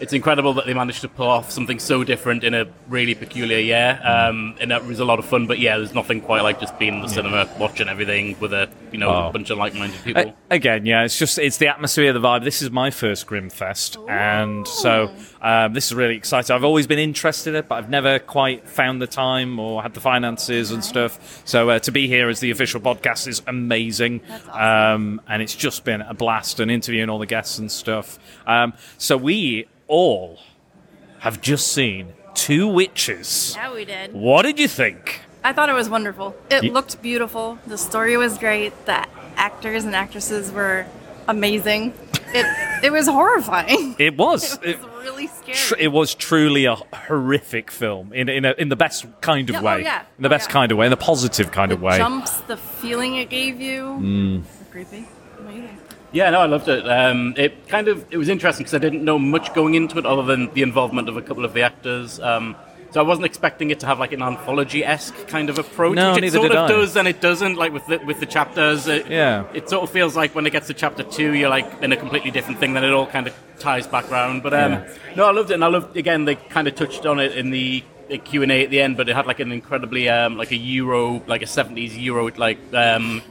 it's 0.00 0.14
incredible 0.14 0.54
that 0.54 0.64
they 0.64 0.72
managed 0.72 1.02
to 1.02 1.08
pull 1.08 1.26
off 1.28 1.50
something 1.50 1.78
so 1.78 2.02
different 2.04 2.42
in 2.42 2.54
a 2.54 2.66
really 2.88 3.14
peculiar 3.14 3.58
year, 3.58 4.00
um, 4.02 4.54
and 4.58 4.70
that 4.70 4.86
was 4.86 4.98
a 4.98 5.04
lot 5.04 5.18
of 5.18 5.26
fun. 5.26 5.46
But 5.46 5.58
yeah, 5.58 5.76
there's 5.76 5.92
nothing 5.94 6.22
quite 6.22 6.42
like 6.42 6.58
just 6.58 6.78
being 6.78 6.94
in 6.94 7.02
the 7.02 7.08
cinema, 7.08 7.46
watching 7.58 7.86
everything 7.88 8.34
with 8.40 8.54
a 8.54 8.68
you 8.92 8.98
know 8.98 9.10
Oh. 9.10 9.28
a 9.28 9.32
bunch 9.32 9.50
of 9.50 9.58
like-minded 9.58 10.02
people. 10.02 10.34
A- 10.50 10.54
again, 10.54 10.86
yeah, 10.86 11.04
it's 11.04 11.18
just 11.18 11.38
it's 11.38 11.58
the 11.58 11.68
atmosphere, 11.68 12.12
the 12.14 12.20
vibe. 12.20 12.44
This 12.44 12.62
is 12.62 12.70
my 12.70 12.90
first 12.90 13.26
Grimfest, 13.26 13.98
and 14.08 14.66
so 14.66 15.10
um, 15.42 15.72
this 15.72 15.86
is 15.86 15.94
really 15.94 16.16
exciting. 16.16 16.54
I've 16.54 16.64
always 16.64 16.86
been 16.86 16.98
interested 16.98 17.50
in 17.50 17.56
it, 17.56 17.68
but 17.68 17.76
I've 17.76 17.90
never 17.90 18.18
quite 18.18 18.68
found 18.68 19.00
the 19.00 19.06
time 19.06 19.58
or 19.58 19.82
had 19.82 19.94
the 19.94 20.00
finances 20.00 20.70
and 20.70 20.84
stuff. 20.84 21.42
So 21.44 21.70
uh, 21.70 21.78
to 21.80 21.92
be 21.92 22.08
here 22.08 22.28
as 22.28 22.40
the 22.40 22.50
official 22.50 22.80
podcast 22.80 23.26
is 23.26 23.42
amazing, 23.46 24.20
um, 24.50 25.20
and 25.28 25.42
it's 25.42 25.54
just 25.54 25.84
been 25.84 26.02
a 26.02 26.14
blast 26.14 26.60
and 26.60 26.70
interviewing 26.70 27.08
all 27.08 27.18
the 27.18 27.26
guests 27.26 27.58
and 27.58 27.70
stuff. 27.72 28.18
Um, 28.46 28.74
so 28.98 29.16
we 29.16 29.66
all 29.86 30.38
have 31.20 31.40
just 31.40 31.72
seen 31.72 32.12
Two 32.34 32.68
Witches. 32.68 33.54
Yeah, 33.56 33.72
we 33.72 33.84
did. 33.84 34.12
What 34.12 34.42
did 34.42 34.58
you 34.58 34.68
think? 34.68 35.20
I 35.42 35.52
thought 35.52 35.68
it 35.68 35.74
was 35.74 35.88
wonderful. 35.88 36.36
It 36.50 36.64
looked 36.64 37.00
beautiful. 37.00 37.58
The 37.66 37.78
story 37.78 38.16
was 38.16 38.36
great. 38.36 38.72
The 38.84 39.06
actors 39.36 39.84
and 39.84 39.94
actresses 39.96 40.52
were 40.52 40.86
amazing. 41.30 41.92
It 42.32 42.46
it 42.84 42.90
was 42.92 43.06
horrifying. 43.08 43.96
It 43.98 44.16
was. 44.16 44.58
It 44.62 44.78
was 44.78 44.88
really 45.04 45.26
scary. 45.26 45.56
tr- 45.56 45.74
it 45.78 45.88
was 45.88 46.14
truly 46.14 46.64
a 46.66 46.76
horrific 46.76 47.70
film 47.70 48.12
in 48.12 48.28
in, 48.28 48.44
a, 48.44 48.54
in 48.58 48.68
the 48.68 48.76
best 48.76 49.06
kind 49.20 49.48
of 49.50 49.54
Yeah, 49.54 49.60
oh, 49.60 49.64
way. 49.64 49.82
yeah. 49.82 50.02
In 50.18 50.22
the 50.22 50.28
best 50.28 50.48
kind 50.50 50.70
of 50.72 50.78
way, 50.78 50.86
in 50.86 50.90
the 50.90 50.96
positive 50.96 51.50
kind 51.52 51.72
of 51.72 51.80
way. 51.82 51.96
Jumps, 51.98 52.40
the 52.42 52.56
feeling 52.56 53.16
it 53.16 53.28
gave 53.30 53.60
you. 53.60 53.82
Mm. 54.00 54.42
Creepy. 54.70 55.06
Amazing. 55.38 55.78
Yeah, 56.12 56.30
no, 56.30 56.40
I 56.40 56.46
loved 56.46 56.68
it. 56.68 56.88
Um, 56.88 57.34
it 57.36 57.68
kind 57.68 57.88
of 57.88 58.04
it 58.10 58.16
was 58.16 58.28
interesting 58.28 58.64
because 58.64 58.74
I 58.74 58.78
didn't 58.78 59.04
know 59.04 59.18
much 59.18 59.54
going 59.54 59.74
into 59.74 59.98
it 59.98 60.06
other 60.06 60.22
than 60.24 60.52
the 60.54 60.62
involvement 60.62 61.08
of 61.08 61.16
a 61.16 61.22
couple 61.22 61.44
of 61.44 61.52
the 61.54 61.62
actors. 61.62 62.18
Um, 62.20 62.56
so 62.90 63.00
I 63.00 63.02
wasn't 63.04 63.26
expecting 63.26 63.70
it 63.70 63.80
to 63.80 63.86
have 63.86 63.98
like 63.98 64.12
an 64.12 64.22
anthology 64.22 64.84
esque 64.84 65.14
kind 65.28 65.48
of 65.50 65.58
approach, 65.58 65.96
No, 65.96 66.14
which 66.14 66.24
it 66.24 66.32
sort 66.32 66.50
of 66.50 66.56
I. 66.56 66.68
does 66.68 66.96
and 66.96 67.06
it 67.08 67.20
doesn't. 67.20 67.56
Like 67.56 67.72
with 67.72 67.86
the, 67.86 67.98
with 67.98 68.20
the 68.20 68.26
chapters, 68.26 68.86
it, 68.88 69.08
Yeah. 69.08 69.44
it 69.54 69.68
sort 69.70 69.82
of 69.84 69.90
feels 69.90 70.16
like 70.16 70.34
when 70.34 70.46
it 70.46 70.50
gets 70.50 70.66
to 70.68 70.74
chapter 70.74 71.02
two, 71.02 71.34
you're 71.34 71.48
like 71.50 71.66
in 71.82 71.92
a 71.92 71.96
completely 71.96 72.30
different 72.30 72.58
thing. 72.60 72.72
Then 72.74 72.84
it 72.84 72.92
all 72.92 73.06
kind 73.06 73.26
of 73.26 73.34
ties 73.58 73.86
back 73.86 74.10
around. 74.10 74.42
But 74.42 74.54
um, 74.54 74.72
Yeah. 74.72 74.88
no, 75.16 75.24
I 75.26 75.32
loved 75.32 75.50
it, 75.50 75.54
and 75.54 75.64
I 75.64 75.68
loved 75.68 75.96
again 75.96 76.24
they 76.24 76.34
kind 76.34 76.66
of 76.68 76.74
touched 76.74 77.06
on 77.06 77.18
it 77.20 77.36
in 77.36 77.50
the. 77.50 77.82
Q 78.24 78.42
and 78.42 78.50
A 78.50 78.64
at 78.64 78.70
the 78.70 78.80
end, 78.80 78.96
but 78.96 79.08
it 79.08 79.14
had 79.14 79.26
like 79.26 79.38
an 79.38 79.52
incredibly 79.52 80.08
um, 80.08 80.36
like 80.36 80.50
a 80.50 80.56
Euro, 80.56 81.22
like 81.28 81.42
a 81.42 81.46
seventies 81.46 81.96
Euro 81.96 82.28
like 82.36 82.58
um, 82.74 83.22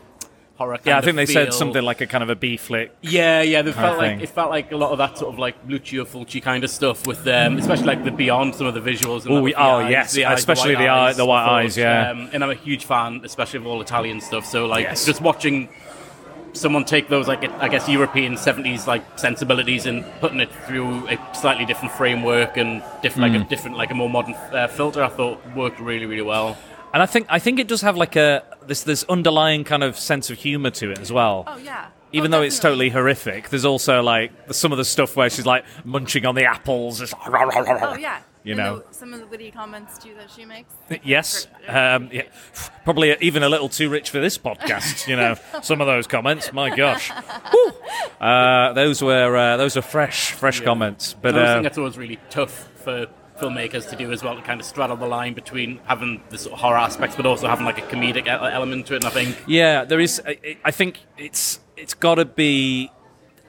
horror. 0.59 0.77
Yeah, 0.83 0.97
I 0.97 1.01
think 1.01 1.15
they 1.15 1.25
said 1.25 1.53
something 1.53 1.81
like 1.81 2.01
a 2.01 2.05
kind 2.07 2.23
of 2.23 2.29
a 2.29 2.35
B 2.35 2.57
flick. 2.57 2.91
Yeah, 3.01 3.41
yeah, 3.41 3.63
they 3.63 3.71
felt 3.71 3.97
like 3.97 4.21
it 4.21 4.29
felt 4.29 4.51
like 4.51 4.71
a 4.71 4.77
lot 4.77 4.91
of 4.91 4.97
that 4.99 5.17
sort 5.17 5.33
of 5.33 5.39
like 5.39 5.55
Lucio 5.67 6.05
Fulci 6.05 6.41
kind 6.43 6.63
of 6.63 6.69
stuff 6.69 7.07
with 7.07 7.23
them, 7.23 7.57
especially 7.57 7.85
like 7.87 8.03
the 8.03 8.11
beyond 8.11 8.53
some 8.55 8.67
of 8.67 8.73
the 8.75 8.81
visuals. 8.81 9.25
And 9.25 9.33
Ooh, 9.35 9.41
with 9.41 9.55
the 9.55 9.61
oh, 9.61 9.77
eyes, 9.79 9.89
yes, 9.91 10.13
the 10.13 10.25
eyes, 10.25 10.39
especially 10.39 10.75
white 10.75 10.81
the 10.83 10.87
eye- 10.89 11.07
eyes, 11.09 11.17
the 11.17 11.25
white 11.25 11.45
eyes, 11.47 11.77
yeah. 11.77 12.11
Um, 12.11 12.29
and 12.33 12.43
I'm 12.43 12.51
a 12.51 12.55
huge 12.55 12.85
fan, 12.85 13.21
especially 13.23 13.57
of 13.59 13.65
all 13.67 13.81
Italian 13.81 14.21
stuff. 14.21 14.45
So 14.45 14.65
like 14.67 14.83
Yes. 14.83 15.05
just 15.05 15.21
watching 15.21 15.69
someone 16.53 16.83
take 16.83 17.07
those 17.09 17.27
like 17.27 17.43
I 17.61 17.67
guess 17.69 17.87
European 17.87 18.33
70s 18.35 18.87
like 18.87 19.03
sensibilities 19.19 19.85
and 19.85 20.03
putting 20.19 20.39
it 20.39 20.49
through 20.65 21.07
a 21.07 21.17
slightly 21.35 21.63
different 21.65 21.93
framework 21.93 22.57
and 22.57 22.81
different 23.03 23.31
like 23.31 23.39
a 23.41 23.45
Mm. 23.45 23.49
different 23.49 23.77
like 23.77 23.91
a 23.91 23.93
more 23.95 24.09
modern 24.09 24.33
uh, 24.51 24.67
filter, 24.67 25.03
I 25.03 25.09
thought 25.09 25.39
worked 25.55 25.79
really 25.79 26.05
really 26.07 26.23
well. 26.23 26.57
And 26.93 27.03
I 27.03 27.05
think 27.05 27.27
I 27.29 27.39
think 27.39 27.59
it 27.59 27.67
does 27.67 27.81
have 27.81 27.95
like 27.97 28.15
a 28.15 28.43
this 28.65 28.83
this 28.83 29.03
underlying 29.09 29.63
kind 29.63 29.83
of 29.83 29.97
sense 29.97 30.29
of 30.29 30.37
humor 30.37 30.71
to 30.71 30.91
it 30.91 30.99
as 30.99 31.11
well. 31.11 31.43
Oh 31.47 31.57
yeah. 31.57 31.87
Even 32.11 32.31
though 32.31 32.41
it's 32.41 32.57
totally 32.57 32.89
horrific, 32.89 33.49
there's 33.49 33.65
also 33.65 34.01
like 34.01 34.31
some 34.51 34.71
of 34.71 34.79
the 34.79 34.85
stuff 34.85 35.15
where 35.15 35.29
she's 35.29 35.45
like 35.45 35.63
munching 35.85 36.25
on 36.25 36.33
the 36.33 36.45
apples. 36.45 37.01
It's 37.01 37.13
Oh 37.13 37.95
yeah. 37.99 38.21
You 38.43 38.53
And 38.53 38.57
know. 38.57 38.79
the, 38.79 38.93
some 38.93 39.13
of 39.13 39.19
the 39.19 39.27
witty 39.27 39.51
comments 39.51 39.97
too 39.99 40.15
that 40.15 40.31
she 40.31 40.45
makes. 40.45 40.73
Yes, 41.03 41.45
um, 41.67 42.09
yeah, 42.11 42.23
probably 42.85 43.15
even 43.19 43.43
a 43.43 43.49
little 43.49 43.67
too 43.69 43.89
rich 43.89 44.09
for 44.09 44.19
this 44.19 44.37
podcast. 44.37 45.07
You 45.07 45.17
know, 45.17 45.35
some 45.61 45.81
of 45.81 45.87
those 45.87 46.07
comments. 46.07 46.51
My 46.53 46.75
gosh, 46.75 47.11
uh, 48.21 48.73
those 48.73 49.01
were 49.01 49.35
uh, 49.35 49.57
those 49.57 49.75
were 49.75 49.81
fresh, 49.81 50.31
fresh 50.31 50.61
comments. 50.61 51.13
But 51.21 51.35
I 51.35 51.37
always 51.37 51.49
uh, 51.49 51.53
think 51.55 51.63
that's 51.63 51.77
always 51.77 51.97
really 51.97 52.19
tough 52.29 52.69
for 52.75 53.07
filmmakers 53.39 53.89
to 53.89 53.95
do 53.95 54.11
as 54.11 54.23
well, 54.23 54.35
to 54.35 54.41
kind 54.41 54.59
of 54.59 54.65
straddle 54.65 54.95
the 54.97 55.05
line 55.07 55.33
between 55.33 55.79
having 55.85 56.21
the 56.29 56.37
sort 56.37 56.53
of 56.53 56.59
horror 56.59 56.77
aspects, 56.77 57.15
but 57.15 57.25
also 57.25 57.47
having 57.47 57.65
like 57.65 57.77
a 57.77 57.81
comedic 57.93 58.27
element 58.27 58.85
to 58.87 58.93
it. 58.93 58.97
And 58.97 59.05
I 59.05 59.09
think 59.09 59.37
yeah, 59.47 59.85
there 59.85 59.99
is. 59.99 60.21
I, 60.25 60.57
I 60.63 60.71
think 60.71 60.99
it's 61.17 61.59
it's 61.77 61.93
got 61.93 62.15
to 62.15 62.25
be 62.25 62.91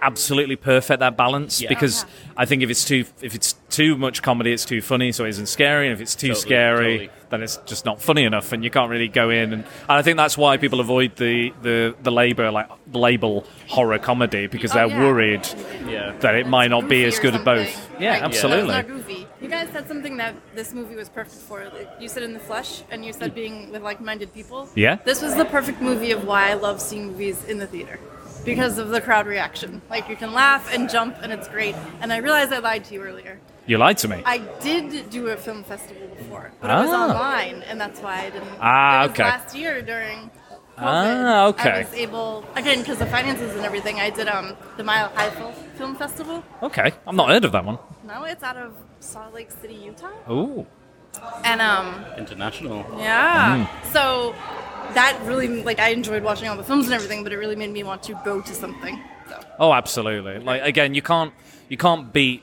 absolutely 0.03 0.57
perfect 0.57 1.01
that 1.01 1.17
balance 1.17 1.61
Yeah. 1.61 1.69
because 1.69 2.07
I 2.37 2.47
think 2.47 2.63
if 2.63 2.71
it's 2.71 2.85
too 2.85 3.05
if 3.21 3.35
it's 3.35 3.55
too 3.71 3.97
much 3.97 4.23
comedy, 4.23 4.53
it's 4.53 4.65
too 4.65 4.81
funny, 4.83 5.13
so 5.13 5.25
it 5.25 5.31
isn't 5.31 5.47
scary. 5.47 5.87
And 5.87 5.95
if 5.95 6.01
it's 6.01 6.15
too 6.15 6.29
Totally, 6.29 6.41
scary, 6.41 6.99
totally. 6.99 7.11
then 7.31 7.43
it's 7.43 7.57
just 7.67 7.85
not 7.85 8.01
funny 8.03 8.25
enough, 8.25 8.53
and 8.53 8.63
you 8.65 8.71
can't 8.71 8.91
really 8.91 9.09
go 9.09 9.31
in. 9.31 9.53
And, 9.53 9.63
and 9.63 9.65
I 9.89 10.03
think 10.03 10.17
that's 10.17 10.37
why 10.37 10.57
people 10.57 10.81
avoid 10.81 11.17
the 11.17 11.53
the 11.63 11.95
the 12.03 12.11
label 12.13 12.51
like 12.53 12.69
label 12.93 13.45
horror 13.69 13.99
comedy 13.99 14.47
because 14.49 14.73
Oh, 14.73 14.75
they're 14.75 14.89
yeah. 14.89 14.99
worried 14.99 15.49
Yeah. 15.89 16.13
that 16.21 16.35
it 16.35 16.47
might 16.47 16.69
not 16.69 16.89
be 16.89 17.05
as 17.05 17.19
good 17.19 17.35
at 17.35 17.45
both. 17.45 17.71
Yeah, 18.01 18.13
Like, 18.15 18.23
absolutely. 18.23 18.75
It's 18.75 18.89
goofy. 18.89 19.27
You 19.41 19.49
guys 19.49 19.69
said 19.73 19.89
something 19.89 20.17
that 20.19 20.35
this 20.55 20.75
movie 20.75 20.97
was 20.97 21.09
perfect 21.09 21.37
for. 21.43 21.67
You 22.01 22.09
said 22.09 22.23
in 22.25 22.33
the 22.35 22.41
flesh, 22.41 22.83
and 22.91 23.05
you 23.05 23.13
said 23.13 23.35
being 23.35 23.71
with 23.73 23.83
like-minded 23.83 24.35
people. 24.35 24.69
Yeah. 24.75 24.97
This 25.05 25.23
was 25.23 25.35
the 25.35 25.45
perfect 25.47 25.81
movie 25.81 26.11
of 26.11 26.25
why 26.27 26.51
I 26.51 26.55
love 26.55 26.81
seeing 26.81 27.07
movies 27.09 27.43
in 27.45 27.59
the 27.59 27.67
theater. 27.67 27.99
Because 28.45 28.79
of 28.79 28.89
the 28.89 29.03
crowd 29.03 29.27
reaction. 29.27 29.83
Like 29.91 30.09
you 30.09 30.17
can 30.17 30.33
laugh 30.33 30.73
and 30.75 30.89
jump 30.89 31.17
and 31.23 31.31
it's 31.31 31.47
great. 31.49 31.75
And 32.01 32.11
I 32.11 32.19
realized 32.19 32.53
I 32.53 32.59
lied 32.59 32.85
to 32.87 32.95
you 32.95 33.03
earlier. 33.03 33.39
You 33.71 33.79
lied 33.79 33.99
to 33.99 34.09
me. 34.09 34.21
I 34.27 34.39
did 34.69 35.11
do 35.11 35.29
a 35.29 35.37
film 35.37 35.63
festival 35.63 36.09
before, 36.19 36.51
but 36.61 36.69
it 36.71 36.75
was 36.75 36.91
Ah. 36.91 37.05
online, 37.07 37.63
and 37.69 37.81
that's 37.81 38.01
why 38.01 38.17
I 38.27 38.31
didn't. 38.35 38.49
Ah, 38.61 38.71
it 38.71 39.03
was 39.03 39.11
okay. 39.13 39.23
Last 39.23 39.55
year 39.55 39.81
during 39.93 40.19
COVID, 40.77 41.25
Ah, 41.31 41.47
okay. 41.53 41.71
I 41.71 41.79
was 41.87 41.95
able 41.95 42.45
again 42.57 42.81
because 42.81 42.99
the 42.99 43.07
finances 43.07 43.55
and 43.55 43.65
everything. 43.65 44.01
I 44.01 44.11
did 44.11 44.27
um 44.27 44.57
the 44.77 44.83
Mile 44.83 45.09
High 45.15 45.31
Film 45.79 45.95
Festival. 45.95 46.43
Okay, 46.69 46.89
I'm 47.07 47.15
not 47.15 47.29
heard 47.31 47.45
of 47.45 47.53
that 47.53 47.65
one. 47.65 47.79
No, 48.13 48.25
it's 48.25 48.43
out 48.43 48.57
of 48.57 48.73
Salt 48.99 49.33
Lake 49.39 49.53
City, 49.63 49.75
Utah, 49.75 50.19
Ooh. 50.29 50.67
and 51.45 51.61
um 51.63 51.87
international. 52.19 52.85
yeah. 52.99 53.69
So 53.95 54.35
that 54.99 55.15
really 55.31 55.63
like 55.63 55.79
I 55.79 55.91
enjoyed 56.01 56.25
watching 56.25 56.49
all 56.49 56.57
the 56.57 56.65
films 56.71 56.87
and 56.87 56.95
everything, 56.99 57.23
but 57.23 57.31
it 57.33 57.37
really 57.45 57.55
made 57.63 57.71
me 57.79 57.85
want 57.85 58.03
to 58.11 58.15
go 58.25 58.41
to 58.41 58.53
something. 58.53 58.99
Oh, 59.61 59.73
absolutely. 59.73 60.41
Like 60.41 60.63
again, 60.73 60.91
you 60.99 61.03
can't 61.03 61.33
you 61.69 61.77
can't 61.77 62.13
beat 62.13 62.43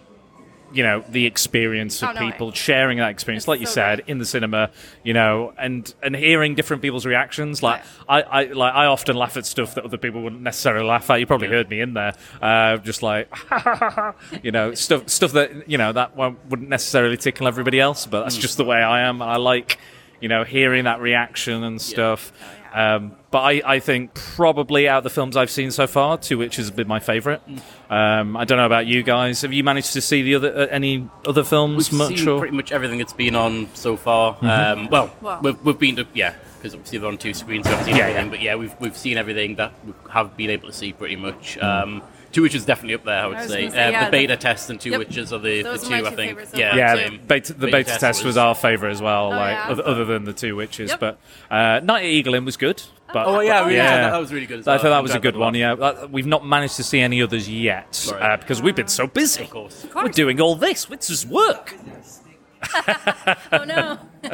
you 0.74 0.84
know 0.84 1.04
the 1.10 1.26
experience 1.26 2.04
of 2.04 2.10
Oh, 2.10 2.14
no 2.14 2.20
people 2.20 2.52
sharing 2.52 2.98
that 2.98 3.10
experience, 3.10 3.48
like 3.48 3.60
you 3.60 3.66
so 3.66 3.74
said, 3.74 4.04
in 4.08 4.18
the 4.18 4.26
cinema. 4.26 4.72
You 5.04 5.14
know, 5.14 5.54
and 5.58 5.94
and 6.04 6.16
hearing 6.16 6.56
different 6.56 6.82
people's 6.82 7.06
reactions. 7.06 7.64
Like 7.64 7.82
I, 8.10 8.22
I 8.22 8.44
like 8.46 8.74
I 8.74 8.86
often 8.88 9.16
laugh 9.16 9.38
at 9.38 9.46
stuff 9.46 9.76
that 9.76 9.86
other 9.86 9.98
people 9.98 10.22
wouldn't 10.22 10.42
necessarily 10.42 10.86
laugh 10.86 11.10
at. 11.10 11.20
You 11.20 11.26
probably 11.26 11.48
heard 11.48 11.70
me 11.70 11.80
in 11.82 11.94
there, 11.94 12.14
uh, 12.42 12.78
just 12.78 13.02
like 13.04 13.30
you 14.44 14.52
know 14.52 14.74
stuff 14.74 15.10
stuff 15.10 15.32
that 15.34 15.70
you 15.70 15.78
know 15.78 15.92
that 15.94 16.16
wouldn't 16.18 16.70
necessarily 16.70 17.18
tickle 17.18 17.48
everybody 17.48 17.80
else, 17.80 18.06
but 18.06 18.24
that's 18.24 18.38
Mm. 18.38 18.42
just 18.42 18.58
the 18.58 18.66
way 18.66 18.78
I 18.78 19.02
am. 19.08 19.22
I 19.22 19.38
like 19.38 19.78
you 20.22 20.28
know 20.30 20.44
hearing 20.44 20.84
that 20.86 21.00
reaction 21.00 21.64
and 21.64 21.82
stuff. 21.82 22.32
Um, 22.78 23.14
but 23.32 23.40
I, 23.40 23.62
I 23.66 23.80
think 23.80 24.14
probably 24.14 24.88
out 24.88 25.00
of 25.00 25.04
the 25.04 25.10
films 25.10 25.36
I've 25.36 25.50
seen 25.50 25.72
so 25.72 25.88
far, 25.88 26.18
Two 26.18 26.38
Witches 26.38 26.68
has 26.68 26.72
been 26.72 26.88
my 26.88 27.00
favourite. 27.00 27.42
Um, 27.90 28.38
I 28.38 28.46
don't 28.46 28.58
know 28.58 28.66
about 28.68 28.86
you 28.86 29.02
guys. 29.02 29.42
Have 29.42 29.52
you 29.52 29.64
managed 29.64 29.94
to 29.94 30.02
see 30.02 30.22
the 30.22 30.36
other 30.36 30.54
uh, 30.56 30.68
any 30.68 31.10
other 31.26 31.44
films 31.44 31.92
We've 31.92 31.98
much? 31.98 32.18
seen 32.20 32.28
or? 32.30 32.40
pretty 32.40 32.56
much 32.56 32.72
everything 32.72 33.00
that's 33.00 33.14
been 33.14 33.36
on 33.36 33.68
so 33.74 33.98
far. 33.98 34.36
Mhm. 34.36 34.48
Um, 34.84 34.88
well, 34.92 35.12
Wow. 35.22 35.40
we've, 35.42 35.60
we've 35.66 35.80
been 35.80 35.96
to 35.96 36.08
yeah, 36.14 36.36
because 36.60 36.74
obviously 36.76 37.00
they're 37.00 37.10
on 37.10 37.18
two 37.18 37.34
screens, 37.34 37.66
so 37.66 37.72
we 37.72 37.78
haven't 37.78 37.86
seen 37.88 37.96
Yeah, 37.98 38.04
everything. 38.10 38.26
yeah. 38.26 38.30
But 38.30 38.42
yeah, 38.42 38.56
we've 38.56 38.76
we've 38.80 38.98
seen 38.98 39.18
everything 39.18 39.56
that 39.56 39.74
we 39.86 39.94
have 40.12 40.38
been 40.38 40.52
able 40.52 40.68
to 40.68 40.74
see 40.74 40.94
pretty 40.94 41.16
much. 41.16 41.58
Mm. 41.60 42.02
Two 42.32 42.42
Witches 42.44 42.66
definitely 42.66 42.96
up 42.96 43.04
there, 43.06 43.18
I 43.24 43.28
would 43.28 43.38
I 43.38 43.48
say. 43.48 43.70
say, 43.70 43.86
uh, 43.88 43.90
yeah, 43.92 44.06
the 44.06 44.12
beta 44.12 44.34
the- 44.34 44.38
test 44.42 44.70
and 44.70 44.80
Two 44.80 44.90
Yep. 44.92 45.00
Witches 45.00 45.34
are 45.34 45.40
the, 45.40 45.62
the 45.64 45.78
two, 45.78 45.94
are 45.94 46.02
my 46.04 46.10
I 46.10 46.16
think. 46.16 46.40
so 46.42 46.58
yeah, 46.58 46.76
yeah, 46.76 46.96
same. 46.96 47.20
beta, 47.28 47.54
the 47.54 47.68
beta, 47.72 47.98
test 47.98 48.24
was 48.26 48.38
our 48.38 48.54
favourite 48.56 48.92
as 48.92 49.02
well. 49.02 49.28
Oh, 49.28 49.30
like 49.30 49.52
yeah. 49.56 49.68
other, 49.70 49.86
other 49.86 50.06
than 50.06 50.26
the 50.26 50.34
Two 50.34 50.56
Witches, 50.56 50.90
Yep. 50.92 51.00
but 51.00 51.20
uh, 51.50 51.80
Night 51.84 52.04
at 52.04 52.10
Eagle 52.10 52.36
Inn 52.36 52.46
was 52.46 52.58
good. 52.58 52.82
But 53.14 53.26
Oh, 53.28 53.40
yeah, 53.40 53.66
we- 53.66 53.76
yeah, 53.76 54.02
that- 54.02 54.12
that 54.12 54.18
was 54.20 54.34
really 54.34 54.46
good 54.48 54.60
as 54.60 54.68
I 54.68 54.78
thought 54.78 54.90
that 54.90 55.02
was 55.04 55.16
a 55.16 55.20
good 55.20 55.36
that 55.36 55.40
one. 55.40 55.56
Yeah, 55.56 55.74
Uh, 55.74 56.08
we've 56.12 56.26
not 56.28 56.46
managed 56.46 56.76
to 56.76 56.84
see 56.84 57.00
any 57.00 57.22
others 57.22 57.50
yet 57.50 58.10
Right. 58.12 58.22
uh, 58.34 58.38
because 58.38 58.62
we've 58.62 58.76
been 58.76 58.88
so 58.90 59.08
busy. 59.08 59.44
Of 59.44 59.50
course. 59.50 59.86
We're 59.96 60.10
doing 60.10 60.42
all 60.42 60.56
this, 60.56 60.90
which 60.90 61.10
is 61.10 61.26
work. 61.26 61.76
oh 63.54 63.64
no. 63.64 64.00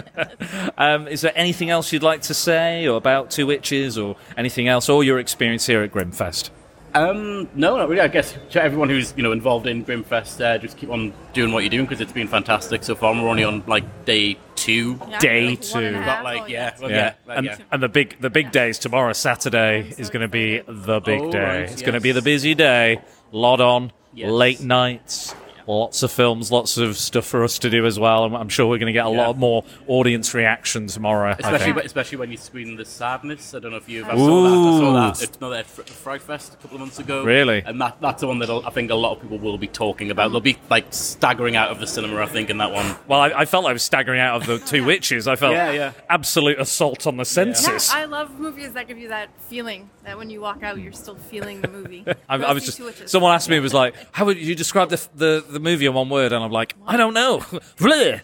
Um, 0.77 1.07
is 1.07 1.21
there 1.21 1.33
anything 1.35 1.69
else 1.69 1.91
you'd 1.93 2.01
like 2.03 2.21
to 2.23 2.33
say 2.33 2.87
or 2.87 2.97
about 2.97 3.29
Two 3.29 3.45
Witches 3.45 3.97
or 3.97 4.15
anything 4.37 4.67
else, 4.67 4.89
or 4.89 5.03
your 5.03 5.19
experience 5.19 5.65
here 5.67 5.83
at 5.83 5.91
Grimmfest? 5.91 6.49
Um, 6.95 7.49
no, 7.55 7.77
not 7.77 7.89
really. 7.89 8.01
I 8.01 8.07
guess 8.07 8.37
to 8.51 8.63
everyone 8.63 8.89
who's 8.89 9.13
you 9.17 9.23
know 9.23 9.31
involved 9.31 9.65
in 9.67 9.83
Grimmfest, 9.83 10.39
uh, 10.43 10.57
just 10.59 10.77
keep 10.77 10.89
on 10.89 11.13
doing 11.33 11.51
what 11.51 11.63
you're 11.63 11.69
doing 11.71 11.85
because 11.85 12.01
it's 12.01 12.11
been 12.11 12.27
fantastic 12.27 12.83
so 12.83 12.93
far. 12.95 13.13
We're 13.13 13.27
only 13.29 13.43
on 13.43 13.63
like 13.65 14.05
day 14.05 14.37
two. 14.55 14.99
Day 15.19 15.55
two. 15.55 15.79
We've 15.79 15.93
got 15.93 16.23
like 16.23 16.49
yeah, 16.49 16.75
well, 16.79 16.91
yeah, 16.91 16.95
yeah, 16.97 17.13
like, 17.25 17.37
and, 17.39 17.45
yeah. 17.47 17.57
and 17.71 17.81
the 17.81 17.89
big 17.89 18.21
the 18.21 18.29
big 18.29 18.51
day 18.51 18.69
is 18.69 18.77
tomorrow. 18.77 19.13
Saturday 19.13 19.91
is 19.97 20.09
going 20.11 20.21
to 20.21 20.27
be 20.27 20.61
the 20.67 20.99
big 20.99 21.21
Oh, 21.21 21.31
day. 21.31 21.39
right, 21.39 21.59
it's 21.61 21.81
going 21.81 21.93
to 21.95 22.01
be 22.01 22.11
the 22.11 22.21
busy 22.21 22.53
day. 22.53 22.99
Lot 23.31 23.59
on, 23.61 23.91
Yes. 24.13 24.29
late 24.29 24.61
nights, 24.61 25.33
lots 25.67 26.03
of 26.03 26.11
films, 26.11 26.51
lots 26.51 26.77
of 26.77 26.97
stuff 26.97 27.25
for 27.25 27.43
us 27.43 27.59
to 27.59 27.69
do 27.69 27.85
as 27.85 27.99
well. 27.99 28.23
I'm, 28.25 28.33
I'm 28.35 28.49
sure 28.49 28.67
we're 28.67 28.77
going 28.77 28.87
to 28.87 28.93
get 28.93 29.05
a 29.05 29.09
Yeah. 29.11 29.27
lot 29.27 29.37
more 29.37 29.63
audience 29.87 30.33
reaction 30.33 30.87
tomorrow. 30.87 31.31
Especially, 31.37 31.59
think. 31.59 31.75
when- 31.77 31.85
especially 31.85 32.17
when 32.17 32.31
you 32.31 32.37
screen 32.37 32.75
the 32.75 32.85
sadness. 32.85 33.53
I 33.53 33.59
don't 33.59 33.71
know 33.71 33.77
if 33.77 33.87
you've. 33.89 34.07
I 34.07 34.15
saw 34.15 34.43
that. 34.43 34.49
I 34.49 34.53
saw 34.53 34.89
Ooh. 34.89 34.93
that 34.93 35.23
at 35.23 35.37
another 35.37 35.63
Fr- 35.63 35.81
Fright 35.83 36.21
Fest 36.21 36.53
a 36.53 36.57
couple 36.57 36.75
of 36.75 36.81
months 36.81 36.99
ago. 36.99 37.23
Really? 37.23 37.63
And 37.65 37.79
that, 37.81 37.97
that's 38.01 38.21
the 38.21 38.27
one 38.27 38.39
that 38.39 38.49
I 38.49 38.69
think 38.69 38.91
a 38.91 38.95
lot 38.95 39.15
of 39.15 39.21
people 39.21 39.39
will 39.39 39.57
be 39.57 39.67
talking 39.67 40.11
about. 40.11 40.31
They'll 40.31 40.41
be 40.41 40.57
like 40.69 40.85
staggering 40.91 41.55
out 41.55 41.69
of 41.69 41.79
the 41.79 41.87
cinema. 41.87 42.21
I 42.21 42.25
think 42.27 42.49
in 42.49 42.57
that 42.57 42.71
one. 42.71 42.95
Well, 43.07 43.19
I, 43.19 43.27
I 43.41 43.45
felt 43.45 43.65
I 43.65 43.73
was 43.73 43.83
staggering 43.83 44.19
out 44.19 44.41
of 44.41 44.47
the 44.47 44.59
two 44.59 44.83
witches. 44.85 45.27
I 45.27 45.35
felt 45.35 45.53
Yeah, 45.53 45.71
yeah. 45.71 45.91
absolute 46.09 46.59
assault 46.59 47.07
on 47.07 47.17
the 47.17 47.21
Yeah, 47.21 47.53
senses. 47.53 47.89
I 47.93 48.05
love 48.05 48.39
movies 48.39 48.73
that 48.73 48.87
give 48.87 48.97
you 48.97 49.09
that 49.09 49.29
feeling 49.49 49.89
that 50.03 50.17
when 50.17 50.29
you 50.29 50.41
walk 50.41 50.63
out, 50.63 50.79
you're 50.79 50.91
still 50.91 51.15
feeling 51.15 51.61
the 51.61 51.67
movie. 51.67 52.03
I, 52.29 52.35
I 52.35 52.53
was 52.53 52.65
just. 52.65 53.09
Someone 53.09 53.33
asked 53.33 53.49
me, 53.49 53.57
it 53.57 53.61
was 53.61 53.73
like, 53.73 53.95
"How 54.11 54.25
would 54.25 54.37
you 54.37 54.55
describe 54.55 54.89
the, 54.89 55.07
the 55.15 55.43
the 55.53 55.59
movie 55.59 55.85
in 55.85 55.93
one 55.93 56.09
word?" 56.09 56.33
And 56.33 56.43
I'm 56.43 56.51
like, 56.51 56.75
"I 56.85 56.97
don't 56.97 57.13
know." 57.13 57.39
Bleh. 57.77 58.21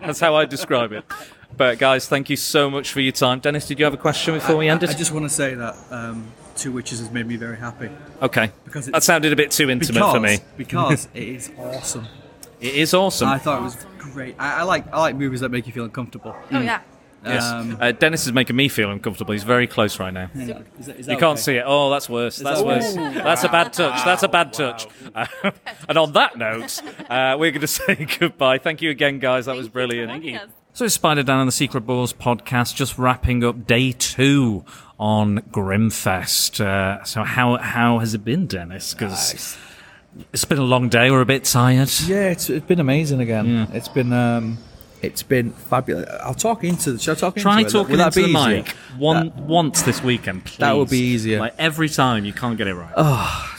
That's 0.00 0.20
how 0.20 0.34
I 0.34 0.44
describe 0.44 0.92
it. 0.92 1.04
But 1.56 1.78
guys, 1.78 2.08
thank 2.08 2.30
you 2.30 2.36
so 2.36 2.70
much 2.70 2.92
for 2.92 3.00
your 3.00 3.12
time. 3.12 3.40
Dennis, 3.40 3.66
did 3.66 3.78
you 3.78 3.84
have 3.84 3.94
a 3.94 3.98
question 3.98 4.34
before 4.34 4.56
we 4.56 4.68
I, 4.68 4.72
ended? 4.72 4.90
I 4.90 4.94
just 4.94 5.12
want 5.12 5.24
to 5.24 5.28
say 5.28 5.54
that 5.54 5.76
um, 5.90 6.26
Two 6.56 6.72
Witches 6.72 6.98
has 6.98 7.10
made 7.10 7.26
me 7.26 7.36
very 7.36 7.56
happy. 7.56 7.90
Okay. 8.20 8.50
Because 8.64 8.86
that 8.86 9.02
sounded 9.02 9.32
a 9.32 9.36
bit 9.36 9.50
too 9.50 9.70
intimate 9.70 10.10
for 10.10 10.20
me. 10.20 10.38
Because 10.56 11.08
it 11.14 11.22
is 11.22 11.52
awesome. 11.58 12.06
It 12.60 12.74
is 12.74 12.94
awesome. 12.94 13.28
I 13.28 13.38
thought 13.38 13.60
it 13.60 13.64
was 13.64 13.86
great. 13.98 14.36
I, 14.38 14.60
I 14.60 14.62
like 14.62 14.86
I 14.92 15.00
like 15.00 15.16
movies 15.16 15.40
that 15.40 15.50
make 15.50 15.66
you 15.66 15.72
feel 15.72 15.84
uncomfortable. 15.84 16.34
Oh 16.52 16.60
yeah. 16.60 16.80
Yes. 17.24 17.44
Um, 17.44 17.76
uh, 17.80 17.92
Dennis 17.92 18.26
is 18.26 18.32
making 18.32 18.56
me 18.56 18.68
feel 18.68 18.90
uncomfortable. 18.90 19.32
He's 19.32 19.44
very 19.44 19.66
close 19.66 19.98
right 20.00 20.12
now. 20.12 20.28
Is 20.34 20.48
that- 20.48 20.66
is 20.78 20.86
you 20.88 20.94
that 21.04 21.06
can't 21.18 21.22
okay? 21.22 21.40
see 21.40 21.54
it. 21.56 21.64
Oh, 21.66 21.90
that's 21.90 22.08
worse. 22.08 22.38
Is 22.38 22.44
That's 22.44 22.60
that 22.60 22.66
worse. 22.66 22.96
okay? 22.96 23.14
That's 23.14 23.44
a 23.44 23.48
bad 23.48 23.72
touch. 23.72 24.04
That's 24.04 24.22
a 24.22 24.28
bad 24.28 24.52
touch. 24.52 24.86
Uh, 25.14 25.26
and 25.88 25.98
on 25.98 26.12
that 26.12 26.36
note, 26.36 26.80
uh, 27.08 27.36
we're 27.38 27.50
going 27.52 27.60
to 27.60 27.66
say 27.66 28.06
goodbye. 28.18 28.58
Thank 28.58 28.82
you 28.82 28.90
again, 28.90 29.18
guys. 29.18 29.46
That 29.46 29.56
was 29.56 29.68
brilliant. 29.68 30.10
Thank 30.10 30.24
you. 30.24 30.40
So 30.74 30.86
it's 30.86 30.94
Spider-Dan 30.94 31.38
and 31.38 31.48
the 31.48 31.52
Secret 31.52 31.82
Bores 31.82 32.14
podcast, 32.14 32.74
just 32.74 32.96
wrapping 32.98 33.44
up 33.44 33.66
day 33.66 33.92
two 33.92 34.64
on 34.98 35.40
Grimmfest. 35.50 36.60
Uh, 36.64 37.04
so 37.04 37.22
how 37.24 37.58
how 37.58 37.98
has 37.98 38.14
it 38.14 38.24
been, 38.24 38.46
Dennis? 38.46 38.94
Because 38.94 39.56
it's 40.32 40.44
been 40.46 40.58
a 40.58 40.62
long 40.62 40.88
day. 40.88 41.10
We're 41.10 41.20
a 41.20 41.26
bit 41.26 41.44
tired. 41.44 41.90
Yeah, 42.06 42.30
it's, 42.30 42.48
it's 42.48 42.64
been 42.66 42.80
amazing 42.80 43.20
again. 43.20 43.68
It's 43.74 43.88
been 43.88 44.12
um, 44.14 44.58
it's 45.02 45.22
been 45.22 45.50
fabulous. 45.50 46.08
I'll 46.22 46.34
talk 46.34 46.64
into. 46.64 46.92
the. 46.92 46.98
Should 46.98 47.16
I 47.16 47.20
talk 47.20 47.36
Try 47.36 47.58
into 47.60 47.68
it? 47.68 47.72
talking 47.72 47.90
Will 47.92 47.98
that 47.98 48.16
into 48.16 48.26
be 48.28 48.32
the 48.32 48.38
easier? 48.38 48.56
mic 48.62 48.68
one 48.98 49.46
once 49.48 49.82
this 49.82 50.02
weekend, 50.02 50.44
please. 50.46 50.58
That 50.58 50.76
would 50.76 50.90
be 50.90 50.98
easier. 50.98 51.40
Like 51.40 51.54
every 51.58 51.88
time, 51.88 52.24
you 52.24 52.32
can't 52.32 52.56
get 52.56 52.66
it 52.68 52.74
right. 52.74 52.92
Oh, 52.96 53.58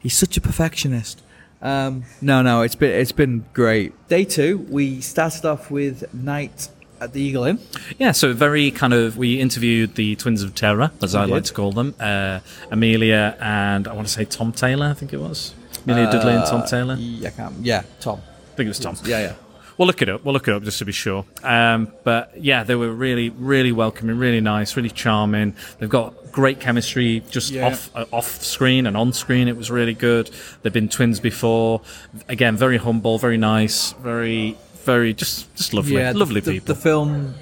he's 0.00 0.16
such 0.16 0.36
a 0.36 0.40
perfectionist. 0.40 1.22
Um, 1.62 2.04
no, 2.20 2.42
no, 2.42 2.60
it's 2.62 2.74
been 2.74 2.90
it's 3.00 3.12
been 3.12 3.44
great. 3.54 3.92
Day 4.08 4.24
two, 4.24 4.58
we 4.68 5.00
started 5.00 5.44
off 5.46 5.70
with 5.70 6.12
Night 6.12 6.68
at 7.00 7.12
the 7.14 7.20
Eagle 7.22 7.44
Inn. 7.44 7.58
Yeah, 7.98 8.12
so 8.12 8.32
very 8.34 8.70
kind 8.70 8.92
of 8.92 9.16
we 9.16 9.40
interviewed 9.40 9.94
the 9.94 10.14
Twins 10.16 10.42
of 10.42 10.54
Terror, 10.54 10.90
as 11.02 11.14
I 11.14 11.24
like 11.24 11.44
to 11.44 11.54
call 11.54 11.72
them, 11.72 11.94
uh, 12.00 12.40
Amelia 12.70 13.36
and 13.40 13.88
I 13.88 13.92
want 13.94 14.06
to 14.08 14.12
say 14.12 14.24
Tom 14.26 14.52
Taylor. 14.52 14.86
I 14.86 14.94
think 14.94 15.12
it 15.14 15.20
was 15.20 15.54
Amelia 15.84 16.10
Dudley 16.12 16.34
and 16.34 16.44
Tom 16.46 16.60
Uh, 16.62 16.66
Taylor. 16.66 16.94
Yeah, 16.96 17.28
I 17.28 17.30
can't, 17.32 17.54
yeah, 17.64 17.82
Tom. 18.00 18.20
I 18.52 18.56
think 18.56 18.66
it 18.66 18.70
was 18.70 18.78
Tom. 18.78 18.96
Yeah, 19.04 19.20
yeah. 19.20 19.32
We'll 19.76 19.86
look 19.86 20.02
it 20.02 20.08
up. 20.08 20.24
We'll 20.24 20.34
look 20.34 20.46
it 20.48 20.54
up 20.54 20.62
just 20.62 20.78
to 20.78 20.84
be 20.84 20.92
sure. 20.92 21.24
Um, 21.42 21.92
but 22.04 22.32
yeah, 22.40 22.62
they 22.62 22.74
were 22.74 22.90
really, 22.92 23.30
really 23.30 23.72
welcoming, 23.72 24.18
really 24.18 24.40
nice, 24.40 24.76
really 24.76 24.90
charming. 24.90 25.54
They've 25.78 25.88
got 25.88 26.14
great 26.32 26.60
chemistry 26.60 27.22
just 27.30 27.50
Yeah. 27.50 27.66
off 27.66 27.90
uh, 27.94 28.04
off 28.12 28.42
screen 28.42 28.86
and 28.86 28.96
on 28.96 29.12
screen. 29.12 29.48
It 29.48 29.56
was 29.56 29.70
really 29.70 29.94
good. 29.94 30.30
They've 30.62 30.72
been 30.72 30.88
twins 30.88 31.18
before. 31.20 31.80
Again, 32.28 32.56
very 32.56 32.76
humble, 32.76 33.18
very 33.18 33.36
nice, 33.36 33.92
very, 33.94 34.56
very 34.84 35.12
just 35.14 35.54
just 35.56 35.74
lovely, 35.74 35.94
yeah, 35.96 36.12
lovely 36.14 36.40
the, 36.40 36.52
people. 36.52 36.74
The 36.74 36.80
film 36.80 37.34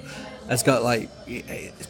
has 0.49 0.61
got 0.63 0.83
like 0.83 1.09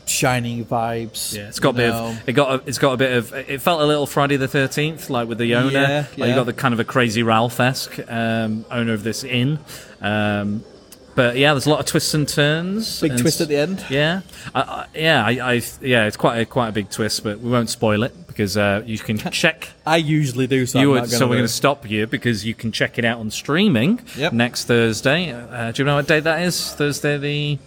shining 0.06 0.66
vibes. 0.66 1.36
Yeah, 1.36 1.48
it's 1.48 1.60
got 1.60 1.72
a 1.72 1.74
bit 1.74 1.89
know. 1.89 2.08
of 2.08 2.30
it 2.30 2.34
got 2.34 2.62
a, 2.62 2.68
it's 2.68 2.78
got 2.78 2.94
a 2.94 2.98
bit 2.98 3.12
of 3.18 3.34
it 3.34 3.62
felt 3.62 3.82
a 3.82 3.86
little 3.86 4.06
Friday 4.06 4.38
the 4.38 4.48
Thirteenth 4.48 5.10
like 5.10 5.28
with 5.28 5.38
the 5.38 5.56
owner. 5.56 5.72
Yeah, 5.72 5.98
Like 6.12 6.18
you 6.18 6.26
yeah. 6.26 6.36
got 6.36 6.46
the 6.46 6.54
kind 6.54 6.74
of 6.74 6.80
a 6.80 6.84
crazy 6.84 7.24
Ralph 7.24 7.60
esque 7.60 8.00
um, 8.10 8.66
owner 8.72 8.94
of 8.94 9.04
this 9.04 9.24
inn. 9.24 9.60
Um, 10.04 10.64
but 11.16 11.38
yeah, 11.38 11.54
there's 11.54 11.68
a 11.68 11.70
lot 11.70 11.80
of 11.80 11.86
twists 11.86 12.14
and 12.16 12.28
turns. 12.28 12.99
Big 13.01 13.12
and 13.12 13.22
twist 13.22 13.39
at 13.39 13.47
the 13.47 13.56
end. 13.58 13.86
Yeah, 13.89 14.22
I, 14.56 14.62
I, 14.62 14.86
yeah, 14.95 15.24
I, 15.26 15.30
I, 15.54 15.62
yeah, 15.82 16.06
it's 16.08 16.18
quite 16.18 16.39
a 16.39 16.45
quite 16.45 16.70
a 16.70 16.72
big 16.72 16.89
twist, 16.89 17.24
but 17.24 17.39
we 17.39 17.51
won't 17.51 17.70
spoil 17.70 18.01
it 18.04 18.26
because 18.28 18.58
uh, 18.58 18.82
you 18.84 18.97
can 18.97 19.18
check. 19.20 19.70
I 19.86 19.97
usually 19.97 20.47
do. 20.47 20.66
So, 20.66 20.80
you 20.80 20.89
would, 20.89 21.10
so 21.10 21.28
we're 21.28 21.36
going 21.36 21.43
to 21.43 21.47
stop 21.47 21.88
you 21.88 22.08
because 22.08 22.43
you 22.45 22.56
can 22.56 22.72
check 22.72 22.97
it 22.97 23.06
out 23.06 23.20
on 23.20 23.30
streaming 23.30 23.99
Yep. 24.18 24.34
next 24.34 24.66
Thursday. 24.66 25.32
Uh, 25.32 25.72
do 25.72 25.84
you 25.84 25.86
know 25.86 25.95
what 25.95 26.08
day 26.08 26.20
that 26.20 26.41
is? 26.41 26.74
Thursday 26.74 27.18
the 27.18 27.60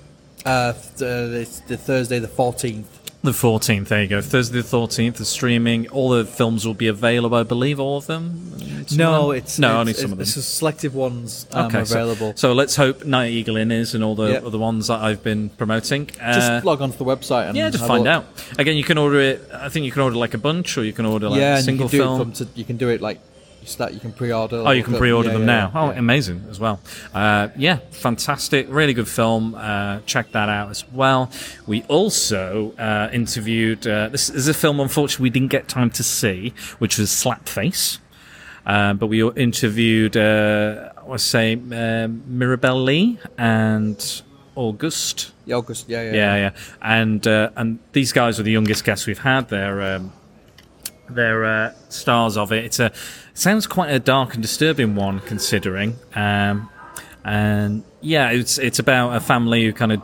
Uh, 0.45 0.73
th- 0.73 1.03
uh, 1.03 1.49
the 1.69 1.77
Thursday, 1.77 2.19
the 2.19 2.29
fourteenth. 2.29 2.96
The 3.27 3.33
14th, 3.33 3.89
there 3.89 4.03
you 4.03 4.09
go. 4.09 4.21
Thursday 4.21 4.61
the 4.61 4.65
14th 4.69 5.21
is 5.21 5.27
streaming. 5.29 5.89
All 5.89 6.11
the 6.11 6.25
films 6.25 6.65
will 6.65 6.75
be 6.75 6.87
available, 6.87 7.37
I 7.37 7.43
believe, 7.43 7.81
all 7.81 7.97
of 7.97 8.07
them? 8.07 8.87
Some 8.87 8.99
No, 8.99 9.33
them? 9.33 9.39
it's 9.39 9.59
No, 9.59 9.69
it's, 9.73 9.81
only 9.81 9.93
some 9.95 10.13
of 10.13 10.19
them. 10.19 10.21
It's 10.23 10.45
selective 10.47 10.95
ones 10.95 11.45
um, 11.51 11.67
okay, 11.67 11.85
so- 11.85 11.97
available. 11.97 12.35
So, 12.37 12.53
let's 12.53 12.77
hope 12.77 13.05
Night 13.05 13.33
Eagle 13.33 13.57
Inn 13.57 13.73
is 13.73 13.97
and 13.97 14.05
all 14.05 14.15
the 14.15 14.29
Yep. 14.35 14.45
other 14.47 14.59
ones 14.59 14.87
that 14.87 15.01
I've 15.01 15.25
been 15.25 15.49
promoting. 15.49 16.07
just 16.07 16.21
Uh, 16.23 16.61
log 16.63 16.81
onto 16.81 16.97
the 16.99 17.05
website 17.05 17.49
and 17.49 17.57
yeah, 17.57 17.69
just 17.69 17.85
find 17.85 18.07
out. 18.07 18.27
Again, 18.61 18.77
you 18.77 18.85
can 18.85 18.97
order 18.97 19.21
it. 19.21 19.43
I 19.53 19.71
think 19.71 19.87
you 19.87 19.91
can 19.91 20.03
order 20.03 20.15
like 20.17 20.35
a 20.35 20.39
bunch, 20.39 20.79
or 20.79 20.85
you 20.85 20.93
can 20.93 21.05
order 21.05 21.29
like 21.29 21.41
yeah, 21.41 21.57
a 21.59 21.63
single 21.63 21.87
you 21.91 21.99
film. 21.99 22.31
to, 22.31 22.47
you 22.55 22.65
can 22.65 22.77
do 22.77 22.89
it 22.91 23.01
like 23.01 23.19
start. 23.67 23.93
You 23.93 24.01
can 24.01 24.13
pre-order. 24.13 24.63
Oh, 24.67 24.71
you 24.71 24.83
can 24.83 24.97
pre-order 24.97 25.29
yeah, 25.29 25.35
them 25.35 25.43
yeah, 25.43 25.47
now. 25.47 25.71
Oh, 25.75 25.91
yeah. 25.91 25.99
amazing 25.99 26.47
as 26.51 26.59
well. 26.59 26.81
Uh, 27.15 27.49
yeah, 27.57 27.79
fantastic, 27.91 28.67
really 28.71 28.95
good 28.95 29.09
film. 29.09 29.55
Uh, 29.55 30.01
check 30.07 30.33
that 30.33 30.49
out 30.49 30.71
as 30.71 30.89
well. 30.91 31.31
We 31.67 31.83
also 31.85 32.73
uh, 32.79 33.11
interviewed. 33.13 33.87
Uh, 33.87 34.09
this 34.09 34.31
is 34.31 34.49
a 34.49 34.55
film, 34.55 34.81
unfortunately, 34.81 35.25
we 35.25 35.31
didn't 35.31 35.51
get 35.51 35.69
time 35.69 35.91
to 35.91 36.03
see, 36.03 36.55
which 36.79 36.99
was 36.99 37.11
Slapface. 37.11 37.99
Uh, 38.65 38.95
but 38.95 39.07
we 39.07 39.23
interviewed, 39.31 40.17
uh, 40.17 40.91
I 40.97 41.03
want 41.05 41.21
to 41.21 41.25
say, 41.25 41.55
um 41.55 42.23
Mirabelle 42.27 42.83
Lee 42.83 43.19
and 43.39 44.23
August. 44.57 45.33
Yeah, 45.45 45.57
August. 45.57 45.89
Yeah, 45.89 46.03
yeah. 46.03 46.13
Yeah, 46.13 46.37
yeah. 46.37 46.51
And 46.83 47.27
uh, 47.27 47.51
and 47.55 47.79
these 47.93 48.11
guys 48.13 48.41
are 48.41 48.43
the 48.43 48.51
youngest 48.51 48.85
guests 48.85 49.07
we've 49.07 49.21
had. 49.21 49.49
They're 49.49 49.97
um, 49.97 50.13
they're 51.09 51.45
uh, 51.45 51.73
stars 51.89 52.37
of 52.37 52.53
it. 52.53 52.65
It's 52.65 52.79
a 52.81 52.87
it 52.87 52.95
sounds 53.35 53.67
quite 53.67 53.91
a 53.91 53.99
dark 53.99 54.35
and 54.35 54.43
disturbing 54.43 54.95
one, 54.95 55.21
considering. 55.21 55.97
Um, 56.15 56.69
and 57.25 57.83
yeah, 58.01 58.31
it's 58.31 58.59
it's 58.59 58.79
about 58.79 59.17
a 59.17 59.21
family 59.21 59.65
who 59.65 59.73
kind 59.73 59.93
of 59.93 60.03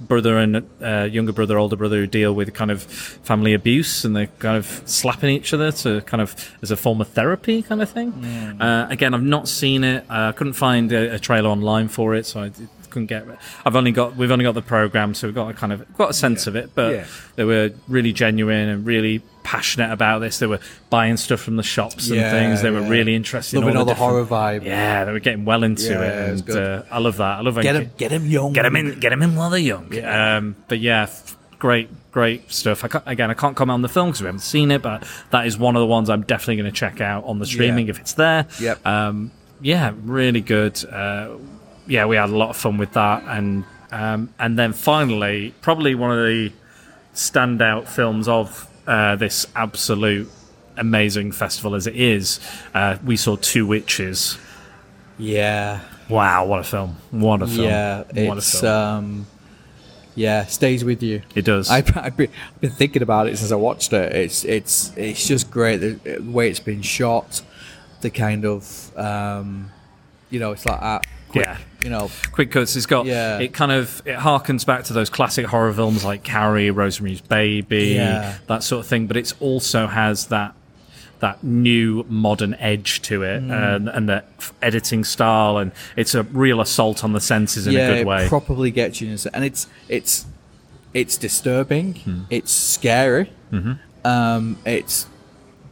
brother 0.00 0.38
and 0.38 0.64
uh, 0.82 1.08
younger 1.10 1.32
brother, 1.32 1.58
older 1.58 1.74
brother 1.76 1.96
who 1.96 2.06
deal 2.06 2.32
with 2.32 2.52
kind 2.54 2.70
of 2.70 2.82
family 2.82 3.52
abuse, 3.54 4.04
and 4.04 4.14
they're 4.14 4.28
kind 4.38 4.56
of 4.56 4.66
slapping 4.86 5.30
each 5.30 5.52
other 5.52 5.72
to 5.72 6.00
kind 6.02 6.20
of 6.20 6.56
as 6.62 6.70
a 6.70 6.76
form 6.76 7.00
of 7.00 7.08
therapy, 7.08 7.62
kind 7.62 7.82
of 7.82 7.90
thing. 7.90 8.12
Mm. 8.12 8.60
Uh, 8.60 8.86
again, 8.90 9.14
I've 9.14 9.22
not 9.22 9.48
seen 9.48 9.82
it. 9.82 10.04
Uh, 10.08 10.28
I 10.28 10.32
couldn't 10.32 10.52
find 10.52 10.92
a, 10.92 11.14
a 11.14 11.18
trailer 11.18 11.48
online 11.50 11.88
for 11.88 12.14
it, 12.14 12.26
so 12.26 12.42
I 12.42 12.52
couldn't 12.90 13.06
get. 13.06 13.26
I've 13.66 13.76
only 13.76 13.90
got 13.92 14.16
we've 14.16 14.30
only 14.30 14.44
got 14.44 14.52
the 14.54 14.62
program, 14.62 15.14
so 15.14 15.26
we've 15.26 15.34
got 15.34 15.50
a 15.50 15.54
kind 15.54 15.72
of 15.72 15.96
got 15.96 16.10
a 16.10 16.14
sense 16.14 16.46
of 16.46 16.54
it. 16.54 16.70
But 16.74 16.92
Yeah. 16.94 17.04
they 17.36 17.44
were 17.44 17.70
really 17.88 18.12
genuine 18.12 18.68
and 18.68 18.86
really 18.86 19.22
passionate 19.50 19.90
about 19.90 20.18
this. 20.18 20.38
They 20.40 20.46
were 20.46 20.60
buying 20.90 21.16
stuff 21.16 21.40
from 21.40 21.56
the 21.56 21.62
shops 21.62 22.08
and 22.08 22.16
Yeah, 22.20 22.30
things. 22.30 22.60
They 22.60 22.70
were 22.70 22.80
yeah. 22.82 22.88
really 22.90 23.14
interested 23.14 23.56
Loving 23.56 23.70
in 23.70 23.76
all 23.76 23.80
all 23.80 23.84
the 23.86 23.92
different- 23.94 24.28
horror 24.30 24.58
vibe. 24.58 24.64
Yeah, 24.64 25.04
they 25.06 25.12
were 25.12 25.20
getting 25.20 25.46
well 25.46 25.62
into 25.64 25.84
Yeah, 25.84 26.02
it, 26.02 26.04
it 26.04 26.30
and 26.32 26.46
good. 26.46 26.56
uh, 26.80 26.82
I 26.90 26.98
love 26.98 27.16
that. 27.16 27.38
I 27.38 27.40
love 27.40 27.54
Get 27.62 27.74
him, 27.76 27.90
get 27.96 28.10
him 28.12 28.26
young. 28.26 28.52
Get 28.52 28.66
him 28.66 28.76
in, 28.76 29.00
get 29.00 29.10
him 29.12 29.22
in 29.22 29.34
while 29.36 29.48
they're 29.48 29.58
young. 29.58 29.86
Um, 30.04 30.54
but 30.68 30.80
yeah, 30.80 31.04
f- 31.04 31.34
great, 31.58 31.88
great 32.12 32.52
stuff. 32.52 32.84
I 32.84 33.00
again, 33.10 33.30
I 33.30 33.34
can't 33.34 33.56
comment 33.56 33.72
on 33.74 33.82
the 33.82 33.88
film 33.88 34.08
because 34.08 34.20
we 34.20 34.26
haven't 34.26 34.40
seen 34.40 34.70
it, 34.70 34.82
but 34.82 35.06
that 35.30 35.46
is 35.46 35.56
one 35.56 35.76
of 35.76 35.80
the 35.80 35.86
ones 35.86 36.10
I'm 36.10 36.22
definitely 36.24 36.56
going 36.56 36.70
to 36.72 36.76
check 36.78 37.00
out 37.00 37.24
on 37.24 37.38
the 37.38 37.46
streaming 37.46 37.88
if 37.88 37.98
it's 37.98 38.12
there. 38.12 38.46
Yep. 38.60 38.86
Um, 38.86 39.30
yeah, 39.62 39.92
really 40.04 40.42
good. 40.42 40.84
Uh, 40.84 41.36
yeah, 41.86 42.04
we 42.04 42.16
had 42.16 42.28
a 42.28 42.36
lot 42.36 42.50
of 42.50 42.56
fun 42.58 42.76
with 42.76 42.92
that, 42.92 43.22
and 43.26 43.64
um, 43.92 44.28
and 44.38 44.58
then 44.58 44.74
finally, 44.74 45.54
probably 45.62 45.94
one 45.94 46.10
of 46.10 46.18
the 46.18 46.52
standout 47.14 47.88
films 47.88 48.28
of 48.28 48.67
uh, 48.88 49.14
this 49.16 49.46
absolute 49.54 50.28
amazing 50.76 51.30
festival 51.32 51.74
as 51.74 51.86
it 51.86 51.94
is. 51.94 52.40
Uh, 52.74 52.96
we 53.04 53.16
saw 53.16 53.36
Two 53.36 53.66
Witches. 53.66 54.38
Yeah. 55.18 55.80
Wow, 56.08 56.46
what 56.46 56.60
a 56.60 56.64
film! 56.64 56.96
What 57.10 57.42
a 57.42 57.46
film! 57.46 57.66
Yeah, 57.66 57.98
what 57.98 58.38
it's 58.38 58.54
a 58.54 58.60
film! 58.60 58.72
um, 58.72 59.26
yeah, 60.14 60.46
stays 60.46 60.82
with 60.82 61.02
you. 61.02 61.20
It 61.34 61.44
does. 61.44 61.70
I've, 61.70 61.94
I've, 61.96 62.16
been, 62.16 62.30
I've 62.54 62.60
been 62.62 62.70
thinking 62.70 63.02
about 63.02 63.28
it 63.28 63.36
since 63.36 63.52
I 63.52 63.56
watched 63.56 63.92
it. 63.92 64.14
It's 64.14 64.44
it's 64.44 64.92
it's 64.96 65.28
just 65.28 65.50
great 65.50 65.76
the, 65.76 65.90
the 66.18 66.30
way 66.30 66.48
it's 66.48 66.60
been 66.60 66.80
shot, 66.80 67.42
the 68.00 68.08
kind 68.10 68.46
of 68.46 68.96
um, 68.96 69.70
you 70.30 70.40
know, 70.40 70.52
it's 70.52 70.64
like 70.64 70.80
that. 70.80 71.06
Quick, 71.28 71.44
Yeah. 71.44 71.58
You 71.88 71.94
know, 71.96 72.10
quick 72.32 72.50
cuts. 72.50 72.76
It's 72.76 72.84
got 72.84 73.06
Yeah. 73.06 73.38
it 73.38 73.54
kind 73.54 73.72
of 73.72 74.02
it 74.04 74.16
harkens 74.18 74.66
back 74.66 74.84
to 74.84 74.92
those 74.92 75.08
classic 75.08 75.46
horror 75.46 75.72
films 75.72 76.04
like 76.04 76.22
Carrie, 76.22 76.70
Rosemary's 76.70 77.22
Baby, 77.22 77.94
Yeah. 77.96 78.34
that 78.46 78.62
sort 78.62 78.80
of 78.80 78.86
thing. 78.86 79.06
But 79.06 79.16
it's 79.16 79.34
also 79.40 79.86
has 79.86 80.26
that 80.26 80.52
that 81.20 81.42
new 81.42 82.04
modern 82.08 82.54
edge 82.60 83.02
to 83.02 83.22
it 83.24 83.42
Mm. 83.42 83.74
and, 83.76 83.88
and 83.88 84.08
the 84.08 84.22
f- 84.38 84.52
editing 84.62 85.02
style 85.02 85.56
and 85.58 85.72
it's 85.96 86.14
a 86.14 86.22
real 86.22 86.60
assault 86.60 87.02
on 87.02 87.12
the 87.12 87.20
senses 87.20 87.66
in 87.66 87.72
yeah, 87.72 87.88
a 87.88 87.94
good 87.98 88.06
way. 88.06 88.24
it 88.26 88.28
probably 88.28 88.70
gets 88.70 89.00
you, 89.00 89.08
in 89.10 89.18
and 89.34 89.44
it's 89.44 89.66
it's 89.88 90.26
it's 90.94 91.16
disturbing. 91.16 91.94
Hmm. 91.94 92.20
It's 92.30 92.52
scary. 92.52 93.32
Mhm. 93.52 93.78
Um, 94.04 94.58
it's 94.64 95.06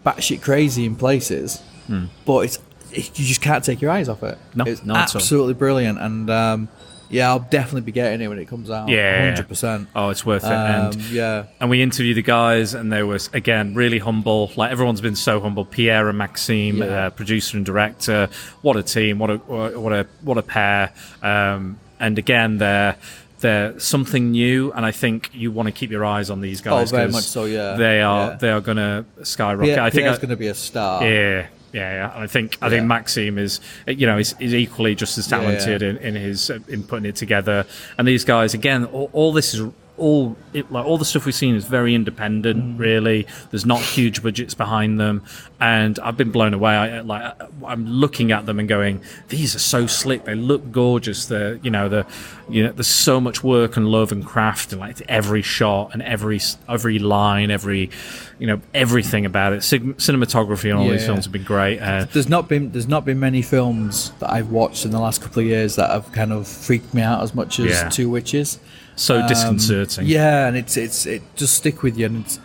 batshit 0.05 0.41
crazy 0.41 0.85
in 0.87 0.97
places, 0.97 1.61
Hmm. 1.87 2.07
but 2.25 2.39
it's 2.41 2.57
it, 2.57 2.63
you 2.97 3.25
just 3.25 3.41
can't 3.41 3.65
take 3.65 3.81
your 3.81 3.91
eyes 3.91 4.09
off 4.09 4.23
it. 4.23 4.39
No, 4.55 4.65
it's 4.65 4.85
not 4.85 5.15
absolutely 5.15 5.55
brilliant, 5.55 5.99
and 5.99 6.29
um, 6.31 6.69
yeah, 7.09 7.29
I'll 7.29 7.39
definitely 7.39 7.83
be 7.83 7.93
getting 7.93 8.21
it 8.21 8.29
when 8.29 8.39
it 8.39 8.47
comes 8.47 8.71
out. 8.71 8.89
Yeah, 8.89 9.27
hundred 9.27 9.49
percent. 9.49 9.89
Oh, 9.95 10.09
it's 10.11 10.27
worth 10.27 10.45
it. 10.45 10.51
Um, 10.53 10.87
and 10.93 10.97
yeah. 11.11 11.45
and 11.61 11.71
we 11.71 11.83
interviewed 11.83 12.17
the 12.17 12.23
guys, 12.23 12.75
and 12.75 12.93
they 12.93 13.03
were 13.03 13.19
again 13.33 13.75
really 13.75 13.99
humble. 13.99 14.51
Like 14.57 14.73
everyone's 14.73 15.01
been 15.01 15.17
so 15.17 15.41
humble. 15.41 15.65
Pierre 15.65 16.09
and 16.09 16.19
Maxime, 16.19 16.79
Yeah. 16.79 17.07
uh, 17.07 17.11
producer 17.11 17.57
and 17.57 17.65
director. 17.67 18.29
What 18.63 18.77
a 18.77 18.83
team! 18.83 19.19
What 19.19 19.31
a 19.31 19.37
what 19.37 19.93
a 19.93 20.07
what 20.23 20.39
a 20.39 20.43
pair! 20.43 20.93
Um, 21.23 21.79
and 22.01 22.19
again, 22.19 22.59
they're 22.59 22.97
they're 23.41 23.79
something 23.79 24.31
new, 24.33 24.73
and 24.73 24.85
I 24.85 24.91
think 24.91 25.31
you 25.35 25.53
want 25.53 25.67
to 25.67 25.73
keep 25.73 25.91
your 25.91 26.05
eyes 26.05 26.31
on 26.31 26.41
these 26.41 26.61
guys. 26.63 26.91
Oh, 26.93 26.97
very 26.97 27.13
much 27.13 27.25
so, 27.25 27.45
yeah. 27.45 27.77
They 27.77 28.01
are 28.01 28.31
Yeah. 28.31 28.37
they 28.37 28.51
are 28.51 28.61
going 28.63 28.79
to 28.79 29.05
skyrocket. 29.23 29.75
Pierre- 29.75 29.81
I 29.85 29.91
think 29.91 30.05
Pierre's 30.05 30.19
gonna 30.19 30.37
be 30.37 30.49
a 30.49 30.55
star. 30.55 31.05
Yeah. 31.07 31.47
Yeah, 31.77 31.93
yeah, 32.15 32.23
I 32.25 32.27
think 32.27 32.57
I 32.63 32.71
think 32.71 32.87
Maxime 32.87 33.37
is, 33.37 33.61
you 33.87 34.07
know, 34.07 34.17
is, 34.17 34.35
is 34.41 34.55
equally 34.55 34.95
just 34.95 35.19
as 35.19 35.31
Yeah, 35.31 35.43
yeah. 35.43 35.59
talented 35.59 35.83
in, 35.83 35.97
in 35.99 36.15
his 36.15 36.49
in 36.49 36.83
putting 36.85 37.05
it 37.05 37.17
together. 37.17 37.67
And 37.99 38.09
these 38.09 38.25
guys, 38.25 38.55
again, 38.55 38.87
all, 38.87 39.11
all 39.13 39.33
this 39.33 39.53
is 39.53 39.61
all 39.99 40.37
it, 40.53 40.71
like 40.71 40.85
all 40.85 40.99
the 40.99 41.05
stuff 41.05 41.25
we've 41.27 41.35
seen 41.35 41.55
is 41.55 41.65
very 41.65 41.95
independent. 41.95 42.79
Really, 42.79 43.27
there's 43.51 43.67
not 43.67 43.81
huge 43.81 44.23
budgets 44.23 44.55
behind 44.55 44.99
them, 45.01 45.23
and 45.61 45.99
I've 46.01 46.17
been 46.17 46.31
blown 46.31 46.55
away. 46.55 46.75
I, 46.75 47.01
like 47.01 47.35
I'm 47.65 47.87
looking 47.87 48.33
at 48.33 48.47
them 48.47 48.59
and 48.59 48.69
going, 48.69 49.01
these 49.29 49.55
are 49.55 49.59
so 49.61 49.87
slick. 49.87 50.25
They 50.25 50.35
look 50.35 50.71
gorgeous. 50.73 51.27
They're 51.27 51.57
you 51.57 51.71
know 51.71 51.89
the 51.89 52.07
you 52.49 52.63
know 52.65 52.73
there's 52.73 52.87
so 52.87 53.21
much 53.21 53.43
work 53.43 53.77
and 53.77 53.89
love 53.89 54.13
and 54.13 54.25
craft 54.25 54.73
and 54.73 54.81
like 54.81 55.01
every 55.09 55.43
shot 55.43 55.91
and 55.93 56.03
every 56.03 56.41
every 56.69 56.99
line, 56.99 57.51
every 57.51 57.91
you 58.39 58.47
know 58.47 58.61
everything 58.75 59.25
about 59.27 59.53
it. 59.53 59.63
Cin- 59.63 59.95
cinematography 59.95 60.73
on 60.75 60.81
all 60.83 60.89
these 60.91 61.07
films 61.07 61.25
have 61.25 61.33
been 61.33 61.43
great. 61.45 61.79
Uh, 61.81 62.05
There's 62.05 62.29
not 62.29 62.49
been 62.49 62.73
there's 62.73 62.89
not 62.89 63.05
been 63.05 63.19
many 63.21 63.43
films 63.43 64.11
that 64.21 64.31
I've 64.31 64.51
watched 64.51 64.85
in 64.85 64.91
the 64.91 65.01
last 65.01 65.23
couple 65.23 65.41
of 65.41 65.47
years 65.47 65.77
that 65.77 65.91
have 65.91 66.13
kind 66.13 66.33
of 66.33 66.47
freaked 66.47 66.93
me 66.95 67.03
out 67.03 67.23
as 67.23 67.35
much 67.35 67.59
as 67.59 67.67
Yeah. 67.67 67.89
Two 67.89 68.11
Witches. 68.11 68.59
So 68.97 69.27
disconcerting. 69.29 70.07
Yeah, 70.07 70.49
and 70.49 70.57
it's 70.57 70.77
it's 70.77 71.07
it 71.07 71.23
just 71.37 71.55
stick 71.55 71.83
with 71.83 71.97
you 71.99 72.07
and 72.07 72.25
it's 72.25 72.41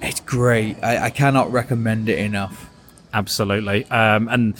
it's 0.00 0.20
great. 0.20 0.76
I, 0.82 1.06
I 1.06 1.10
cannot 1.10 1.52
recommend 1.52 2.08
it 2.08 2.18
enough. 2.18 2.70
Absolutely. 3.12 3.84
Um, 3.86 4.28
and 4.28 4.54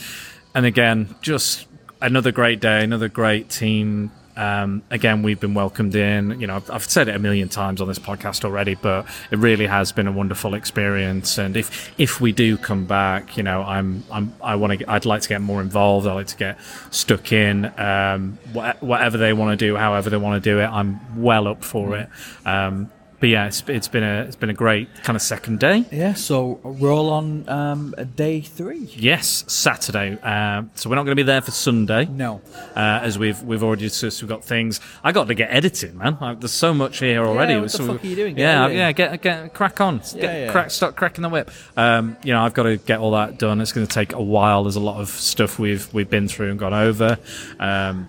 and 0.54 0.66
again, 0.66 1.14
just 1.22 1.66
another 2.00 2.32
great 2.32 2.60
day, 2.60 2.82
another 2.82 3.08
great 3.08 3.48
team. 3.48 4.10
Um, 4.38 4.82
again, 4.90 5.22
we've 5.22 5.40
been 5.40 5.54
welcomed 5.54 5.94
in. 5.96 6.40
You 6.40 6.46
know, 6.46 6.56
I've, 6.56 6.70
I've 6.70 6.84
said 6.84 7.08
it 7.08 7.16
a 7.16 7.18
million 7.18 7.48
times 7.48 7.80
on 7.80 7.88
this 7.88 7.98
podcast 7.98 8.44
already, 8.44 8.76
but 8.76 9.06
it 9.30 9.38
really 9.38 9.66
has 9.66 9.90
been 9.92 10.06
a 10.06 10.12
wonderful 10.12 10.54
experience. 10.54 11.38
And 11.38 11.56
if 11.56 11.92
if 11.98 12.20
we 12.20 12.30
do 12.32 12.56
come 12.56 12.86
back, 12.86 13.36
you 13.36 13.42
know, 13.42 13.62
I'm 13.62 14.04
I'm 14.12 14.32
I 14.40 14.54
want 14.54 14.78
to. 14.78 14.90
I'd 14.90 15.04
like 15.04 15.22
to 15.22 15.28
get 15.28 15.40
more 15.40 15.60
involved. 15.60 16.06
I 16.06 16.12
like 16.12 16.28
to 16.28 16.36
get 16.36 16.58
stuck 16.90 17.32
in. 17.32 17.66
Um, 17.78 18.38
wha- 18.54 18.74
whatever 18.80 19.18
they 19.18 19.32
want 19.32 19.58
to 19.58 19.66
do, 19.66 19.76
however 19.76 20.08
they 20.08 20.16
want 20.16 20.42
to 20.42 20.50
do 20.50 20.60
it, 20.60 20.66
I'm 20.66 21.20
well 21.20 21.48
up 21.48 21.64
for 21.64 21.96
it. 21.96 22.08
Um, 22.46 22.90
but 23.20 23.28
yeah, 23.28 23.46
it's, 23.46 23.62
it's 23.66 23.88
been 23.88 24.04
a 24.04 24.22
it's 24.22 24.36
been 24.36 24.50
a 24.50 24.54
great 24.54 24.88
kind 25.02 25.16
of 25.16 25.22
second 25.22 25.58
day. 25.58 25.84
Yeah, 25.90 26.14
so 26.14 26.60
we're 26.62 26.92
all 26.92 27.10
on 27.10 27.48
um, 27.48 27.94
day 28.14 28.40
three. 28.40 28.88
Yes, 28.94 29.44
Saturday. 29.48 30.18
Um, 30.22 30.70
so 30.76 30.88
we're 30.88 30.96
not 30.96 31.02
going 31.04 31.16
to 31.16 31.20
be 31.22 31.26
there 31.26 31.40
for 31.40 31.50
Sunday. 31.50 32.04
No, 32.04 32.40
uh, 32.76 33.00
as 33.02 33.18
we've 33.18 33.42
we've 33.42 33.62
already 33.64 33.82
discussed. 33.82 34.22
We've 34.22 34.28
got 34.28 34.44
things. 34.44 34.80
I 35.02 35.12
got 35.12 35.26
to 35.28 35.34
get 35.34 35.50
editing, 35.50 35.98
man. 35.98 36.16
Like, 36.20 36.40
there's 36.40 36.52
so 36.52 36.72
much 36.72 36.98
here 37.00 37.24
already. 37.24 37.54
what 37.56 37.62
the 37.64 37.68
So- 37.70 37.86
fuck 37.94 38.04
are 38.04 38.06
you 38.06 38.16
doing? 38.16 38.34
Get 38.36 38.42
yeah, 38.42 38.64
editing. 38.64 38.78
yeah. 38.78 38.92
Get 38.92 39.22
get 39.22 39.54
crack 39.54 39.80
on. 39.80 39.98
Get, 39.98 40.14
Yeah, 40.16 40.38
yeah. 40.44 40.52
Crack, 40.52 40.70
start 40.70 40.94
cracking 40.96 41.22
the 41.22 41.28
whip. 41.28 41.50
Um, 41.76 42.16
you 42.22 42.32
know, 42.32 42.42
I've 42.42 42.54
got 42.54 42.64
to 42.64 42.76
get 42.76 43.00
all 43.00 43.10
that 43.12 43.38
done. 43.38 43.60
It's 43.60 43.72
going 43.72 43.86
to 43.86 43.92
take 43.92 44.12
a 44.12 44.22
while. 44.22 44.62
There's 44.64 44.76
a 44.76 44.80
lot 44.80 45.00
of 45.00 45.08
stuff 45.08 45.58
we've 45.58 45.92
we've 45.92 46.08
been 46.10 46.28
through 46.28 46.50
and 46.50 46.58
gone 46.58 46.74
over. 46.74 47.18
Um, 47.58 48.08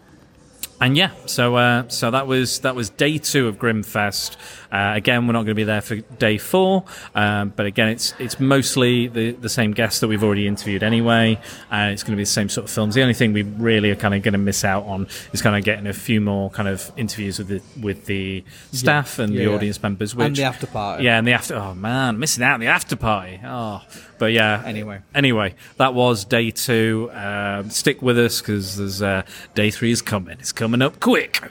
and 0.81 0.95
yeah, 0.95 1.11
so 1.25 1.57
uh, 1.57 1.89
so 1.89 2.09
that 2.11 2.25
was 2.25 2.59
that 2.59 2.73
was 2.73 2.89
day 2.89 3.17
two 3.17 3.47
of 3.49 3.57
Grimmfest. 3.57 4.37
Uh, 4.71 4.93
again, 4.95 5.25
we're 5.25 5.33
not 5.33 5.39
going 5.39 5.47
to 5.47 5.55
be 5.55 5.63
there 5.63 5.81
for 5.81 5.95
day 5.95 6.37
four, 6.37 6.83
um, 7.15 7.51
but 7.55 7.65
again, 7.65 7.87
it's 7.89 8.13
it's 8.19 8.39
mostly 8.39 9.07
the 9.07 9.31
the 9.31 9.49
same 9.49 9.71
guests 9.71 9.99
that 10.01 10.07
we've 10.07 10.23
already 10.23 10.47
interviewed 10.47 10.83
anyway. 10.83 11.39
Uh, 11.71 11.89
it's 11.91 12.03
going 12.03 12.11
to 12.13 12.17
be 12.17 12.23
the 12.23 12.27
same 12.27 12.49
sort 12.49 12.65
of 12.65 12.71
films. 12.71 12.93
The 12.95 13.01
only 13.01 13.13
thing 13.15 13.33
we 13.33 13.41
really 13.43 13.89
are 13.91 13.95
kind 13.95 14.13
of 14.13 14.21
going 14.21 14.33
to 14.33 14.37
miss 14.37 14.63
out 14.63 14.83
on 14.85 15.07
is 15.33 15.41
kind 15.41 15.55
of 15.55 15.63
getting 15.63 15.87
a 15.87 15.93
few 15.93 16.21
more 16.21 16.49
kind 16.51 16.67
of 16.69 16.91
interviews 16.97 17.39
with 17.39 17.47
the 17.47 17.61
with 17.81 18.05
the 18.05 18.43
staff 18.71 19.17
and 19.19 19.33
Yeah, 19.33 19.45
the 19.45 19.49
yeah. 19.49 19.55
audience 19.55 19.81
members, 19.81 20.13
And 20.13 20.35
the 20.35 20.43
after 20.43 20.67
party. 20.67 21.03
Yeah, 21.03 21.17
and 21.17 21.27
the 21.27 21.33
after. 21.33 21.55
Oh 21.55 21.73
man, 21.73 22.19
missing 22.19 22.43
out 22.43 22.55
on 22.55 22.59
the 22.59 22.67
after 22.67 22.95
party. 22.95 23.39
Oh, 23.43 23.81
but 24.19 24.33
yeah. 24.33 24.61
Anyway. 24.65 24.99
Anyway, 25.15 25.55
that 25.77 25.93
was 25.93 26.25
day 26.25 26.51
two. 26.51 27.09
Um, 27.13 27.69
stick 27.71 28.01
with 28.01 28.19
us 28.19 28.39
because 28.41 28.77
there's 28.77 29.01
uh, 29.01 29.23
day 29.55 29.71
three 29.71 29.91
is 29.91 30.01
coming. 30.01 30.37
It's 30.39 30.51
coming 30.51 30.81
up 30.81 30.99
quick. 30.99 31.41